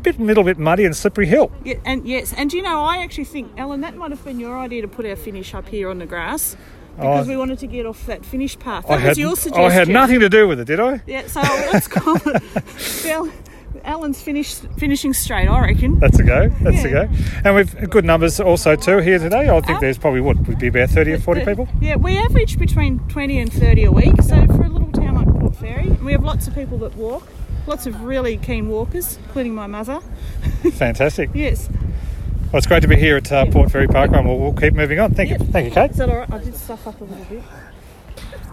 bit 0.04 0.20
little 0.20 0.44
bit 0.44 0.58
muddy 0.58 0.86
and 0.86 0.96
slippery 0.96 1.26
hill. 1.28 1.52
Yeah, 1.64 1.76
and 1.86 2.08
yes, 2.08 2.34
and 2.38 2.50
do 2.50 2.58
you 2.58 2.64
know, 2.64 2.82
I 2.82 2.98
actually 3.00 3.26
think, 3.26 3.52
Ellen, 3.58 3.82
that 3.82 3.96
might 3.98 4.12
have 4.12 4.24
been 4.24 4.40
your 4.40 4.58
idea 4.58 4.82
to 4.84 4.88
put 4.88 5.06
our 5.06 5.16
finish 5.16 5.54
up 5.54 5.68
here 5.68 5.90
on 5.90 6.00
the 6.00 6.06
grass 6.06 6.56
because 6.96 7.28
Oh. 7.28 7.30
we 7.30 7.38
wanted 7.38 7.60
to 7.60 7.68
get 7.68 7.86
off 7.86 8.06
that 8.08 8.26
finish 8.26 8.58
path. 8.58 8.86
I 8.90 8.96
That 8.96 9.02
had, 9.02 9.10
was 9.10 9.18
your 9.20 9.36
suggestion. 9.36 9.66
I 9.66 9.70
had 9.72 9.88
nothing 9.88 10.20
to 10.22 10.30
do 10.30 10.48
with 10.48 10.60
it, 10.60 10.66
did 10.66 10.80
I? 10.80 11.02
Yeah, 11.06 11.28
so 11.28 11.42
let's 11.42 11.88
call 11.88 12.16
it. 12.26 12.44
Allan's 13.88 14.22
finished 14.22 14.64
finishing 14.78 15.14
straight, 15.14 15.48
I 15.48 15.62
reckon. 15.62 16.00
That's 16.00 16.20
a 16.20 16.24
go. 16.24 16.50
That's 16.62 16.84
a 16.84 16.90
go. 16.90 17.10
And 17.46 17.56
we've 17.56 17.90
good 17.90 18.04
numbers 18.06 18.40
also 18.40 18.76
too 18.76 18.98
here 18.98 19.18
today. 19.18 19.50
I 19.50 19.62
think 19.62 19.80
there's 19.80 19.98
probably 19.98 20.22
what 20.22 20.38
would 20.46 20.60
be 20.60 20.68
about 20.68 20.90
thirty 20.90 21.14
or 21.14 21.20
forty 21.20 21.40
The- 21.40 21.46
people. 21.48 21.68
Yeah, 21.82 21.96
we 21.96 22.18
average 22.18 22.60
between 22.60 23.00
20 23.08 23.40
and 23.40 23.52
30 23.52 23.86
a 23.86 23.92
week. 23.92 24.22
So 24.22 24.46
for 24.48 24.64
a 24.64 24.70
little 24.70 24.92
town 24.92 25.16
like 25.16 25.40
Port 25.40 25.56
Fairy, 25.56 25.90
we 26.04 26.12
have 26.12 26.24
lots 26.24 26.48
of 26.48 26.54
people 26.54 26.78
that 26.80 26.96
walk, 26.96 27.28
lots 27.66 27.86
of 27.88 28.02
really 28.02 28.38
keen 28.38 28.68
walkers, 28.68 29.18
including 29.26 29.56
my 29.56 29.68
mother. 29.68 30.02
Fantastic. 30.74 31.30
Yes. 31.34 31.70
Well, 32.52 32.60
it's 32.60 32.68
great 32.68 32.82
to 32.84 32.88
be 32.88 32.96
here 32.96 33.18
at 33.18 33.30
uh, 33.30 33.46
Port 33.48 33.72
Fairy 33.72 33.88
Park 33.88 34.12
Run. 34.12 34.26
We'll, 34.26 34.38
we'll 34.40 34.54
keep 34.54 34.74
moving 34.74 35.00
on. 35.00 35.14
Thank 35.14 35.32
you. 35.32 35.38
Thank 35.38 35.66
you, 35.68 35.72
Kate. 35.72 35.92
Is 35.92 35.98
that 35.98 36.10
all 36.10 36.16
right? 36.20 36.32
I 36.32 36.38
did 36.38 36.56
stuff 36.56 36.88
up 36.88 37.00
a 37.02 37.04
little 37.04 37.26
bit. 37.26 37.44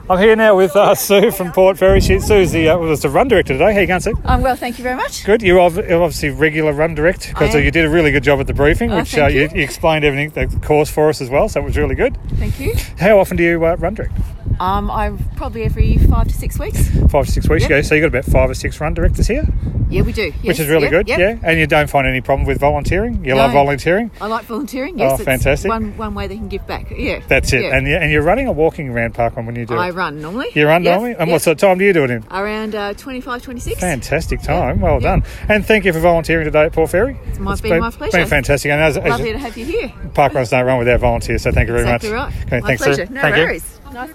I'm 0.09 0.19
here 0.19 0.37
now 0.37 0.55
with 0.55 0.77
uh, 0.77 0.95
Sue 0.95 1.31
from 1.31 1.51
Port 1.51 1.79
Fairy. 1.79 1.99
She, 1.99 2.21
Sue's 2.21 2.53
the, 2.53 2.69
uh, 2.69 2.77
was 2.77 3.01
the 3.01 3.09
run 3.09 3.27
director 3.27 3.55
today. 3.55 3.73
How 3.73 3.81
you 3.81 3.87
going, 3.87 4.01
Sue? 4.01 4.13
Um, 4.27 4.43
well, 4.43 4.55
thank 4.55 4.77
you 4.79 4.83
very 4.83 4.97
much. 4.97 5.25
Good. 5.25 5.41
You're 5.41 5.59
obviously 5.59 6.29
regular 6.29 6.75
run 6.75 6.95
direct 6.95 7.29
because 7.29 7.55
you 7.55 7.71
did 7.71 7.87
a 7.87 7.89
really 7.89 8.11
good 8.13 8.23
job 8.23 8.39
at 8.39 8.47
the 8.47 8.53
briefing, 8.53 8.93
Oh, 8.93 8.99
which 8.99 9.17
uh, 9.17 9.29
you. 9.29 9.43
you. 9.43 9.49
You, 9.55 9.63
explained 9.63 10.05
everything, 10.05 10.29
the 10.51 10.59
course 10.61 10.91
for 10.91 11.09
us 11.09 11.23
as 11.23 11.31
well, 11.31 11.49
so 11.49 11.61
it 11.61 11.65
was 11.65 11.79
really 11.79 11.95
good. 11.95 12.19
Thank 12.35 12.61
you. 12.61 12.75
How 12.99 13.19
often 13.19 13.39
do 13.39 13.43
you 13.45 13.65
uh, 13.65 13.77
run 13.77 13.95
direct? 13.95 14.13
Um, 14.61 14.91
I'm 14.91 15.19
probably 15.37 15.65
every 15.65 15.97
five 15.97 16.29
to 16.29 16.35
six 16.35 16.59
weeks. 16.59 16.89
Five 17.11 17.27
to 17.27 17.33
six 17.33 17.49
weeks 17.49 17.63
Yep. 17.63 17.71
ago. 17.71 17.83
So 17.83 17.95
you've 17.95 18.03
got 18.03 18.19
about 18.19 18.25
five 18.31 18.51
or 18.51 18.55
six 18.55 18.81
run 18.81 18.95
directors 18.95 19.27
here, 19.27 19.45
Yeah, 19.91 20.03
we 20.03 20.13
do. 20.13 20.33
which 20.43 20.61
is 20.61 20.69
really 20.69 20.85
yep, 20.85 20.91
good. 20.93 21.09
yep. 21.09 21.19
Yeah, 21.19 21.37
and 21.43 21.59
you 21.59 21.67
don't 21.67 21.91
find 21.91 22.07
any 22.07 22.21
problem 22.21 22.47
with 22.47 22.59
volunteering. 22.61 23.25
You 23.25 23.35
love 23.35 23.53
volunteering. 23.53 24.11
I 24.21 24.27
like 24.29 24.45
volunteering. 24.45 24.99
Yes, 24.99 25.21
Oh, 25.21 25.25
fantastic. 25.25 25.69
One 25.69 25.97
one 25.97 26.15
way 26.15 26.29
they 26.29 26.37
can 26.37 26.49
give 26.49 26.67
back. 26.69 26.87
Yeah, 26.97 27.21
That's 27.29 27.53
it. 27.53 27.65
And 27.65 27.87
you, 27.87 27.97
and 27.97 28.13
you're 28.13 28.23
running 28.23 28.47
or 28.49 28.55
walking 28.55 28.89
around 28.91 29.15
Parkrun 29.15 29.45
when 29.47 29.57
you 29.57 29.67
do 29.67 29.75
I 29.75 29.89
it. 29.89 29.95
run 29.95 30.21
normally. 30.23 30.49
You 30.55 30.67
run 30.69 30.83
normally, 30.85 31.15
and 31.19 31.31
what 31.31 31.43
sort 31.43 31.57
of 31.57 31.61
time 31.61 31.79
do 31.79 31.85
you 31.85 31.93
do 31.93 32.05
it 32.05 32.11
in? 32.11 32.25
Around 32.31 32.75
uh, 32.77 32.95
25, 32.95 33.43
26. 33.43 33.81
Fantastic 33.81 34.41
time. 34.43 34.81
Well 34.81 35.01
done. 35.01 35.25
And 35.49 35.67
thank 35.67 35.85
you 35.85 35.93
for 35.93 35.99
volunteering 36.01 36.45
today 36.45 36.65
at 36.65 36.73
Port 36.73 36.91
Fairy. 36.91 37.17
It's 37.27 37.39
my- 37.39 37.57
been 37.57 37.81
my 37.81 37.91
pleasure. 37.91 38.19
Been 38.19 38.27
fantastic. 38.29 38.71
And 38.71 38.81
as, 38.81 38.97
as 38.97 39.05
Lovely 39.05 39.33
to 39.33 39.39
have 39.39 39.57
you 39.57 39.65
here. 39.65 39.89
Parkruns 40.15 40.51
don't 40.51 40.65
run 40.65 40.79
without 40.79 41.01
volunteers, 41.01 41.43
so 41.43 41.51
thank 41.51 41.67
you 41.67 41.73
very 41.75 41.85
exactly 41.85 42.11
much. 42.13 42.33
right. 42.35 42.47
Okay, 42.47 42.61
my 42.61 42.67
thanks, 42.69 42.83
pleasure. 42.85 43.07
No 43.11 43.21
Thank 43.21 43.37
you. 43.37 43.43
worries. 43.43 43.79
Nice. 43.93 44.11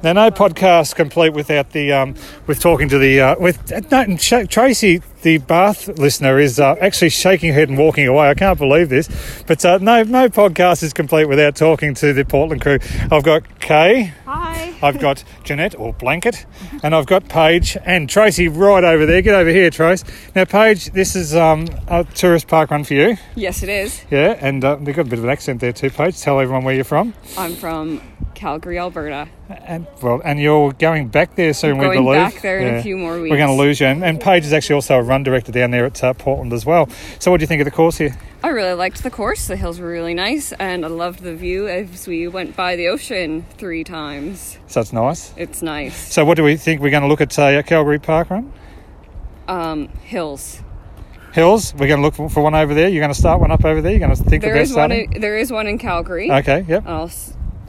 Now, 0.00 0.12
no 0.12 0.30
podcast 0.30 0.94
complete 0.94 1.32
without 1.32 1.72
the 1.72 1.92
um, 1.92 2.14
with 2.46 2.60
talking 2.60 2.88
to 2.88 2.98
the 2.98 3.20
uh, 3.20 3.36
with 3.40 3.72
uh, 3.72 3.80
no, 3.90 4.16
Tracy, 4.16 5.02
the 5.22 5.38
Bath 5.38 5.88
listener, 5.98 6.38
is 6.38 6.60
uh, 6.60 6.76
actually 6.80 7.10
shaking 7.10 7.50
her 7.50 7.54
head 7.54 7.68
and 7.68 7.78
walking 7.78 8.06
away. 8.06 8.28
I 8.28 8.34
can't 8.34 8.58
believe 8.58 8.88
this, 8.88 9.08
but 9.46 9.64
uh, 9.64 9.78
no 9.78 10.02
no 10.02 10.28
podcast 10.28 10.82
is 10.82 10.92
complete 10.92 11.26
without 11.26 11.56
talking 11.56 11.94
to 11.94 12.12
the 12.12 12.24
Portland 12.24 12.62
crew. 12.62 12.78
I've 13.10 13.24
got 13.24 13.60
Kay 13.60 14.12
Hi. 14.24 14.74
I've 14.82 14.98
got 15.00 15.24
Jeanette 15.42 15.74
or 15.78 15.92
Blanket, 15.94 16.44
and 16.82 16.94
I've 16.94 17.06
got 17.06 17.28
Paige 17.28 17.78
and 17.84 18.08
Tracy 18.08 18.48
right 18.48 18.84
over 18.84 19.06
there. 19.06 19.22
Get 19.22 19.34
over 19.34 19.50
here, 19.50 19.70
Trace. 19.70 20.04
Now, 20.34 20.44
Paige, 20.44 20.92
this 20.92 21.16
is 21.16 21.34
um, 21.34 21.66
a 21.86 22.04
tourist 22.04 22.46
park 22.46 22.70
run 22.70 22.84
for 22.84 22.94
you. 22.94 23.16
Yes, 23.34 23.62
it 23.62 23.68
is. 23.68 24.04
Yeah, 24.10 24.36
and 24.40 24.64
uh, 24.64 24.76
they've 24.76 24.94
got 24.94 25.06
a 25.06 25.10
bit 25.10 25.18
of 25.18 25.24
an 25.24 25.30
accent 25.30 25.60
there 25.60 25.72
too, 25.72 25.90
Paige. 25.90 26.20
Tell 26.20 26.40
everyone 26.40 26.64
where 26.64 26.74
you're 26.74 26.84
from. 26.84 27.14
I'm 27.36 27.54
from 27.54 28.02
Calgary, 28.34 28.78
Alberta. 28.78 29.28
And 29.48 29.86
well, 30.02 30.20
and 30.24 30.38
you're 30.38 30.72
going 30.72 31.08
back 31.08 31.34
there 31.34 31.54
soon, 31.54 31.72
I'm 31.72 31.78
we 31.78 31.84
going 31.86 32.04
believe. 32.04 32.32
back 32.32 32.42
there 32.42 32.58
in 32.60 32.76
a 32.76 32.82
few 32.82 32.96
more 32.96 33.18
weeks. 33.20 33.30
We're 33.30 33.38
going 33.38 33.48
to 33.48 33.54
lose 33.54 33.80
you. 33.80 33.86
And, 33.86 34.04
and 34.04 34.20
Paige 34.20 34.44
is 34.44 34.52
actually 34.52 34.74
also 34.74 34.98
a 34.98 35.02
run 35.08 35.22
director 35.22 35.50
down 35.50 35.70
there 35.70 35.86
at 35.86 36.02
uh, 36.04 36.12
Portland 36.14 36.52
as 36.52 36.64
well. 36.64 36.88
So, 37.18 37.30
what 37.30 37.38
do 37.38 37.42
you 37.42 37.46
think 37.48 37.60
of 37.60 37.64
the 37.64 37.70
course 37.70 37.98
here? 37.98 38.16
I 38.42 38.48
really 38.50 38.74
liked 38.74 39.02
the 39.02 39.10
course. 39.10 39.48
The 39.48 39.56
hills 39.56 39.80
were 39.80 39.88
really 39.88 40.14
nice, 40.14 40.52
and 40.52 40.84
I 40.84 40.88
loved 40.88 41.22
the 41.22 41.34
view 41.34 41.66
as 41.68 42.06
we 42.06 42.28
went 42.28 42.54
by 42.54 42.76
the 42.76 42.88
ocean 42.88 43.44
three 43.56 43.82
times. 43.82 44.58
So 44.68 44.80
it's 44.80 44.92
nice. 44.92 45.32
It's 45.36 45.62
nice. 45.62 46.12
So, 46.12 46.24
what 46.24 46.36
do 46.36 46.44
we 46.44 46.56
think? 46.56 46.80
We're 46.80 46.90
going 46.90 47.02
to 47.02 47.08
look 47.08 47.20
at 47.20 47.36
uh, 47.38 47.62
Calgary 47.64 47.98
Park 47.98 48.30
Run 48.30 48.52
Um, 49.48 49.88
hills. 50.04 50.60
Hills. 51.32 51.74
We're 51.74 51.88
going 51.88 52.00
to 52.00 52.02
look 52.02 52.30
for, 52.30 52.42
one 52.42 52.54
over 52.54 52.74
there. 52.74 52.88
You're 52.88 53.02
going 53.02 53.12
to 53.12 53.18
start 53.18 53.40
one 53.40 53.50
up 53.50 53.64
over 53.64 53.80
there. 53.82 53.92
You're 53.92 54.00
going 54.00 54.16
to 54.16 54.22
think 54.22 54.42
There 54.42 54.52
about 54.52 54.62
is 54.62 54.74
one. 54.74 54.92
In, 54.92 55.20
there 55.20 55.36
is 55.36 55.50
one 55.50 55.66
in 55.66 55.78
Calgary. 55.78 56.30
Okay, 56.30 56.64
yep. 56.68 56.84
I'll 56.86 57.10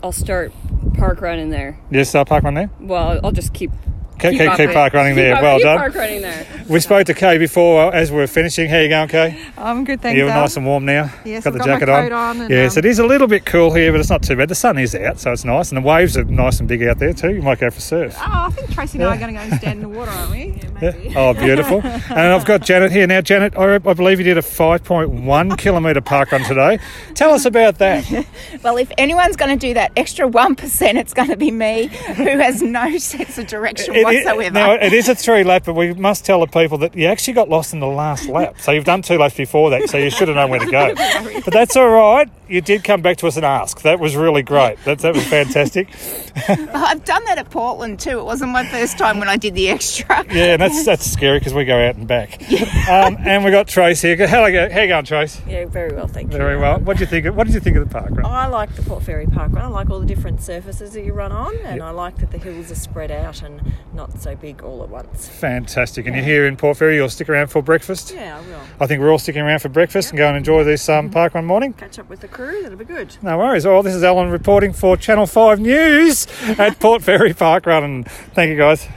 I'll 0.02 0.12
start 0.12 0.54
park 0.98 1.22
running 1.22 1.50
there. 1.50 1.80
You 1.92 2.04
start 2.06 2.30
park 2.30 2.44
run 2.44 2.54
there. 2.54 2.70
Well, 2.80 3.20
I'll 3.24 3.32
just 3.32 3.54
keep 3.54 3.72
Keep, 4.20 4.32
keep, 4.32 4.50
up 4.50 4.58
keep 4.58 4.72
park 4.72 4.94
running 4.94 5.16
there. 5.16 5.36
up- 5.36 5.42
well 5.42 5.58
keep 5.58 5.64
done. 5.64 5.78
Park 5.78 5.96
running 5.96 6.22
there. 6.22 6.46
We 6.68 6.80
spoke 6.80 7.06
to 7.08 7.14
Kay 7.14 7.38
before 7.38 7.84
uh, 7.86 7.90
as 7.92 8.12
we 8.12 8.20
are 8.22 8.28
finishing. 8.28 8.70
How 8.70 8.78
you 8.80 8.90
going, 8.90 9.08
Kay? 9.08 9.40
I'm 9.58 9.84
good, 9.86 10.02
thanks. 10.02 10.16
you. 10.18 10.24
You're 10.26 10.32
Al. 10.32 10.42
nice 10.42 10.58
and 10.58 10.66
warm 10.66 10.86
now. 10.86 11.12
Yes, 11.26 11.44
got 11.44 11.50
I've 11.50 11.54
the 11.54 11.60
got 11.60 11.68
my 11.68 11.74
jacket 11.74 11.86
coat 11.88 12.12
on. 12.12 12.36
on 12.38 12.42
and, 12.42 12.50
yes, 12.50 12.76
um, 12.76 12.80
it 12.80 12.86
is 12.86 13.00
a 13.00 13.06
little 13.06 13.28
bit 13.28 13.46
cool 13.46 13.74
here, 13.74 13.92
but 13.92 14.00
it's 14.00 14.10
not 14.10 14.22
too 14.22 14.36
bad. 14.36 14.50
The 14.50 14.56
sun 14.56 14.78
is 14.78 14.94
out, 14.94 15.20
so 15.20 15.32
it's 15.32 15.46
nice, 15.46 15.72
and 15.72 15.78
the 15.84 15.88
waves 15.88 16.18
are 16.18 16.26
nice 16.26 16.60
and 16.60 16.68
big 16.68 16.84
out 16.84 17.00
there 17.00 17.14
too. 17.14 17.34
You 17.34 17.42
might 17.42 17.60
go 17.60 17.70
for 17.70 17.78
a 17.78 17.82
surf. 17.82 18.16
Oh, 18.20 18.24
I 18.28 18.50
think 18.52 18.72
Tracy 18.72 18.98
and 18.98 19.08
I 19.08 19.16
are 19.16 19.20
going 19.20 19.34
to 19.34 19.40
go 19.40 19.46
and 19.46 19.54
stand 19.60 19.84
in 19.84 19.92
the 19.92 19.98
water, 19.98 20.12
aren't 20.12 20.32
we? 20.32 20.62
Yeah. 20.82 20.94
Oh, 21.16 21.34
beautiful. 21.34 21.82
and 21.84 22.20
I've 22.20 22.46
got 22.46 22.62
Janet 22.62 22.92
here. 22.92 23.08
Now, 23.08 23.22
Janet, 23.22 23.58
I, 23.58 23.76
I 23.76 23.78
believe 23.80 24.20
you 24.20 24.24
did 24.26 24.38
a 24.38 24.42
5.1 24.42 25.58
kilometre 25.58 26.02
park 26.02 26.32
run 26.32 26.44
today. 26.44 26.80
Tell 27.16 27.34
us 27.34 27.46
about 27.46 27.78
that. 27.80 28.06
Well, 28.64 28.78
if 28.78 28.92
anyone's 28.98 29.36
going 29.38 29.58
to 29.58 29.68
do 29.68 29.74
that 29.76 29.92
extra 29.96 30.28
1%, 30.30 30.96
it's 30.96 31.14
going 31.14 31.30
to 31.30 31.38
be 31.38 31.50
me, 31.52 31.88
who 31.88 32.24
has 32.40 32.62
no 32.62 32.98
sense 32.98 33.38
of 33.38 33.48
direction 33.48 33.96
It 33.96 34.06
is- 34.10 34.26
whatsoever. 34.26 34.54
now, 34.54 34.72
it 34.74 34.94
is 34.94 35.10
a 35.10 35.16
three 35.16 35.44
lap, 35.44 35.64
but 35.66 35.74
we 35.74 35.94
must 35.94 36.26
tell 36.26 36.40
the 36.40 36.48
people 36.48 36.78
that 36.80 36.96
you 36.96 37.08
actually 37.08 37.34
got 37.34 37.50
lost 37.50 37.74
in 37.74 37.80
the 37.80 37.88
last 37.88 38.28
lap. 38.28 38.56
So 38.60 38.72
you've 38.72 38.86
done 38.86 39.02
two 39.02 39.18
laps 39.18 39.36
before 39.36 39.70
that, 39.72 39.90
so 39.90 39.98
you 39.98 40.10
should 40.10 40.28
have 40.28 40.36
known 40.36 40.50
where 40.50 40.60
to 40.60 40.70
go. 40.70 40.94
But 41.46 41.54
that's 41.54 41.76
all 41.78 41.90
right. 41.90 42.30
You 42.48 42.62
did 42.62 42.84
come 42.84 43.02
back 43.02 43.18
to 43.18 43.28
us 43.28 43.36
and 43.38 43.46
ask. 43.46 43.82
That 43.82 44.00
was 44.00 44.16
really 44.16 44.42
great. 44.42 44.84
That, 44.84 45.00
that 45.00 45.14
was 45.16 45.26
fantastic. 45.26 45.88
I've 46.48 47.04
done 47.06 47.24
that 47.26 47.38
at 47.38 47.50
Portland 47.50 48.00
too. 48.00 48.20
It 48.20 48.26
wasn't 48.26 48.52
my 48.52 48.66
first 48.68 48.98
time 48.98 49.20
when 49.20 49.30
I 49.30 49.38
did 49.38 49.54
the 49.56 49.70
extra. 49.70 50.26
Yeah, 50.34 50.54
and 50.54 50.62
that's 50.62 50.84
that's 50.86 51.06
scary 51.10 51.40
because 51.40 51.54
we 51.54 51.66
go 51.66 51.78
out 51.78 51.96
and 51.96 52.08
back. 52.08 52.42
Um, 52.90 53.18
and 53.20 53.44
we 53.46 53.52
got 53.52 53.68
Trace 53.68 54.02
here. 54.02 54.28
How 54.28 54.46
you 54.46 54.54
go? 54.54 54.70
How 54.70 54.82
you 54.82 54.88
going, 54.88 55.06
Trace? 55.06 55.42
Yeah, 55.48 55.66
very 55.66 55.94
well, 55.94 56.08
thank 56.08 56.32
you. 56.32 56.38
Very 56.38 56.58
well. 56.58 56.80
What 56.80 56.98
do 56.98 57.02
you 57.02 57.08
think? 57.08 57.26
Of, 57.26 57.36
what 57.36 57.46
did 57.46 57.54
you 57.54 57.60
think 57.60 57.78
of 57.78 57.88
the 57.88 57.92
park 57.94 58.10
run? 58.12 58.26
I 58.26 58.48
like 58.48 58.76
the 58.76 58.82
Port 58.84 59.04
Fairy 59.04 59.28
Park 59.28 59.52
run. 59.54 59.64
I 59.66 59.68
like 59.68 59.90
all 59.90 60.00
the 60.00 60.06
different 60.06 60.42
surfaces 60.42 60.94
that 60.94 61.04
you 61.04 61.14
run 61.14 61.32
on, 61.32 61.56
and 61.60 61.82
I 61.82 61.92
like 61.92 62.18
that 62.18 62.32
the 62.32 62.38
hills 62.40 62.72
are 62.72 62.76
spread 62.76 63.12
out 63.12 63.42
and 63.44 63.62
not 64.00 64.22
so 64.22 64.34
big 64.34 64.64
all 64.64 64.82
at 64.82 64.88
once. 64.88 65.28
Fantastic. 65.28 66.08
And 66.08 66.16
you're 66.16 66.24
here 66.24 66.48
in 66.48 66.56
Port 66.56 66.78
Fairy. 66.78 66.96
You'll 66.96 67.10
stick 67.10 67.28
around 67.28 67.48
for 67.48 67.62
breakfast. 67.62 68.14
Yeah, 68.16 68.38
I 68.38 68.42
will. 68.48 68.62
I 68.80 68.88
think 68.88 69.02
we're 69.02 69.12
all 69.12 69.20
sticking 69.20 69.42
around 69.42 69.60
for 69.60 69.68
breakfast 69.68 70.12
and 70.12 70.18
go 70.18 70.26
and 70.26 70.38
enjoy 70.38 70.64
this 70.64 70.88
um, 70.88 71.10
park 71.10 71.34
one 71.34 71.44
morning. 71.44 71.74
Catch 71.74 72.00
up 72.00 72.08
with 72.08 72.22
the 72.22 72.30
crew. 72.30 72.64
That'll 72.64 72.78
be 72.78 72.86
good. 72.86 73.18
No 73.22 73.38
worries. 73.38 73.66
Well, 73.66 73.84
this 73.84 73.94
is 73.94 74.02
Allan 74.02 74.30
reporting 74.30 74.72
for 74.72 74.96
Channel 74.96 75.28
5 75.28 75.60
News 75.60 76.28
at 76.58 76.80
Port 76.80 77.04
Fairy 77.04 77.34
Park 77.34 77.66
Run. 77.66 77.84
And 77.84 78.10
thank 78.10 78.50
you, 78.50 78.56
guys. 78.56 78.88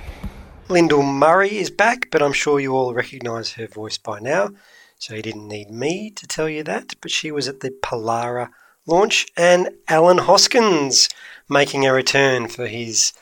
Lyndell 0.69 1.03
Murray 1.03 1.59
is 1.59 1.69
back, 1.69 2.09
but 2.13 2.23
I'm 2.23 2.33
sure 2.33 2.61
you 2.61 2.77
all 2.77 2.95
recognise 2.95 3.55
her 3.55 3.67
voice 3.67 3.99
by 3.99 4.21
now. 4.21 4.51
So 4.99 5.17
you 5.17 5.23
didn't 5.23 5.49
need 5.49 5.69
me 5.69 6.11
to 6.11 6.29
tell 6.29 6.49
you 6.49 6.63
that. 6.63 6.95
But 7.01 7.11
she 7.11 7.33
was 7.33 7.49
at 7.49 7.59
the 7.59 7.71
Pallara 7.83 8.51
launch, 8.87 9.27
and 9.37 9.71
Allan 9.89 10.19
Hoskins 10.19 11.09
making 11.49 11.85
a 11.85 11.93
return 11.93 12.47
for 12.47 12.69
his, 12.69 13.13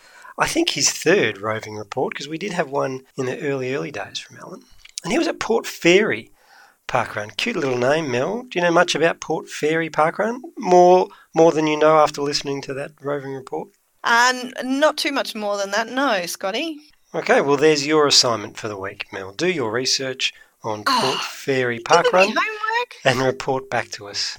I 0.41 0.49
think, 0.49 0.71
his 0.71 0.91
third 0.91 1.39
roving 1.39 1.77
report, 1.77 2.15
because 2.15 2.27
we 2.29 2.39
did 2.39 2.53
have 2.55 2.71
one 2.71 3.03
in 3.17 3.27
the 3.27 3.39
early, 3.41 3.75
early 3.75 3.91
days 3.93 4.19
from 4.19 4.39
Allan. 4.39 4.63
And 5.05 5.13
he 5.13 5.19
was 5.19 5.29
at 5.29 5.39
Port 5.39 5.67
Fairy 5.67 6.31
Parkrun. 6.89 7.37
Cute 7.37 7.57
little 7.57 7.79
name, 7.79 8.11
Mel. 8.11 8.43
Do 8.43 8.59
you 8.59 8.65
know 8.65 8.73
much 8.73 8.95
about 8.95 9.21
Port 9.21 9.49
Fairy 9.49 9.89
Parkrun? 9.91 10.41
More, 10.59 11.09
more 11.35 11.53
than 11.53 11.67
you 11.69 11.77
know 11.79 11.99
after 11.99 12.21
listening 12.23 12.61
to 12.63 12.75
that 12.75 12.93
roving 13.01 13.35
report. 13.35 13.69
N- 14.05 14.53
not 14.65 14.97
too 14.97 15.13
much 15.13 15.35
more 15.35 15.57
than 15.59 15.71
that, 15.71 15.89
no, 15.89 16.25
Scotty. 16.27 16.79
Okay, 17.15 17.41
well, 17.41 17.57
there's 17.57 17.87
your 17.87 18.07
assignment 18.07 18.57
for 18.57 18.69
the 18.69 18.79
week, 18.79 19.07
Mel. 19.13 19.33
Do 19.33 19.49
your 19.49 19.71
research 19.71 20.33
on 20.65 20.85
ah, 20.87 21.01
Port 21.03 21.21
Fairy 21.25 21.79
Park 21.81 22.07
Giving 22.07 22.21
me 22.31 22.35
Run 22.35 22.37
homework. 22.37 22.95
and 23.05 23.21
report 23.21 23.69
back 23.69 23.91
to 23.91 24.09
us 24.09 24.39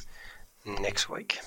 next 0.66 1.10
week. 1.10 1.40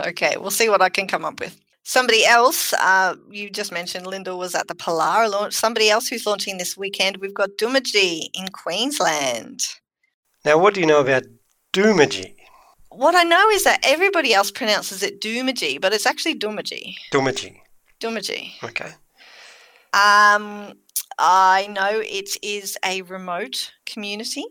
Okay, 0.00 0.36
we'll 0.36 0.50
see 0.50 0.68
what 0.68 0.82
I 0.82 0.88
can 0.88 1.06
come 1.08 1.24
up 1.24 1.40
with. 1.40 1.58
Somebody 1.84 2.24
else, 2.24 2.72
uh, 2.74 3.16
you 3.30 3.50
just 3.50 3.72
mentioned 3.72 4.06
Lyndell 4.06 4.38
was 4.38 4.54
at 4.54 4.68
the 4.68 4.74
Pallara 4.74 5.30
launch. 5.30 5.54
Somebody 5.54 5.90
else 5.90 6.06
who's 6.06 6.26
launching 6.26 6.58
this 6.58 6.76
weekend, 6.76 7.16
we've 7.16 7.34
got 7.34 7.50
Dumaji 7.58 8.28
in 8.34 8.48
Queensland. 8.48 9.66
Now, 10.44 10.58
what 10.58 10.74
do 10.74 10.80
you 10.80 10.86
know 10.86 11.00
about 11.00 11.24
Doomaji? 11.72 12.34
What 12.90 13.14
I 13.14 13.24
know 13.24 13.48
is 13.50 13.64
that 13.64 13.80
everybody 13.82 14.32
else 14.32 14.50
pronounces 14.50 15.02
it 15.02 15.20
Doomaji, 15.20 15.80
but 15.80 15.92
it's 15.92 16.06
actually 16.06 16.38
Dumaji. 16.38 16.94
Doomaji. 17.12 17.56
Dumaji. 18.00 18.52
Okay. 18.62 18.92
Um, 19.94 20.74
I 21.18 21.68
know 21.70 22.00
it 22.04 22.36
is 22.42 22.78
a 22.84 23.02
remote 23.02 23.72
community, 23.86 24.44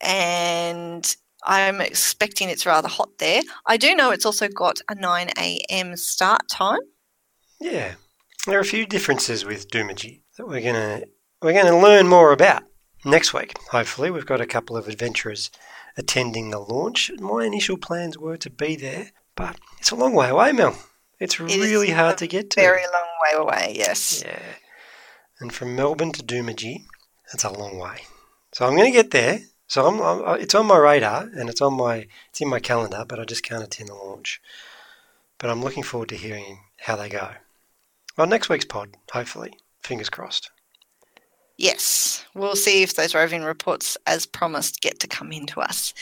and 0.00 1.16
I'm 1.44 1.80
expecting 1.80 2.48
it's 2.48 2.66
rather 2.66 2.88
hot 2.88 3.18
there. 3.18 3.42
I 3.66 3.76
do 3.76 3.94
know 3.94 4.10
it's 4.10 4.26
also 4.26 4.48
got 4.48 4.80
a 4.88 4.94
9 4.94 5.30
a.m. 5.38 5.96
start 5.96 6.48
time. 6.48 6.80
Yeah, 7.60 7.94
there 8.46 8.58
are 8.58 8.62
a 8.62 8.64
few 8.64 8.86
differences 8.86 9.44
with 9.44 9.70
Doomaji 9.70 10.22
that 10.36 10.48
we're 10.48 10.62
gonna 10.62 11.02
we're 11.42 11.52
gonna 11.52 11.78
learn 11.78 12.08
more 12.08 12.32
about 12.32 12.64
next 13.04 13.32
week. 13.34 13.56
Hopefully, 13.70 14.10
we've 14.10 14.26
got 14.26 14.40
a 14.40 14.46
couple 14.46 14.76
of 14.76 14.88
adventurers 14.88 15.50
attending 15.96 16.50
the 16.50 16.58
launch. 16.58 17.10
My 17.18 17.44
initial 17.44 17.76
plans 17.76 18.18
were 18.18 18.36
to 18.38 18.50
be 18.50 18.76
there, 18.76 19.12
but 19.36 19.58
it's 19.78 19.90
a 19.90 19.96
long 19.96 20.14
way 20.14 20.28
away, 20.28 20.52
Mel. 20.52 20.76
It's 21.20 21.38
It 21.38 21.60
really 21.60 21.90
hard 21.90 22.18
to 22.18 22.26
get 22.26 22.50
to. 22.50 22.60
Very 22.60 22.82
long 22.82 23.08
way 23.22 23.38
away, 23.38 23.74
yes. 23.76 24.22
Yeah. 24.26 24.38
And 25.40 25.52
from 25.52 25.76
Melbourne 25.76 26.12
to 26.12 26.22
Doomaji, 26.22 26.84
that's 27.32 27.44
a 27.44 27.50
long 27.50 27.78
way. 27.78 28.02
So 28.52 28.66
I'm 28.66 28.76
going 28.76 28.92
to 28.92 28.96
get 28.96 29.10
there. 29.10 29.40
So 29.74 29.88
I'm, 29.88 30.00
I'm, 30.00 30.40
it's 30.40 30.54
on 30.54 30.66
my 30.66 30.76
radar 30.76 31.22
and 31.34 31.50
it's 31.50 31.60
on 31.60 31.74
my 31.74 32.06
it's 32.30 32.40
in 32.40 32.46
my 32.46 32.60
calendar, 32.60 33.04
but 33.08 33.18
I 33.18 33.24
just 33.24 33.42
can't 33.42 33.64
attend 33.64 33.88
the 33.88 33.94
launch. 33.94 34.40
But 35.36 35.50
I'm 35.50 35.62
looking 35.62 35.82
forward 35.82 36.10
to 36.10 36.14
hearing 36.14 36.60
how 36.76 36.94
they 36.94 37.08
go. 37.08 37.30
Well, 38.16 38.28
next 38.28 38.48
week's 38.48 38.64
pod, 38.64 38.90
hopefully. 39.12 39.58
Fingers 39.82 40.08
crossed. 40.08 40.52
Yes, 41.56 42.24
we'll 42.36 42.54
see 42.54 42.84
if 42.84 42.94
those 42.94 43.16
roving 43.16 43.42
reports, 43.42 43.96
as 44.06 44.26
promised, 44.26 44.80
get 44.80 45.00
to 45.00 45.08
come 45.08 45.32
into 45.32 45.60
us. 45.60 45.92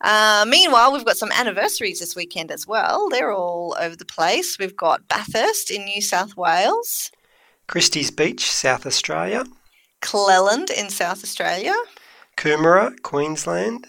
Uh, 0.00 0.46
meanwhile, 0.46 0.92
we've 0.92 1.04
got 1.04 1.16
some 1.16 1.32
anniversaries 1.32 1.98
this 1.98 2.14
weekend 2.14 2.52
as 2.52 2.68
well. 2.68 3.08
They're 3.08 3.32
all 3.32 3.76
over 3.80 3.96
the 3.96 4.04
place. 4.04 4.60
We've 4.60 4.76
got 4.76 5.08
Bathurst 5.08 5.72
in 5.72 5.84
New 5.84 6.02
South 6.02 6.36
Wales, 6.36 7.10
Christie's 7.66 8.12
Beach, 8.12 8.48
South 8.48 8.86
Australia. 8.86 9.44
Cleland 10.00 10.70
in 10.70 10.90
South 10.90 11.24
Australia, 11.24 11.74
Coomera, 12.38 12.94
Queensland. 13.02 13.88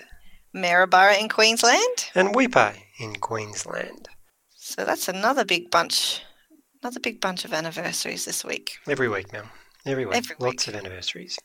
Maryborough 0.55 1.19
in 1.19 1.29
Queensland. 1.29 2.09
And 2.15 2.29
Weipa 2.29 2.75
in 2.99 3.13
Queensland. 3.17 4.09
So 4.55 4.83
that's 4.83 5.07
another 5.07 5.45
big 5.45 5.69
bunch, 5.69 6.23
another 6.81 6.99
big 6.99 7.21
bunch 7.21 7.45
of 7.45 7.53
anniversaries 7.53 8.25
this 8.25 8.43
week. 8.43 8.79
Every 8.87 9.07
week, 9.07 9.31
Mel. 9.31 9.43
Every 9.85 10.07
week. 10.07 10.15
Every 10.15 10.35
Lots 10.39 10.67
of 10.67 10.75
anniversaries. 10.75 11.37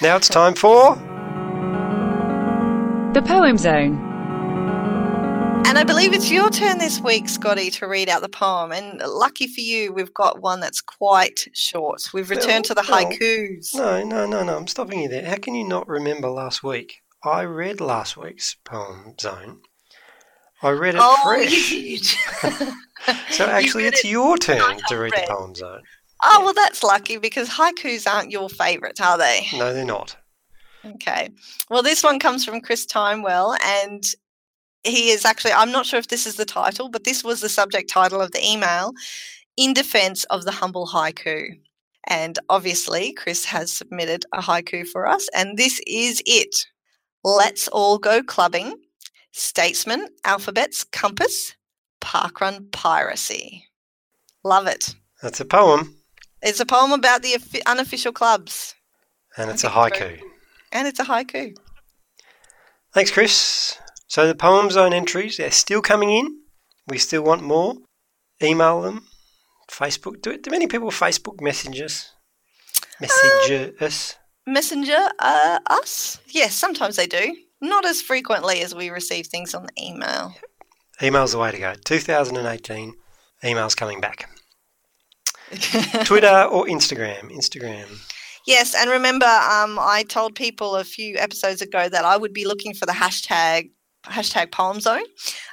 Now 0.00 0.16
it's 0.16 0.30
time 0.30 0.54
for. 0.54 0.94
The 3.12 3.20
Poem 3.20 3.58
Zone. 3.58 4.15
And 5.76 5.90
I 5.90 5.92
believe 5.92 6.14
it's 6.14 6.30
your 6.30 6.48
turn 6.48 6.78
this 6.78 7.00
week, 7.00 7.28
Scotty, 7.28 7.68
to 7.72 7.86
read 7.86 8.08
out 8.08 8.22
the 8.22 8.30
poem. 8.30 8.72
And 8.72 8.98
lucky 9.00 9.46
for 9.46 9.60
you, 9.60 9.92
we've 9.92 10.14
got 10.14 10.40
one 10.40 10.58
that's 10.58 10.80
quite 10.80 11.48
short. 11.52 12.08
We've 12.14 12.30
returned 12.30 12.64
to 12.64 12.74
the 12.74 12.80
haikus. 12.80 13.74
No, 13.74 14.02
no, 14.02 14.24
no, 14.24 14.42
no. 14.42 14.56
I'm 14.56 14.68
stopping 14.68 15.02
you 15.02 15.10
there. 15.10 15.26
How 15.26 15.36
can 15.36 15.54
you 15.54 15.68
not 15.68 15.86
remember 15.86 16.30
last 16.30 16.64
week? 16.64 17.02
I 17.22 17.42
read 17.42 17.82
last 17.82 18.16
week's 18.16 18.56
poem 18.64 19.16
zone. 19.20 19.60
I 20.62 20.70
read 20.70 20.94
it 20.94 21.00
Oh, 21.02 21.20
fresh. 21.22 21.70
you 21.70 21.98
did. 21.98 22.72
So 23.32 23.44
actually, 23.44 23.84
it's 23.84 24.02
your 24.02 24.38
turn 24.38 24.78
to 24.88 24.96
read 24.96 25.12
the 25.12 25.26
poem 25.28 25.54
zone. 25.54 25.82
Oh, 26.24 26.40
well, 26.42 26.54
that's 26.54 26.82
lucky 26.82 27.18
because 27.18 27.50
haikus 27.50 28.10
aren't 28.10 28.30
your 28.30 28.48
favourite, 28.48 28.98
are 29.02 29.18
they? 29.18 29.46
No, 29.52 29.74
they're 29.74 29.84
not. 29.84 30.16
Okay. 30.86 31.28
Well, 31.68 31.82
this 31.82 32.02
one 32.02 32.18
comes 32.18 32.46
from 32.46 32.62
Chris 32.62 32.86
Timewell, 32.86 33.58
and 33.62 34.02
he 34.86 35.10
is 35.10 35.24
actually, 35.24 35.52
I'm 35.52 35.72
not 35.72 35.86
sure 35.86 35.98
if 35.98 36.08
this 36.08 36.26
is 36.26 36.36
the 36.36 36.44
title, 36.44 36.88
but 36.88 37.04
this 37.04 37.22
was 37.24 37.40
the 37.40 37.48
subject 37.48 37.90
title 37.90 38.20
of 38.20 38.32
the 38.32 38.44
email. 38.44 38.92
in 39.58 39.72
defense 39.72 40.24
of 40.24 40.44
the 40.44 40.52
humble 40.52 40.86
haiku. 40.86 41.58
And 42.08 42.38
obviously, 42.50 43.12
Chris 43.14 43.46
has 43.46 43.72
submitted 43.72 44.24
a 44.32 44.40
haiku 44.42 44.86
for 44.86 45.06
us, 45.08 45.28
and 45.34 45.56
this 45.56 45.80
is 45.86 46.22
it. 46.26 46.54
Let's 47.24 47.66
all 47.68 47.98
go 47.98 48.22
clubbing. 48.22 48.74
Statesman, 49.32 50.08
alphabets, 50.24 50.84
compass, 50.84 51.54
parkrun 52.02 52.70
piracy. 52.70 53.64
Love 54.44 54.66
it. 54.66 54.94
That's 55.22 55.40
a 55.40 55.44
poem, 55.46 55.96
It's 56.42 56.60
a 56.60 56.66
poem 56.66 56.92
about 56.92 57.22
the 57.22 57.36
unofficial 57.66 58.12
clubs, 58.12 58.74
and 59.38 59.50
it's 59.50 59.64
a 59.64 59.70
haiku. 59.70 60.20
and 60.72 60.86
it's 60.86 61.00
a 61.00 61.04
haiku. 61.04 61.56
Thanks, 62.92 63.10
Chris. 63.10 63.78
So 64.08 64.26
the 64.26 64.34
Poem 64.34 64.70
Zone 64.70 64.92
entries, 64.92 65.36
they're 65.36 65.50
still 65.50 65.82
coming 65.82 66.10
in. 66.10 66.40
We 66.86 66.98
still 66.98 67.22
want 67.22 67.42
more. 67.42 67.74
Email 68.42 68.82
them. 68.82 69.06
Facebook. 69.70 70.22
Do, 70.22 70.36
do 70.38 70.50
many 70.50 70.66
people 70.66 70.90
Facebook 70.90 71.40
message 71.40 71.80
us? 71.80 72.12
Message 73.00 73.80
us? 73.80 74.16
Messenger, 74.46 75.08
uh, 75.18 75.58
us? 75.66 76.20
Yes, 76.28 76.54
sometimes 76.54 76.96
they 76.96 77.08
do. 77.08 77.36
Not 77.60 77.84
as 77.84 78.00
frequently 78.00 78.60
as 78.60 78.74
we 78.74 78.90
receive 78.90 79.26
things 79.26 79.54
on 79.54 79.64
the 79.64 79.82
email. 79.82 80.34
Email's 81.02 81.32
the 81.32 81.38
way 81.38 81.50
to 81.50 81.58
go. 81.58 81.74
2018, 81.84 82.94
emails 83.42 83.76
coming 83.76 84.00
back. 84.00 84.30
Twitter 86.04 86.44
or 86.50 86.66
Instagram? 86.66 87.32
Instagram. 87.32 87.86
Yes, 88.46 88.76
and 88.76 88.88
remember, 88.88 89.26
um, 89.26 89.78
I 89.80 90.04
told 90.08 90.36
people 90.36 90.76
a 90.76 90.84
few 90.84 91.16
episodes 91.16 91.60
ago 91.60 91.88
that 91.88 92.04
I 92.04 92.16
would 92.16 92.32
be 92.32 92.46
looking 92.46 92.74
for 92.74 92.86
the 92.86 92.92
hashtag 92.92 93.70
hashtag 94.06 94.52
poem 94.52 94.80
zone, 94.80 95.04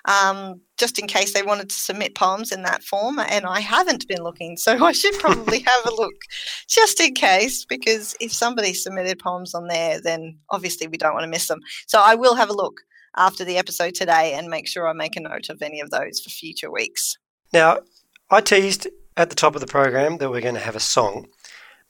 um, 0.05 0.61
just 0.77 0.99
in 0.99 1.07
case 1.07 1.33
they 1.33 1.43
wanted 1.43 1.69
to 1.69 1.75
submit 1.75 2.15
poems 2.15 2.51
in 2.51 2.63
that 2.63 2.83
form. 2.83 3.19
And 3.19 3.45
I 3.45 3.59
haven't 3.59 4.07
been 4.07 4.23
looking, 4.23 4.57
so 4.57 4.83
I 4.83 4.91
should 4.91 5.17
probably 5.19 5.59
have 5.65 5.85
a 5.85 5.93
look, 5.93 6.13
just 6.67 6.99
in 6.99 7.13
case, 7.13 7.65
because 7.65 8.15
if 8.19 8.31
somebody 8.31 8.73
submitted 8.73 9.19
poems 9.19 9.53
on 9.53 9.67
there, 9.67 10.01
then 10.01 10.37
obviously 10.49 10.87
we 10.87 10.97
don't 10.97 11.13
want 11.13 11.23
to 11.23 11.29
miss 11.29 11.47
them. 11.47 11.59
So 11.87 12.01
I 12.01 12.15
will 12.15 12.35
have 12.35 12.49
a 12.49 12.53
look 12.53 12.81
after 13.15 13.45
the 13.45 13.57
episode 13.57 13.93
today 13.95 14.33
and 14.33 14.47
make 14.47 14.67
sure 14.67 14.87
I 14.87 14.93
make 14.93 15.15
a 15.15 15.21
note 15.21 15.49
of 15.49 15.61
any 15.61 15.79
of 15.79 15.91
those 15.91 16.19
for 16.19 16.29
future 16.29 16.71
weeks. 16.71 17.17
Now, 17.51 17.79
I 18.29 18.41
teased 18.41 18.87
at 19.15 19.29
the 19.29 19.35
top 19.35 19.55
of 19.55 19.61
the 19.61 19.67
program 19.67 20.17
that 20.17 20.31
we're 20.31 20.41
going 20.41 20.55
to 20.55 20.61
have 20.61 20.75
a 20.75 20.79
song, 20.79 21.27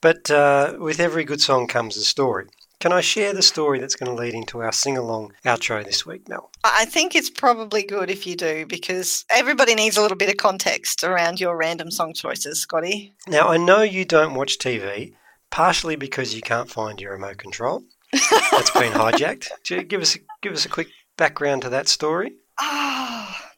but 0.00 0.30
uh, 0.30 0.74
with 0.78 1.00
every 1.00 1.24
good 1.24 1.40
song 1.40 1.66
comes 1.66 1.96
a 1.96 2.04
story. 2.04 2.46
Can 2.80 2.92
I 2.92 3.00
share 3.00 3.32
the 3.32 3.42
story 3.42 3.78
that's 3.78 3.94
going 3.94 4.14
to 4.14 4.20
lead 4.20 4.34
into 4.34 4.60
our 4.60 4.72
sing 4.72 4.98
along 4.98 5.32
outro 5.44 5.84
this 5.84 6.04
week, 6.04 6.28
Mel? 6.28 6.50
I 6.64 6.84
think 6.84 7.14
it's 7.14 7.30
probably 7.30 7.82
good 7.82 8.10
if 8.10 8.26
you 8.26 8.36
do 8.36 8.66
because 8.66 9.24
everybody 9.30 9.74
needs 9.74 9.96
a 9.96 10.02
little 10.02 10.16
bit 10.16 10.28
of 10.28 10.36
context 10.36 11.02
around 11.02 11.40
your 11.40 11.56
random 11.56 11.90
song 11.90 12.12
choices, 12.12 12.60
Scotty. 12.60 13.14
Now, 13.26 13.48
I 13.48 13.56
know 13.56 13.82
you 13.82 14.04
don't 14.04 14.34
watch 14.34 14.58
TV, 14.58 15.14
partially 15.50 15.96
because 15.96 16.34
you 16.34 16.42
can't 16.42 16.70
find 16.70 17.00
your 17.00 17.12
remote 17.12 17.38
control. 17.38 17.84
That's 18.12 18.70
been 18.70 18.92
hijacked. 18.94 19.48
Do 19.64 19.76
you 19.76 19.82
give 19.82 20.02
us 20.02 20.16
a, 20.16 20.18
give 20.42 20.52
us 20.52 20.66
a 20.66 20.68
quick 20.68 20.88
background 21.16 21.62
to 21.62 21.68
that 21.70 21.88
story? 21.88 22.34
Ah, 22.60 23.50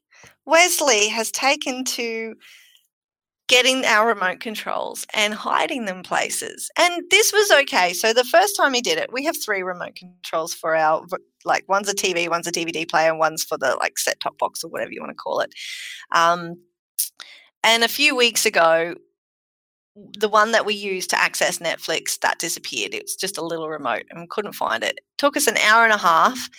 Wesley 0.45 1.09
has 1.09 1.31
taken 1.31 1.85
to 1.85 2.37
getting 3.49 3.85
our 3.85 4.09
remote 4.09 4.41
controls 4.41 5.07
and 5.15 5.33
hiding 5.33 5.85
them 5.85 6.03
places. 6.03 6.71
And 6.77 7.05
this 7.11 7.33
was 7.33 7.51
okay. 7.63 7.93
So 7.93 8.13
the 8.13 8.25
first 8.25 8.57
time 8.57 8.75
he 8.75 8.81
did 8.81 8.99
it, 8.99 9.13
we 9.13 9.25
have 9.25 9.37
three 9.37 9.63
remote 9.63 9.95
controls 9.95 10.53
for 10.53 10.75
our 10.75 11.07
like 11.45 11.65
one's 11.69 11.89
a 11.89 11.95
TV, 11.95 12.29
one's 12.29 12.49
a 12.49 12.53
DVD 12.53 12.89
player, 12.89 13.11
and 13.11 13.19
one's 13.19 13.45
for 13.45 13.57
the 13.57 13.77
like 13.81 13.99
set 13.99 14.19
top 14.21 14.37
box 14.39 14.65
or 14.65 14.71
whatever 14.71 14.91
you 14.93 15.01
want 15.01 15.11
to 15.11 15.15
call 15.15 15.41
it. 15.41 15.51
Um, 16.13 16.57
and 17.63 17.85
a 17.85 17.89
few 17.89 18.17
weeks 18.17 18.47
ago, 18.47 18.95
the 20.19 20.29
one 20.29 20.53
that 20.53 20.67
we 20.67 20.75
used 20.75 21.09
to 21.11 21.21
access 21.21 21.59
Netflix 21.59 22.21
that 22.21 22.39
disappeared. 22.39 22.93
It 22.93 23.05
was 23.05 23.17
just 23.17 23.39
a 23.39 23.45
little 23.45 23.69
remote 23.69 24.05
and 24.11 24.29
couldn't 24.29 24.53
find 24.53 24.85
it. 24.85 25.01
Took 25.17 25.37
us 25.37 25.47
an 25.47 25.57
hour 25.59 25.85
and 25.85 25.93
a 25.93 25.99
half, 25.99 26.51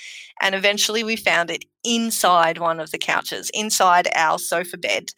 and 0.42 0.56
eventually 0.56 1.04
we 1.04 1.16
found 1.16 1.52
it 1.52 1.66
inside 1.84 2.58
one 2.58 2.80
of 2.80 2.92
the 2.92 2.98
couches, 2.98 3.52
inside 3.54 4.08
our 4.16 4.40
sofa 4.40 4.78
bed, 4.78 5.10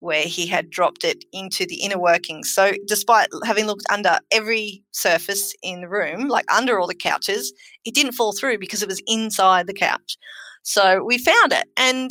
where 0.00 0.24
he 0.24 0.46
had 0.46 0.70
dropped 0.70 1.04
it 1.04 1.24
into 1.32 1.66
the 1.66 1.76
inner 1.76 1.98
workings. 1.98 2.52
So, 2.52 2.72
despite 2.86 3.28
having 3.44 3.66
looked 3.66 3.86
under 3.90 4.18
every 4.30 4.82
surface 4.92 5.54
in 5.62 5.80
the 5.80 5.88
room, 5.88 6.28
like 6.28 6.44
under 6.52 6.78
all 6.78 6.86
the 6.86 6.94
couches, 6.94 7.52
it 7.84 7.94
didn't 7.94 8.12
fall 8.12 8.32
through 8.32 8.58
because 8.58 8.82
it 8.82 8.88
was 8.88 9.02
inside 9.06 9.66
the 9.66 9.74
couch. 9.74 10.16
So, 10.62 11.02
we 11.04 11.18
found 11.18 11.52
it. 11.52 11.66
And 11.76 12.10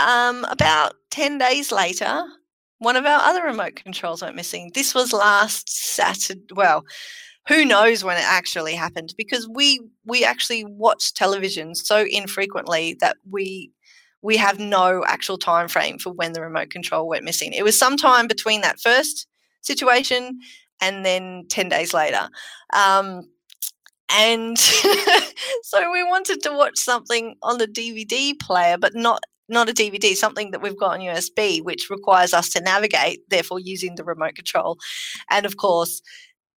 um, 0.00 0.44
about 0.50 0.94
10 1.10 1.38
days 1.38 1.72
later, 1.72 2.22
one 2.78 2.96
of 2.96 3.06
our 3.06 3.20
other 3.20 3.44
remote 3.44 3.76
controls 3.76 4.22
went 4.22 4.36
missing. 4.36 4.72
This 4.74 4.94
was 4.94 5.12
last 5.12 5.68
Saturday. 5.68 6.42
Well, 6.54 6.84
who 7.48 7.64
knows 7.64 8.04
when 8.04 8.16
it 8.16 8.24
actually 8.24 8.74
happened 8.74 9.14
because 9.16 9.48
we 9.48 9.80
we 10.04 10.24
actually 10.24 10.64
watch 10.64 11.14
television 11.14 11.74
so 11.74 12.04
infrequently 12.08 12.96
that 13.00 13.16
we 13.28 13.70
we 14.22 14.36
have 14.36 14.58
no 14.58 15.04
actual 15.06 15.36
time 15.36 15.68
frame 15.68 15.98
for 15.98 16.12
when 16.12 16.32
the 16.32 16.40
remote 16.40 16.70
control 16.70 17.08
went 17.08 17.24
missing. 17.24 17.52
It 17.52 17.64
was 17.64 17.78
sometime 17.78 18.26
between 18.26 18.60
that 18.62 18.80
first 18.80 19.26
situation 19.60 20.38
and 20.80 21.04
then 21.04 21.44
10 21.48 21.68
days 21.68 21.92
later. 21.92 22.28
Um, 22.72 23.28
and 24.10 24.58
so 25.62 25.90
we 25.90 26.02
wanted 26.04 26.42
to 26.42 26.52
watch 26.52 26.78
something 26.78 27.36
on 27.42 27.58
the 27.58 27.66
DVD 27.66 28.38
player, 28.38 28.76
but 28.78 28.94
not 28.94 29.22
not 29.48 29.68
a 29.68 29.72
DVD, 29.72 30.14
something 30.14 30.50
that 30.52 30.62
we've 30.62 30.78
got 30.78 30.92
on 30.92 31.00
USB, 31.00 31.62
which 31.62 31.90
requires 31.90 32.32
us 32.32 32.48
to 32.50 32.60
navigate, 32.60 33.20
therefore 33.28 33.58
using 33.58 33.96
the 33.96 34.04
remote 34.04 34.34
control. 34.34 34.78
And 35.30 35.44
of 35.44 35.56
course, 35.56 36.00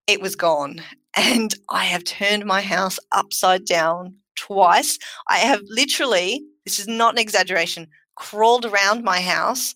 it 0.06 0.20
was 0.20 0.34
gone. 0.34 0.82
And 1.14 1.54
I 1.68 1.84
have 1.84 2.04
turned 2.04 2.46
my 2.46 2.62
house 2.62 2.98
upside 3.12 3.64
down 3.64 4.16
twice. 4.36 4.98
I 5.28 5.38
have 5.38 5.60
literally, 5.68 6.42
this 6.66 6.78
is 6.78 6.88
not 6.88 7.14
an 7.14 7.20
exaggeration, 7.20 7.86
crawled 8.16 8.66
around 8.66 9.04
my 9.04 9.20
house 9.20 9.74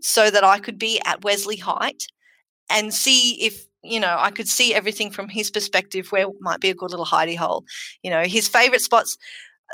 so 0.00 0.30
that 0.30 0.42
I 0.42 0.58
could 0.58 0.78
be 0.78 1.00
at 1.04 1.22
Wesley 1.22 1.56
height 1.56 2.06
and 2.70 2.92
see 2.92 3.40
if 3.40 3.66
you 3.84 4.00
know 4.00 4.16
I 4.18 4.30
could 4.30 4.48
see 4.48 4.74
everything 4.74 5.10
from 5.10 5.28
his 5.28 5.50
perspective 5.50 6.10
where 6.10 6.26
might 6.40 6.60
be 6.60 6.70
a 6.70 6.74
good 6.74 6.90
little 6.90 7.06
hidey 7.06 7.36
hole. 7.36 7.64
You 8.02 8.10
know, 8.10 8.22
his 8.22 8.48
favorite 8.48 8.80
spots. 8.80 9.16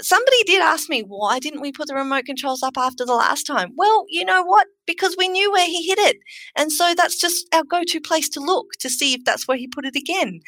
Somebody 0.00 0.44
did 0.44 0.62
ask 0.62 0.88
me 0.88 1.00
why 1.00 1.40
didn't 1.40 1.60
we 1.60 1.72
put 1.72 1.88
the 1.88 1.94
remote 1.94 2.24
controls 2.24 2.62
up 2.62 2.74
after 2.76 3.04
the 3.04 3.14
last 3.14 3.44
time? 3.44 3.72
Well, 3.76 4.04
you 4.08 4.24
know 4.24 4.44
what? 4.44 4.68
Because 4.86 5.16
we 5.18 5.26
knew 5.28 5.50
where 5.50 5.66
he 5.66 5.88
hid 5.88 5.98
it, 5.98 6.16
and 6.56 6.72
so 6.72 6.94
that's 6.96 7.20
just 7.20 7.46
our 7.52 7.64
go-to 7.64 8.00
place 8.00 8.28
to 8.30 8.40
look 8.40 8.66
to 8.80 8.90
see 8.90 9.14
if 9.14 9.24
that's 9.24 9.48
where 9.48 9.56
he 9.56 9.66
put 9.66 9.86
it 9.86 9.96
again. 9.96 10.40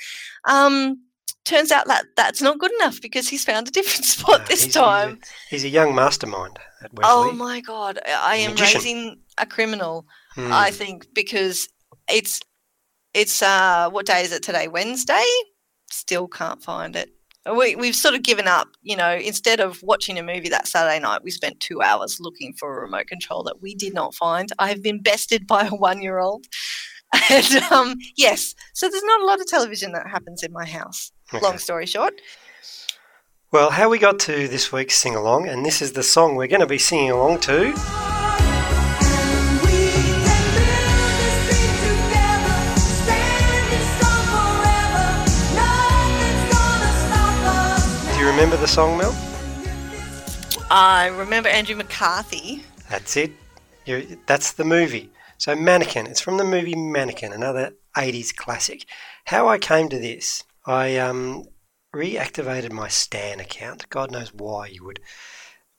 Um, 0.44 1.00
turns 1.44 1.72
out 1.72 1.86
that 1.86 2.04
that's 2.16 2.42
not 2.42 2.58
good 2.58 2.72
enough 2.72 3.00
because 3.00 3.28
he's 3.28 3.44
found 3.44 3.68
a 3.68 3.70
different 3.70 4.04
spot 4.14 4.46
this 4.46 4.64
he's, 4.64 4.74
time. 4.74 5.20
He's 5.48 5.64
a 5.64 5.68
young 5.68 5.94
mastermind 5.94 6.58
at 6.82 6.92
Wesley. 6.92 7.10
Oh 7.12 7.32
my 7.32 7.60
god, 7.60 7.98
I 8.06 8.36
am 8.36 8.52
Magician. 8.52 8.78
raising 8.78 9.20
a 9.38 9.46
criminal. 9.46 10.06
Hmm. 10.34 10.52
I 10.52 10.70
think 10.70 11.08
because 11.14 11.68
it's 12.08 12.40
it's 13.14 13.42
uh 13.42 13.90
what 13.90 14.06
day 14.06 14.22
is 14.22 14.32
it 14.32 14.42
today? 14.42 14.68
Wednesday. 14.68 15.24
Still 15.90 16.28
can't 16.28 16.62
find 16.62 16.94
it. 16.94 17.10
We 17.46 17.74
we've 17.74 17.96
sort 17.96 18.14
of 18.14 18.22
given 18.22 18.46
up. 18.46 18.68
You 18.82 18.96
know, 18.96 19.14
instead 19.14 19.60
of 19.60 19.82
watching 19.82 20.18
a 20.18 20.22
movie 20.22 20.50
that 20.50 20.68
Saturday 20.68 21.00
night, 21.00 21.22
we 21.24 21.30
spent 21.30 21.60
two 21.60 21.82
hours 21.82 22.18
looking 22.20 22.54
for 22.58 22.78
a 22.78 22.82
remote 22.82 23.06
control 23.06 23.42
that 23.44 23.60
we 23.60 23.74
did 23.74 23.94
not 23.94 24.14
find. 24.14 24.50
I 24.58 24.68
have 24.68 24.82
been 24.82 25.02
bested 25.02 25.46
by 25.46 25.66
a 25.66 25.70
one-year-old. 25.70 26.46
And 27.28 27.56
um, 27.72 27.96
yes, 28.16 28.54
so 28.72 28.88
there's 28.88 29.02
not 29.02 29.20
a 29.20 29.24
lot 29.24 29.40
of 29.40 29.46
television 29.48 29.90
that 29.92 30.06
happens 30.06 30.44
in 30.44 30.52
my 30.52 30.64
house. 30.64 31.10
Long 31.32 31.58
story 31.58 31.86
short. 31.86 32.20
Well, 33.52 33.70
how 33.70 33.88
we 33.88 33.98
got 33.98 34.18
to 34.20 34.48
this 34.48 34.72
week's 34.72 34.96
sing 34.96 35.14
along, 35.14 35.48
and 35.48 35.64
this 35.64 35.80
is 35.80 35.92
the 35.92 36.02
song 36.02 36.34
we're 36.34 36.48
going 36.48 36.60
to 36.60 36.66
be 36.66 36.78
singing 36.78 37.10
along 37.10 37.40
to. 37.40 37.72
Do 48.12 48.18
you 48.18 48.26
remember 48.26 48.56
the 48.56 48.66
song, 48.66 48.98
Mel? 48.98 49.14
I 50.70 51.12
remember 51.16 51.48
Andrew 51.48 51.76
McCarthy. 51.76 52.64
That's 52.88 53.16
it. 53.16 53.32
you 53.84 54.18
that's 54.26 54.52
the 54.52 54.64
movie. 54.64 55.10
So, 55.38 55.56
Mannequin. 55.56 56.06
It's 56.06 56.20
from 56.20 56.36
the 56.36 56.44
movie 56.44 56.74
Mannequin, 56.74 57.32
another 57.32 57.72
80s 57.96 58.34
classic. 58.34 58.84
How 59.24 59.48
I 59.48 59.58
came 59.58 59.88
to 59.88 59.98
this, 59.98 60.44
I 60.66 60.96
um, 60.98 61.44
reactivated 61.94 62.72
my 62.72 62.88
Stan 62.88 63.40
account. 63.40 63.88
God 63.88 64.10
knows 64.10 64.32
why 64.34 64.66
you 64.66 64.84
would 64.84 65.00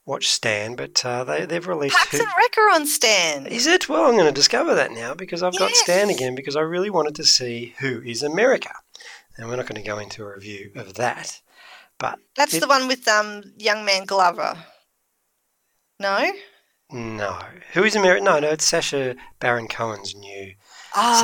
watch 0.05 0.27
Stan, 0.29 0.75
but 0.75 1.05
uh, 1.05 1.23
they, 1.23 1.45
they've 1.45 1.67
released. 1.67 1.95
Pax 1.97 2.19
and 2.19 2.27
Wrecker 2.37 2.61
on 2.73 2.85
Stan. 2.87 3.45
Is 3.47 3.67
it? 3.67 3.87
Well, 3.87 4.05
I'm 4.05 4.13
going 4.15 4.25
to 4.25 4.31
discover 4.31 4.73
that 4.75 4.91
now 4.91 5.13
because 5.13 5.43
I've 5.43 5.57
got 5.57 5.71
Stan 5.71 6.09
again 6.09 6.35
because 6.35 6.55
I 6.55 6.61
really 6.61 6.89
wanted 6.89 7.15
to 7.15 7.23
see 7.25 7.75
Who 7.79 8.01
is 8.01 8.23
America. 8.23 8.71
And 9.37 9.47
we're 9.47 9.55
not 9.55 9.67
going 9.67 9.81
to 9.81 9.87
go 9.87 9.97
into 9.99 10.23
a 10.23 10.33
review 10.33 10.71
of 10.75 10.95
that. 10.95 11.41
But 11.97 12.19
That's 12.35 12.55
it- 12.55 12.59
the 12.61 12.67
one 12.67 12.87
with 12.87 13.07
um 13.07 13.43
young 13.57 13.85
man 13.85 14.05
Glover. 14.05 14.57
No? 15.99 16.31
No. 16.91 17.39
Who 17.73 17.83
is 17.83 17.95
America? 17.95 18.23
No, 18.23 18.39
no, 18.39 18.49
it's 18.49 18.65
Sacha 18.65 19.15
Baron 19.39 19.67
Cohen's 19.67 20.15
new 20.15 20.53
Ah, 20.95 21.19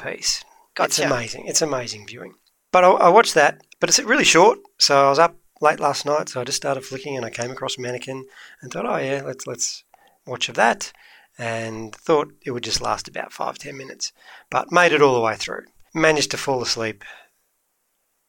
satire 0.00 0.16
piece. 0.16 0.42
gotcha. 0.74 0.86
It's 0.88 0.98
amazing. 0.98 1.46
It's 1.46 1.62
amazing 1.62 2.06
viewing. 2.06 2.34
But 2.72 2.84
I, 2.84 2.90
I 2.90 3.08
watched 3.10 3.34
that, 3.34 3.60
but 3.78 3.88
it's 3.88 4.00
really 4.00 4.24
short. 4.24 4.58
So 4.78 5.06
I 5.06 5.08
was 5.10 5.18
up 5.18 5.36
late 5.60 5.78
last 5.78 6.04
night, 6.04 6.28
so 6.28 6.40
I 6.40 6.44
just 6.44 6.56
started 6.56 6.84
flicking 6.84 7.16
and 7.16 7.24
I 7.24 7.30
came 7.30 7.50
across 7.50 7.78
Mannequin 7.78 8.24
and 8.60 8.72
thought, 8.72 8.86
oh 8.86 8.96
yeah, 8.96 9.22
let's 9.24 9.46
let's 9.46 9.84
watch 10.26 10.48
of 10.48 10.56
that. 10.56 10.92
And 11.38 11.94
thought 11.94 12.32
it 12.44 12.50
would 12.50 12.64
just 12.64 12.80
last 12.80 13.08
about 13.08 13.32
five 13.32 13.58
ten 13.58 13.76
minutes, 13.76 14.12
but 14.50 14.72
made 14.72 14.92
it 14.92 15.02
all 15.02 15.14
the 15.14 15.20
way 15.20 15.36
through. 15.36 15.64
Managed 15.94 16.30
to 16.32 16.36
fall 16.36 16.62
asleep 16.62 17.04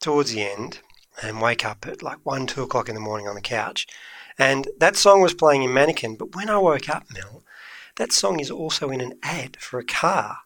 towards 0.00 0.32
the 0.32 0.42
end 0.42 0.80
and 1.22 1.40
wake 1.40 1.64
up 1.64 1.86
at 1.86 2.02
like 2.02 2.18
one 2.24 2.46
two 2.46 2.62
o'clock 2.62 2.88
in 2.88 2.94
the 2.94 3.00
morning 3.00 3.26
on 3.26 3.34
the 3.34 3.40
couch. 3.40 3.86
And 4.38 4.68
that 4.78 4.96
song 4.96 5.20
was 5.20 5.32
playing 5.34 5.62
in 5.62 5.72
Mannequin, 5.72 6.16
but 6.16 6.34
when 6.34 6.50
I 6.50 6.58
woke 6.58 6.88
up, 6.88 7.04
Mel, 7.12 7.44
that 7.96 8.12
song 8.12 8.40
is 8.40 8.50
also 8.50 8.90
in 8.90 9.00
an 9.00 9.14
ad 9.22 9.56
for 9.58 9.78
a 9.78 9.84
car, 9.84 10.38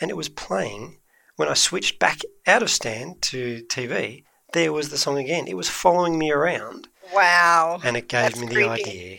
and 0.00 0.10
it 0.10 0.16
was 0.16 0.28
playing 0.28 0.98
when 1.36 1.48
I 1.48 1.54
switched 1.54 1.98
back 1.98 2.20
out 2.46 2.62
of 2.62 2.70
Stan 2.70 3.16
to 3.22 3.62
TV. 3.68 4.24
There 4.52 4.72
was 4.72 4.88
the 4.88 4.98
song 4.98 5.18
again. 5.18 5.46
It 5.46 5.56
was 5.56 5.68
following 5.68 6.18
me 6.18 6.30
around, 6.30 6.88
Wow. 7.12 7.80
and 7.84 7.96
it 7.96 8.08
gave 8.08 8.30
That's 8.34 8.40
me 8.40 8.46
the 8.46 8.54
creepy. 8.54 8.70
idea 8.70 9.18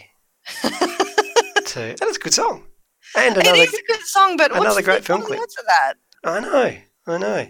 to. 1.66 1.82
And 1.82 2.02
it's 2.02 2.18
a 2.18 2.20
good 2.20 2.34
song. 2.34 2.64
And 3.16 3.38
another 3.38 3.60
is 3.62 3.74
a 3.74 3.84
good 3.88 4.02
song, 4.02 4.38
but 4.38 4.52
another 4.52 4.76
the 4.76 4.84
great 4.84 5.06
film 5.06 5.22
clip. 5.22 5.40
that? 5.68 5.94
I 6.24 6.40
know, 6.40 6.76
I 7.08 7.18
know. 7.18 7.48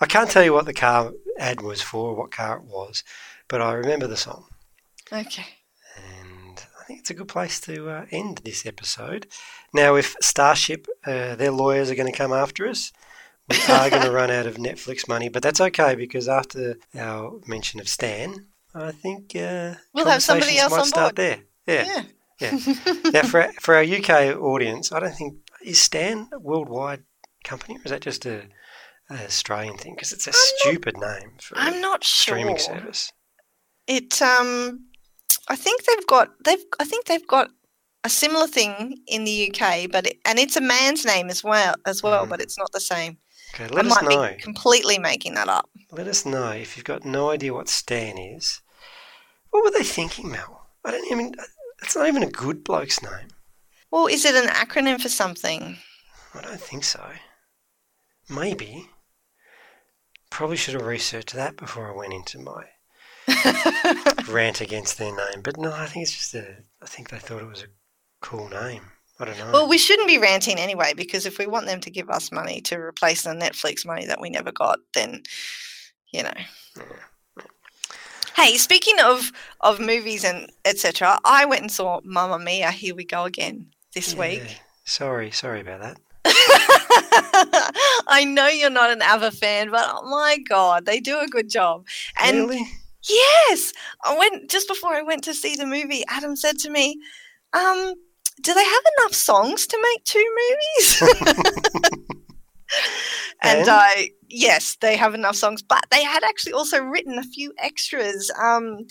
I 0.00 0.06
can't 0.06 0.30
tell 0.30 0.44
you 0.44 0.52
what 0.52 0.66
the 0.66 0.74
car 0.74 1.12
ad 1.38 1.60
was 1.62 1.80
for, 1.82 2.14
what 2.14 2.30
car 2.30 2.58
it 2.58 2.64
was, 2.64 3.02
but 3.48 3.62
I 3.62 3.72
remember 3.72 4.06
the 4.06 4.16
song. 4.16 4.46
Okay. 5.12 5.46
And 5.96 6.62
I 6.80 6.84
think 6.84 7.00
it's 7.00 7.10
a 7.10 7.14
good 7.14 7.28
place 7.28 7.60
to 7.62 7.88
uh, 7.88 8.06
end 8.10 8.42
this 8.44 8.66
episode. 8.66 9.26
Now, 9.72 9.94
if 9.96 10.14
Starship, 10.20 10.86
uh, 11.06 11.34
their 11.36 11.50
lawyers 11.50 11.90
are 11.90 11.94
going 11.94 12.10
to 12.12 12.16
come 12.16 12.32
after 12.32 12.68
us, 12.68 12.92
we 13.48 13.56
are 13.68 13.90
going 13.90 14.02
to 14.02 14.10
run 14.10 14.30
out 14.30 14.46
of 14.46 14.56
Netflix 14.56 15.08
money, 15.08 15.28
but 15.28 15.42
that's 15.42 15.60
okay 15.60 15.94
because 15.94 16.28
after 16.28 16.76
our 16.98 17.40
mention 17.46 17.80
of 17.80 17.88
Stan, 17.88 18.46
I 18.74 18.92
think 18.92 19.34
uh, 19.36 19.74
We'll 19.94 20.06
have 20.06 20.22
somebody 20.22 20.58
else 20.58 20.72
might 20.72 20.80
on 20.80 20.86
start 20.86 21.14
board. 21.14 21.38
there. 21.66 21.84
Yeah, 21.86 22.02
yeah. 22.40 22.50
now, 23.12 23.22
for 23.22 23.42
our, 23.42 23.52
for 23.60 23.74
our 23.74 23.82
UK 23.82 24.36
audience, 24.40 24.92
I 24.92 25.00
don't 25.00 25.14
think 25.14 25.36
is 25.64 25.80
Stan 25.80 26.28
a 26.32 26.38
worldwide 26.38 27.04
company, 27.44 27.76
or 27.76 27.82
is 27.84 27.90
that 27.90 28.02
just 28.02 28.26
a, 28.26 28.42
a 29.10 29.24
Australian 29.24 29.78
thing? 29.78 29.94
Because 29.94 30.12
it's 30.12 30.26
a 30.26 30.32
stupid 30.32 30.96
name 30.98 31.32
for 31.40 31.56
I'm 31.56 31.80
not 31.80 32.04
sure. 32.04 32.34
streaming 32.36 32.58
service. 32.58 33.12
It 33.86 34.20
um 34.20 34.86
I 35.48 35.56
think 35.56 35.84
they've 35.84 36.06
got 36.06 36.30
they've 36.44 36.64
I 36.78 36.84
think 36.84 37.06
they've 37.06 37.26
got 37.26 37.50
a 38.04 38.08
similar 38.08 38.46
thing 38.46 38.98
in 39.08 39.24
the 39.24 39.50
UK, 39.52 39.90
but 39.90 40.06
it, 40.06 40.18
and 40.24 40.38
it's 40.38 40.56
a 40.56 40.60
man's 40.60 41.04
name 41.04 41.28
as 41.30 41.42
well 41.42 41.74
as 41.86 42.02
well, 42.02 42.26
but 42.26 42.40
it's 42.40 42.58
not 42.58 42.70
the 42.72 42.80
same. 42.80 43.18
Okay, 43.56 43.64
I 43.64 43.68
let 43.68 43.86
us 43.86 44.02
might 44.02 44.10
know. 44.10 44.34
be 44.36 44.42
completely 44.42 44.98
making 44.98 45.32
that 45.34 45.48
up. 45.48 45.70
Let 45.90 46.08
us 46.08 46.26
know 46.26 46.50
if 46.50 46.76
you've 46.76 46.84
got 46.84 47.06
no 47.06 47.30
idea 47.30 47.54
what 47.54 47.70
Stan 47.70 48.18
is. 48.18 48.60
What 49.48 49.64
were 49.64 49.70
they 49.70 49.82
thinking, 49.82 50.30
Mel? 50.30 50.66
I 50.84 50.90
don't 50.90 51.10
even. 51.10 51.34
It's 51.82 51.96
not 51.96 52.06
even 52.06 52.22
a 52.22 52.30
good 52.30 52.62
bloke's 52.62 53.02
name. 53.02 53.28
Well, 53.90 54.08
is 54.08 54.26
it 54.26 54.34
an 54.34 54.50
acronym 54.50 55.00
for 55.00 55.08
something? 55.08 55.78
I 56.34 56.42
don't 56.42 56.60
think 56.60 56.84
so. 56.84 57.12
Maybe. 58.28 58.90
Probably 60.28 60.56
should 60.56 60.74
have 60.74 60.84
researched 60.84 61.32
that 61.32 61.56
before 61.56 61.90
I 61.90 61.96
went 61.96 62.12
into 62.12 62.38
my 62.38 62.64
rant 64.28 64.60
against 64.60 64.98
their 64.98 65.16
name. 65.16 65.40
But 65.42 65.56
no, 65.56 65.72
I 65.72 65.86
think 65.86 66.02
it's 66.02 66.12
just 66.12 66.34
a. 66.34 66.58
I 66.82 66.86
think 66.86 67.08
they 67.08 67.18
thought 67.18 67.42
it 67.42 67.48
was 67.48 67.62
a 67.62 67.68
cool 68.20 68.50
name. 68.50 68.92
I 69.18 69.24
don't 69.24 69.38
know. 69.38 69.50
Well, 69.52 69.68
we 69.68 69.78
shouldn't 69.78 70.08
be 70.08 70.18
ranting 70.18 70.58
anyway 70.58 70.92
because 70.94 71.24
if 71.24 71.38
we 71.38 71.46
want 71.46 71.66
them 71.66 71.80
to 71.80 71.90
give 71.90 72.10
us 72.10 72.30
money 72.30 72.60
to 72.62 72.76
replace 72.78 73.22
the 73.22 73.30
Netflix 73.30 73.86
money 73.86 74.04
that 74.06 74.20
we 74.20 74.28
never 74.28 74.52
got, 74.52 74.78
then 74.94 75.22
you 76.12 76.22
know. 76.22 76.34
Hey, 78.36 78.58
speaking 78.58 79.00
of 79.00 79.32
of 79.62 79.80
movies 79.80 80.24
and 80.24 80.52
etc., 80.66 81.18
I 81.24 81.46
went 81.46 81.62
and 81.62 81.72
saw 81.72 82.00
Mamma 82.04 82.38
Mia. 82.38 82.70
Here 82.70 82.94
we 82.94 83.04
go 83.04 83.24
again 83.24 83.68
this 83.94 84.14
week. 84.14 84.60
Sorry, 84.84 85.30
sorry 85.30 85.62
about 85.62 85.80
that. 85.80 85.98
I 88.08 88.24
know 88.24 88.46
you're 88.48 88.70
not 88.70 88.90
an 88.90 89.00
ABBA 89.00 89.30
fan, 89.32 89.70
but 89.70 89.84
oh 89.88 90.08
my 90.08 90.38
god, 90.48 90.84
they 90.84 91.00
do 91.00 91.18
a 91.18 91.26
good 91.26 91.48
job. 91.48 91.86
And 92.20 92.48
Really? 92.48 92.66
yes, 93.08 93.72
I 94.04 94.16
went 94.18 94.50
just 94.50 94.68
before 94.68 94.92
I 94.92 95.02
went 95.02 95.24
to 95.24 95.34
see 95.34 95.56
the 95.56 95.66
movie. 95.66 96.04
Adam 96.08 96.36
said 96.36 96.58
to 96.58 96.70
me, 96.70 97.00
um, 97.52 97.94
"Do 98.42 98.54
they 98.54 98.64
have 98.64 98.82
enough 98.98 99.14
songs 99.14 99.66
to 99.66 99.78
make 99.82 100.04
two 100.04 100.36
movies?" 100.48 101.02
and? 103.42 103.68
I, 103.68 104.10
yes, 104.28 104.76
they 104.80 104.96
have 104.96 105.14
enough 105.14 105.36
songs, 105.36 105.62
but 105.62 105.84
they 105.90 106.02
had 106.02 106.22
actually 106.24 106.52
also 106.52 106.82
written 106.82 107.18
a 107.18 107.22
few 107.22 107.52
extras. 107.58 108.30
Um, 108.42 108.86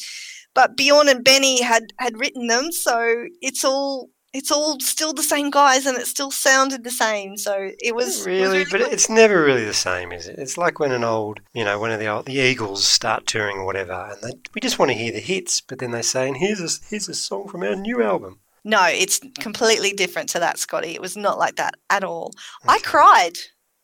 but 0.53 0.77
Bjorn 0.77 1.09
and 1.09 1.23
Benny 1.23 1.61
had 1.61 1.83
had 1.99 2.19
written 2.19 2.47
them, 2.47 2.71
so 2.71 3.25
it's 3.41 3.63
all. 3.63 4.09
It's 4.37 4.51
all 4.51 4.77
still 4.81 5.13
the 5.13 5.23
same 5.23 5.49
guys, 5.49 5.85
and 5.85 5.97
it 5.97 6.07
still 6.07 6.29
sounded 6.29 6.83
the 6.83 6.91
same. 6.91 7.37
So 7.37 7.69
it 7.79 7.95
was 7.95 8.17
it 8.17 8.19
was 8.19 8.25
Really, 8.25 8.65
but 8.69 8.81
it's 8.81 9.09
never 9.09 9.41
really 9.41 9.63
the 9.63 9.73
same, 9.73 10.11
is 10.11 10.27
it? 10.27 10.37
It's 10.37 10.57
like 10.57 10.77
when 10.77 10.91
an 10.91 11.05
old, 11.05 11.39
you 11.53 11.63
know, 11.63 11.79
one 11.79 11.91
of 11.91 12.01
the 12.01 12.07
old, 12.07 12.25
the 12.25 12.33
Eagles 12.33 12.85
start 12.85 13.27
touring 13.27 13.55
or 13.59 13.65
whatever, 13.65 13.93
and 14.11 14.21
they, 14.21 14.37
we 14.53 14.59
just 14.59 14.77
want 14.77 14.91
to 14.91 14.97
hear 14.97 15.13
the 15.13 15.21
hits, 15.21 15.61
but 15.61 15.79
then 15.79 15.91
they 15.91 16.01
say, 16.01 16.27
"And 16.27 16.35
here's 16.35 16.59
a 16.59 16.67
here's 16.89 17.07
a 17.07 17.13
song 17.13 17.47
from 17.47 17.63
our 17.63 17.77
new 17.77 18.03
album." 18.03 18.41
No, 18.65 18.83
it's 18.85 19.21
completely 19.39 19.91
different 19.91 20.27
to 20.29 20.39
that, 20.39 20.57
Scotty. 20.57 20.89
It 20.89 21.01
was 21.01 21.15
not 21.15 21.37
like 21.37 21.55
that 21.57 21.75
at 21.91 22.03
all. 22.03 22.33
I 22.67 22.79
cried 22.79 23.33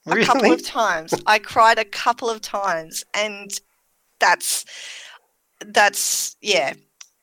a 0.07 0.25
couple 0.25 0.51
of 0.51 0.65
times. 0.65 1.13
I 1.27 1.37
cried 1.37 1.77
a 1.77 1.85
couple 1.85 2.31
of 2.31 2.41
times, 2.41 3.03
and 3.15 3.51
that's 4.19 4.65
that's 5.63 6.35
yeah, 6.41 6.73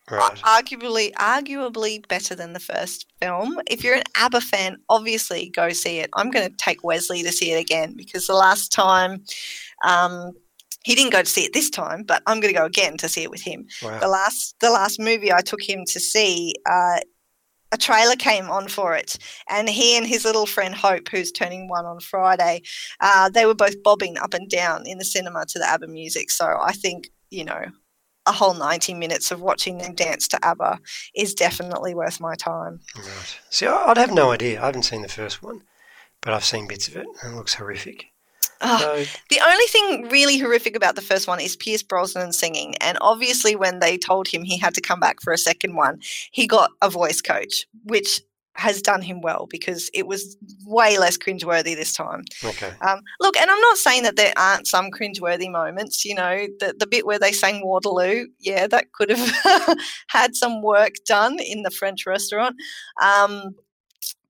Right. 0.08 0.36
arguably 0.38 1.12
arguably 1.14 2.06
better 2.06 2.36
than 2.36 2.52
the 2.52 2.60
first 2.60 3.06
film. 3.20 3.60
If 3.68 3.82
you're 3.82 3.96
an 3.96 4.04
ABBA 4.14 4.40
fan, 4.40 4.76
obviously 4.88 5.50
go 5.50 5.70
see 5.70 5.98
it. 5.98 6.10
I'm 6.14 6.30
going 6.30 6.48
to 6.48 6.56
take 6.56 6.84
Wesley 6.84 7.24
to 7.24 7.32
see 7.32 7.50
it 7.50 7.60
again 7.60 7.94
because 7.96 8.28
the 8.28 8.34
last 8.34 8.72
time. 8.72 9.24
Um, 9.84 10.32
he 10.84 10.94
didn't 10.94 11.12
go 11.12 11.20
to 11.20 11.28
see 11.28 11.44
it 11.44 11.52
this 11.52 11.68
time, 11.68 12.02
but 12.02 12.22
I'm 12.26 12.40
going 12.40 12.54
to 12.54 12.58
go 12.58 12.64
again 12.64 12.96
to 12.98 13.08
see 13.08 13.22
it 13.22 13.30
with 13.30 13.42
him. 13.42 13.66
Wow. 13.82 13.98
The 13.98 14.08
last, 14.08 14.54
the 14.60 14.70
last 14.70 14.98
movie 14.98 15.30
I 15.30 15.42
took 15.42 15.60
him 15.60 15.84
to 15.86 16.00
see, 16.00 16.54
uh, 16.70 17.00
a 17.72 17.76
trailer 17.76 18.16
came 18.16 18.48
on 18.50 18.68
for 18.68 18.94
it, 18.94 19.18
and 19.48 19.68
he 19.68 19.96
and 19.96 20.06
his 20.06 20.24
little 20.24 20.46
friend 20.46 20.74
Hope, 20.74 21.08
who's 21.08 21.32
turning 21.32 21.68
one 21.68 21.84
on 21.84 22.00
Friday, 22.00 22.62
uh, 23.00 23.28
they 23.28 23.46
were 23.46 23.54
both 23.54 23.82
bobbing 23.82 24.18
up 24.18 24.34
and 24.34 24.48
down 24.48 24.86
in 24.86 24.98
the 24.98 25.04
cinema 25.04 25.44
to 25.46 25.58
the 25.58 25.66
ABBA 25.66 25.88
music. 25.88 26.30
So 26.30 26.58
I 26.60 26.72
think 26.72 27.10
you 27.30 27.44
know, 27.44 27.64
a 28.26 28.32
whole 28.32 28.54
ninety 28.54 28.94
minutes 28.94 29.30
of 29.30 29.40
watching 29.40 29.78
them 29.78 29.94
dance 29.94 30.28
to 30.28 30.44
ABBA 30.44 30.80
is 31.14 31.34
definitely 31.34 31.94
worth 31.94 32.20
my 32.20 32.34
time. 32.34 32.80
Right. 32.96 33.40
See, 33.50 33.66
I'd 33.66 33.96
have 33.96 34.12
no 34.12 34.32
idea. 34.32 34.62
I 34.62 34.66
haven't 34.66 34.84
seen 34.84 35.02
the 35.02 35.08
first 35.08 35.42
one, 35.42 35.62
but 36.20 36.32
I've 36.32 36.44
seen 36.44 36.68
bits 36.68 36.88
of 36.88 36.96
it, 36.96 37.06
and 37.22 37.34
it 37.34 37.36
looks 37.36 37.54
horrific. 37.54 38.06
So- 38.60 39.04
the 39.30 39.40
only 39.44 39.66
thing 39.66 40.08
really 40.08 40.38
horrific 40.38 40.76
about 40.76 40.94
the 40.96 41.02
first 41.02 41.28
one 41.28 41.40
is 41.40 41.56
Pierce 41.56 41.82
Brosnan 41.82 42.32
singing. 42.32 42.74
And 42.76 42.98
obviously, 43.00 43.56
when 43.56 43.78
they 43.78 43.98
told 43.98 44.28
him 44.28 44.42
he 44.42 44.58
had 44.58 44.74
to 44.74 44.80
come 44.80 45.00
back 45.00 45.20
for 45.20 45.32
a 45.32 45.38
second 45.38 45.76
one, 45.76 46.00
he 46.32 46.46
got 46.46 46.70
a 46.82 46.90
voice 46.90 47.20
coach, 47.20 47.66
which 47.84 48.20
has 48.58 48.82
done 48.82 49.00
him 49.00 49.20
well 49.20 49.46
because 49.48 49.88
it 49.94 50.08
was 50.08 50.36
way 50.66 50.98
less 50.98 51.16
cringeworthy 51.16 51.76
this 51.76 51.94
time. 51.94 52.24
Okay. 52.44 52.72
Um, 52.80 53.00
look, 53.20 53.36
and 53.36 53.48
I'm 53.48 53.60
not 53.60 53.76
saying 53.78 54.02
that 54.02 54.16
there 54.16 54.32
aren't 54.36 54.66
some 54.66 54.90
cringeworthy 54.90 55.48
moments. 55.48 56.04
You 56.04 56.16
know, 56.16 56.46
the, 56.58 56.74
the 56.76 56.88
bit 56.88 57.06
where 57.06 57.20
they 57.20 57.30
sang 57.30 57.64
Waterloo, 57.64 58.26
yeah, 58.40 58.66
that 58.66 58.90
could 58.92 59.10
have 59.10 59.78
had 60.08 60.34
some 60.34 60.60
work 60.60 60.94
done 61.06 61.38
in 61.38 61.62
the 61.62 61.70
French 61.70 62.04
restaurant. 62.04 62.56
Um, 63.00 63.54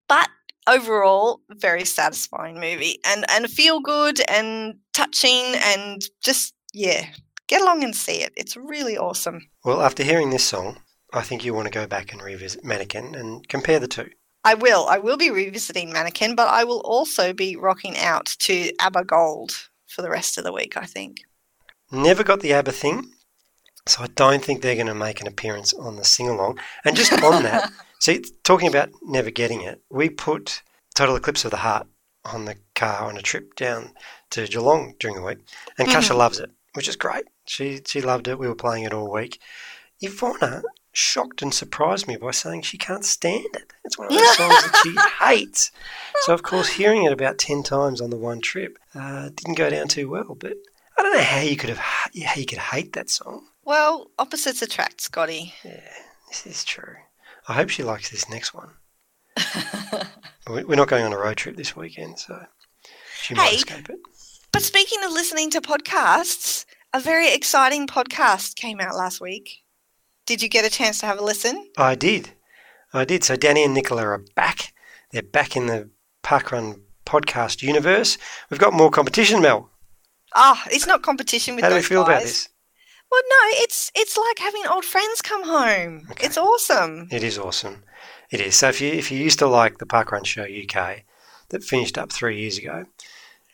but 0.09 0.29
overall, 0.69 1.41
very 1.51 1.85
satisfying 1.85 2.55
movie 2.61 2.99
and, 3.07 3.25
and 3.31 3.49
feel 3.51 3.81
good 3.81 4.21
and 4.29 4.77
touching 4.93 5.55
and 5.57 6.03
just, 6.23 6.55
yeah, 6.73 7.07
get 7.47 7.62
along 7.62 7.83
and 7.85 7.95
see 7.95 8.23
it. 8.23 8.33
It's 8.37 8.57
really 8.57 8.97
awesome. 8.97 9.49
Well, 9.64 9.83
after 9.83 10.05
hearing 10.05 10.31
this 10.31 10.45
song, 10.45 10.79
I 11.12 11.23
think 11.23 11.45
you 11.45 11.55
want 11.55 11.66
to 11.66 11.73
go 11.73 11.87
back 11.87 12.12
and 12.12 12.23
revisit 12.23 12.64
Mannequin 12.64 13.14
and 13.14 13.49
compare 13.49 13.81
the 13.81 13.89
two. 13.89 14.11
I 14.45 14.55
will. 14.55 14.87
I 14.87 14.99
will 14.99 15.16
be 15.16 15.31
revisiting 15.31 15.93
Mannequin, 15.93 16.35
but 16.35 16.49
I 16.49 16.64
will 16.64 16.81
also 16.81 17.33
be 17.33 17.57
rocking 17.57 17.97
out 17.99 18.27
to 18.41 18.73
ABBA 18.81 19.05
Gold 19.05 19.69
for 19.87 20.03
the 20.03 20.11
rest 20.11 20.39
of 20.39 20.45
the 20.45 20.53
week, 20.53 20.77
I 20.77 20.85
think. 20.85 21.19
Never 21.91 22.23
got 22.23 22.41
the 22.41 22.53
ABBA 22.53 22.73
thing, 22.73 23.11
so 23.87 24.03
I 24.03 24.09
don't 24.09 24.45
think 24.45 24.61
they're 24.61 24.75
going 24.75 24.87
to 24.87 24.95
make 24.95 25.21
an 25.21 25.27
appearance 25.27 25.73
on 25.73 25.97
the 25.97 26.05
sing 26.05 26.29
along. 26.29 26.59
And 26.85 26.95
just 26.95 27.12
on 27.12 27.43
that, 27.43 27.73
see, 27.99 28.25
talking 28.45 28.69
about 28.69 28.91
never 29.03 29.31
getting 29.31 29.61
it, 29.63 29.81
we 29.91 30.09
put 30.09 30.62
Total 30.95 31.16
Eclipse 31.16 31.45
of 31.45 31.51
the 31.51 31.59
Heart 31.59 31.87
on 32.25 32.45
the 32.45 32.57
car 32.75 33.05
on 33.09 33.16
a 33.16 33.23
trip 33.23 33.55
down 33.55 33.93
to 34.31 34.47
Geelong 34.47 34.95
during 34.99 35.16
the 35.16 35.23
week, 35.23 35.39
and 35.79 35.89
Kasha 35.89 36.12
Mhm. 36.12 36.19
loves 36.19 36.39
it, 36.39 36.51
which 36.75 36.89
is 36.89 36.97
great. 36.97 37.25
She 37.47 37.81
she 37.87 38.01
loved 38.03 38.29
it. 38.29 38.39
We 38.39 38.49
were 38.49 38.55
playing 38.55 38.85
it 38.85 38.93
all 38.93 39.11
week. 39.11 39.41
Ivana 40.03 40.62
shocked 40.93 41.43
and 41.43 41.55
surprised 41.55 42.07
me 42.09 42.16
by 42.16 42.31
saying 42.33 42.62
she 42.62 42.79
can't 42.79 43.05
stand 43.05 43.47
it. 43.55 43.73
It's 43.85 43.97
one 43.99 44.09
of 44.09 44.15
those 44.15 44.37
songs 44.37 44.65
that 44.65 44.81
she 44.83 44.97
hates. 45.25 45.70
So, 46.25 46.35
of 46.35 46.43
course, 46.43 46.69
hearing 46.70 47.05
it 47.05 47.12
about 47.12 47.39
10 47.39 47.62
times 47.62 48.01
on 48.01 48.11
the 48.11 48.16
one 48.16 48.41
trip 48.41 48.79
uh, 48.95 49.29
didn't 49.35 49.55
go 49.55 49.70
down 49.70 49.89
too 49.89 50.09
well. 50.09 50.35
But 50.39 50.55
I 50.99 51.03
don't 51.03 51.15
know 51.15 51.23
how 51.23 51.41
you 51.41 51.57
could 51.57 51.70
have 51.70 51.79
how 51.79 52.35
you 52.35 52.47
could 52.47 52.59
hate 52.59 52.93
that 52.95 53.11
song. 53.11 53.47
Well, 53.65 54.11
opposites 54.19 54.62
attract, 54.62 55.01
Scotty. 55.01 55.55
Yeah, 55.65 55.81
this 56.29 56.47
is 56.47 56.65
true. 56.65 56.97
I 57.49 57.55
hope 57.55 57.70
she 57.70 57.83
likes 57.83 58.11
this 58.11 58.29
next 58.29 58.53
one. 58.55 58.70
We- 60.51 60.65
We're 60.65 60.77
not 60.77 60.89
going 60.89 61.05
on 61.05 61.12
a 61.12 61.19
road 61.19 61.37
trip 61.37 61.57
this 61.57 61.77
weekend, 61.77 62.19
so 62.19 62.47
she 63.23 63.35
might 63.35 63.51
Hey. 63.51 63.57
escape 63.57 63.91
it. 63.91 63.99
But 64.53 64.62
speaking 64.62 65.05
of 65.05 65.12
listening 65.12 65.51
to 65.51 65.61
podcasts, 65.61 66.65
a 66.95 67.01
very 67.01 67.33
exciting 67.35 67.87
podcast 67.87 68.55
came 68.57 68.81
out 68.81 68.95
last 68.97 69.20
week. 69.20 69.59
Did 70.27 70.43
you 70.43 70.49
get 70.49 70.65
a 70.65 70.70
chance 70.70 71.01
to 71.01 71.07
have 71.07 71.19
a 71.19 71.23
listen? 71.25 71.69
I 71.77 71.95
did. 71.95 72.31
I 72.95 73.05
did. 73.05 73.25
So 73.25 73.37
Danny 73.37 73.62
and 73.62 73.75
Nicola 73.75 74.05
are 74.07 74.25
back. 74.35 74.73
They're 75.12 75.23
back 75.23 75.55
in 75.55 75.66
the 75.66 75.91
Parkrun 76.23 76.81
podcast 77.05 77.61
universe. 77.62 78.16
We've 78.51 78.61
got 78.61 78.73
more 78.73 78.91
competition, 78.91 79.43
Mel. 79.43 79.70
Ah, 80.35 80.62
it's 80.70 80.87
not 80.87 81.03
competition 81.03 81.57
with 81.57 81.65
How 81.65 81.70
do 81.70 81.77
we 81.77 81.83
feel 81.83 82.03
about 82.03 82.23
this? 82.23 82.49
Well, 83.10 83.22
no, 83.30 83.62
it's 83.62 83.90
it's 83.94 84.16
like 84.16 84.39
having 84.39 84.66
old 84.66 84.85
friends 84.85 85.22
come 85.22 85.44
home. 85.44 86.09
It's 86.20 86.36
awesome. 86.36 87.09
It 87.10 87.22
is 87.22 87.39
awesome. 87.39 87.85
It 88.30 88.40
is. 88.40 88.56
So 88.56 88.68
if 88.68 88.80
you 88.80 88.90
if 88.93 89.10
you 89.10 89.18
used 89.18 89.39
to 89.39 89.47
like 89.47 89.78
the 89.78 89.86
Parkrun 89.86 90.26
Show 90.26 90.43
UK 90.44 91.05
that 91.48 91.64
finished 91.64 91.97
up 91.97 92.12
three 92.12 92.39
years 92.40 92.59
ago, 92.59 92.85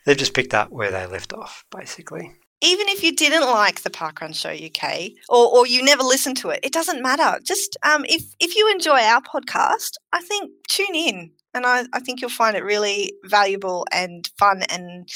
they've 0.05 0.17
just 0.17 0.35
picked 0.35 0.55
up 0.55 0.71
where 0.71 0.91
they 0.91 1.07
left 1.07 1.33
off, 1.33 1.65
basically. 1.71 2.33
Even 2.61 2.89
if 2.89 3.03
you 3.03 3.15
didn't 3.15 3.43
like 3.43 3.83
the 3.83 3.91
Parkrun 3.91 4.35
Show 4.35 4.51
UK 4.51 5.11
or, 5.29 5.55
or 5.55 5.67
you 5.67 5.85
never 5.85 6.03
listened 6.03 6.39
to 6.39 6.49
it, 6.49 6.61
it 6.63 6.73
doesn't 6.73 7.03
matter. 7.03 7.39
Just 7.45 7.77
um, 7.85 8.05
if 8.09 8.25
if 8.41 8.57
you 8.57 8.71
enjoy 8.71 9.01
our 9.01 9.21
podcast, 9.21 9.93
I 10.13 10.21
think 10.23 10.51
tune 10.69 10.95
in, 10.95 11.31
and 11.53 11.65
I, 11.67 11.85
I 11.93 12.01
think 12.01 12.21
you'll 12.21 12.31
find 12.31 12.57
it 12.57 12.65
really 12.65 13.13
valuable 13.25 13.87
and 13.93 14.29
fun 14.37 14.63
and 14.71 15.09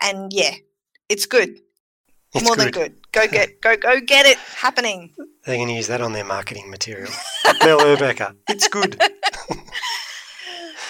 and 0.00 0.32
yeah, 0.32 0.54
it's 1.08 1.26
good. 1.26 1.60
It's 2.34 2.44
More 2.44 2.56
than 2.56 2.70
good. 2.70 2.94
good. 3.12 3.12
Go 3.12 3.26
get 3.28 3.60
go 3.60 3.76
go 3.76 4.00
get 4.00 4.26
it 4.26 4.38
happening. 4.38 5.12
They're 5.44 5.56
going 5.56 5.68
to 5.68 5.74
use 5.74 5.86
that 5.88 6.00
on 6.00 6.12
their 6.14 6.24
marketing 6.24 6.70
material. 6.70 7.10
Mel 7.62 7.78
Urbecker. 7.78 8.34
It's 8.48 8.66
good. 8.66 9.00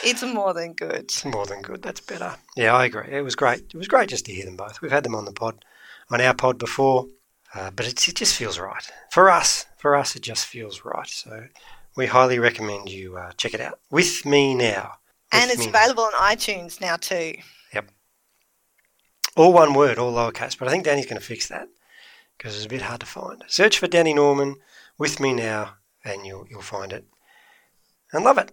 It's 0.03 0.23
more 0.23 0.53
than 0.53 0.75
good. 0.75 0.95
It's 0.97 1.25
more 1.25 1.47
than 1.47 1.63
good. 1.63 1.83
That's 1.83 2.01
better. 2.01 2.35
Yeah, 2.57 2.75
I 2.75 2.85
agree. 2.85 3.09
It 3.11 3.23
was 3.23 3.35
great. 3.35 3.61
It 3.61 3.75
was 3.75 3.89
great 3.89 4.09
just 4.11 4.27
to 4.27 4.33
hear 4.33 4.45
them 4.45 4.57
both. 4.57 4.81
We've 4.83 4.91
had 4.91 5.03
them 5.05 5.15
on 5.15 5.25
the 5.25 5.33
pod, 5.33 5.65
on 6.11 6.21
our 6.21 6.35
pod 6.35 6.59
before, 6.59 7.07
uh, 7.55 7.71
but 7.71 7.87
it's, 7.87 8.07
it 8.07 8.15
just 8.17 8.37
feels 8.37 8.59
right 8.59 8.85
for 9.11 9.31
us. 9.31 9.65
For 9.79 9.97
us, 9.97 10.15
it 10.15 10.23
just 10.23 10.45
feels 10.47 10.85
right. 10.85 11.09
So 11.09 11.47
we 11.97 12.07
highly 12.07 12.39
recommend 12.39 12.91
you 12.91 13.17
uh, 13.17 13.33
check 13.33 13.55
it 13.55 13.61
out. 13.61 13.81
With 13.91 14.27
me 14.27 14.55
now. 14.55 14.93
And 15.33 15.51
it's 15.51 15.67
available 15.67 16.05
on 16.05 16.13
iTunes 16.13 16.81
now 16.81 16.97
too. 16.97 17.35
Yep. 19.37 19.45
All 19.45 19.53
one 19.53 19.75
word, 19.75 19.99
all 19.99 20.13
lowercase. 20.13 20.59
But 20.59 20.69
I 20.69 20.71
think 20.71 20.85
Danny's 20.85 21.07
going 21.07 21.21
to 21.21 21.27
fix 21.27 21.49
that 21.49 21.69
because 22.37 22.57
it's 22.57 22.67
a 22.67 22.69
bit 22.69 22.83
hard 22.83 23.01
to 23.01 23.07
find. 23.07 23.43
Search 23.47 23.79
for 23.79 23.87
Danny 23.87 24.15
Norman 24.15 24.57
with 24.99 25.21
me 25.21 25.33
now, 25.33 25.75
and 26.05 26.27
you'll 26.27 26.47
you'll 26.49 26.63
find 26.63 26.93
it 26.93 27.05
and 28.13 28.25
love 28.25 28.39
it. 28.39 28.53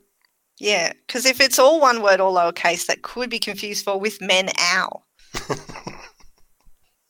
Yeah, 0.57 0.93
because 1.07 1.25
if 1.25 1.41
it's 1.41 1.57
all 1.57 1.79
one 1.79 2.03
word, 2.03 2.19
all 2.19 2.35
lowercase, 2.35 2.85
that 2.85 3.01
could 3.01 3.29
be 3.29 3.39
confused 3.39 3.83
for 3.83 3.99
with 3.99 4.21
men 4.21 4.49
owl. 4.59 5.07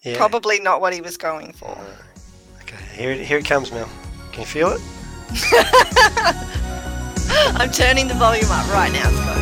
Yeah. 0.03 0.17
Probably 0.17 0.59
not 0.59 0.81
what 0.81 0.93
he 0.93 1.01
was 1.01 1.15
going 1.15 1.53
for. 1.53 1.77
Okay. 2.61 2.83
Here 2.93 3.11
it, 3.11 3.19
here 3.19 3.37
it 3.37 3.45
comes, 3.45 3.71
Mel. 3.71 3.87
Can 4.31 4.41
you 4.41 4.47
feel 4.47 4.69
it? 4.69 4.81
I'm 7.59 7.69
turning 7.69 8.07
the 8.07 8.15
volume 8.15 8.49
up 8.49 8.67
right 8.73 8.91
now, 8.91 9.11
Scotty 9.11 9.41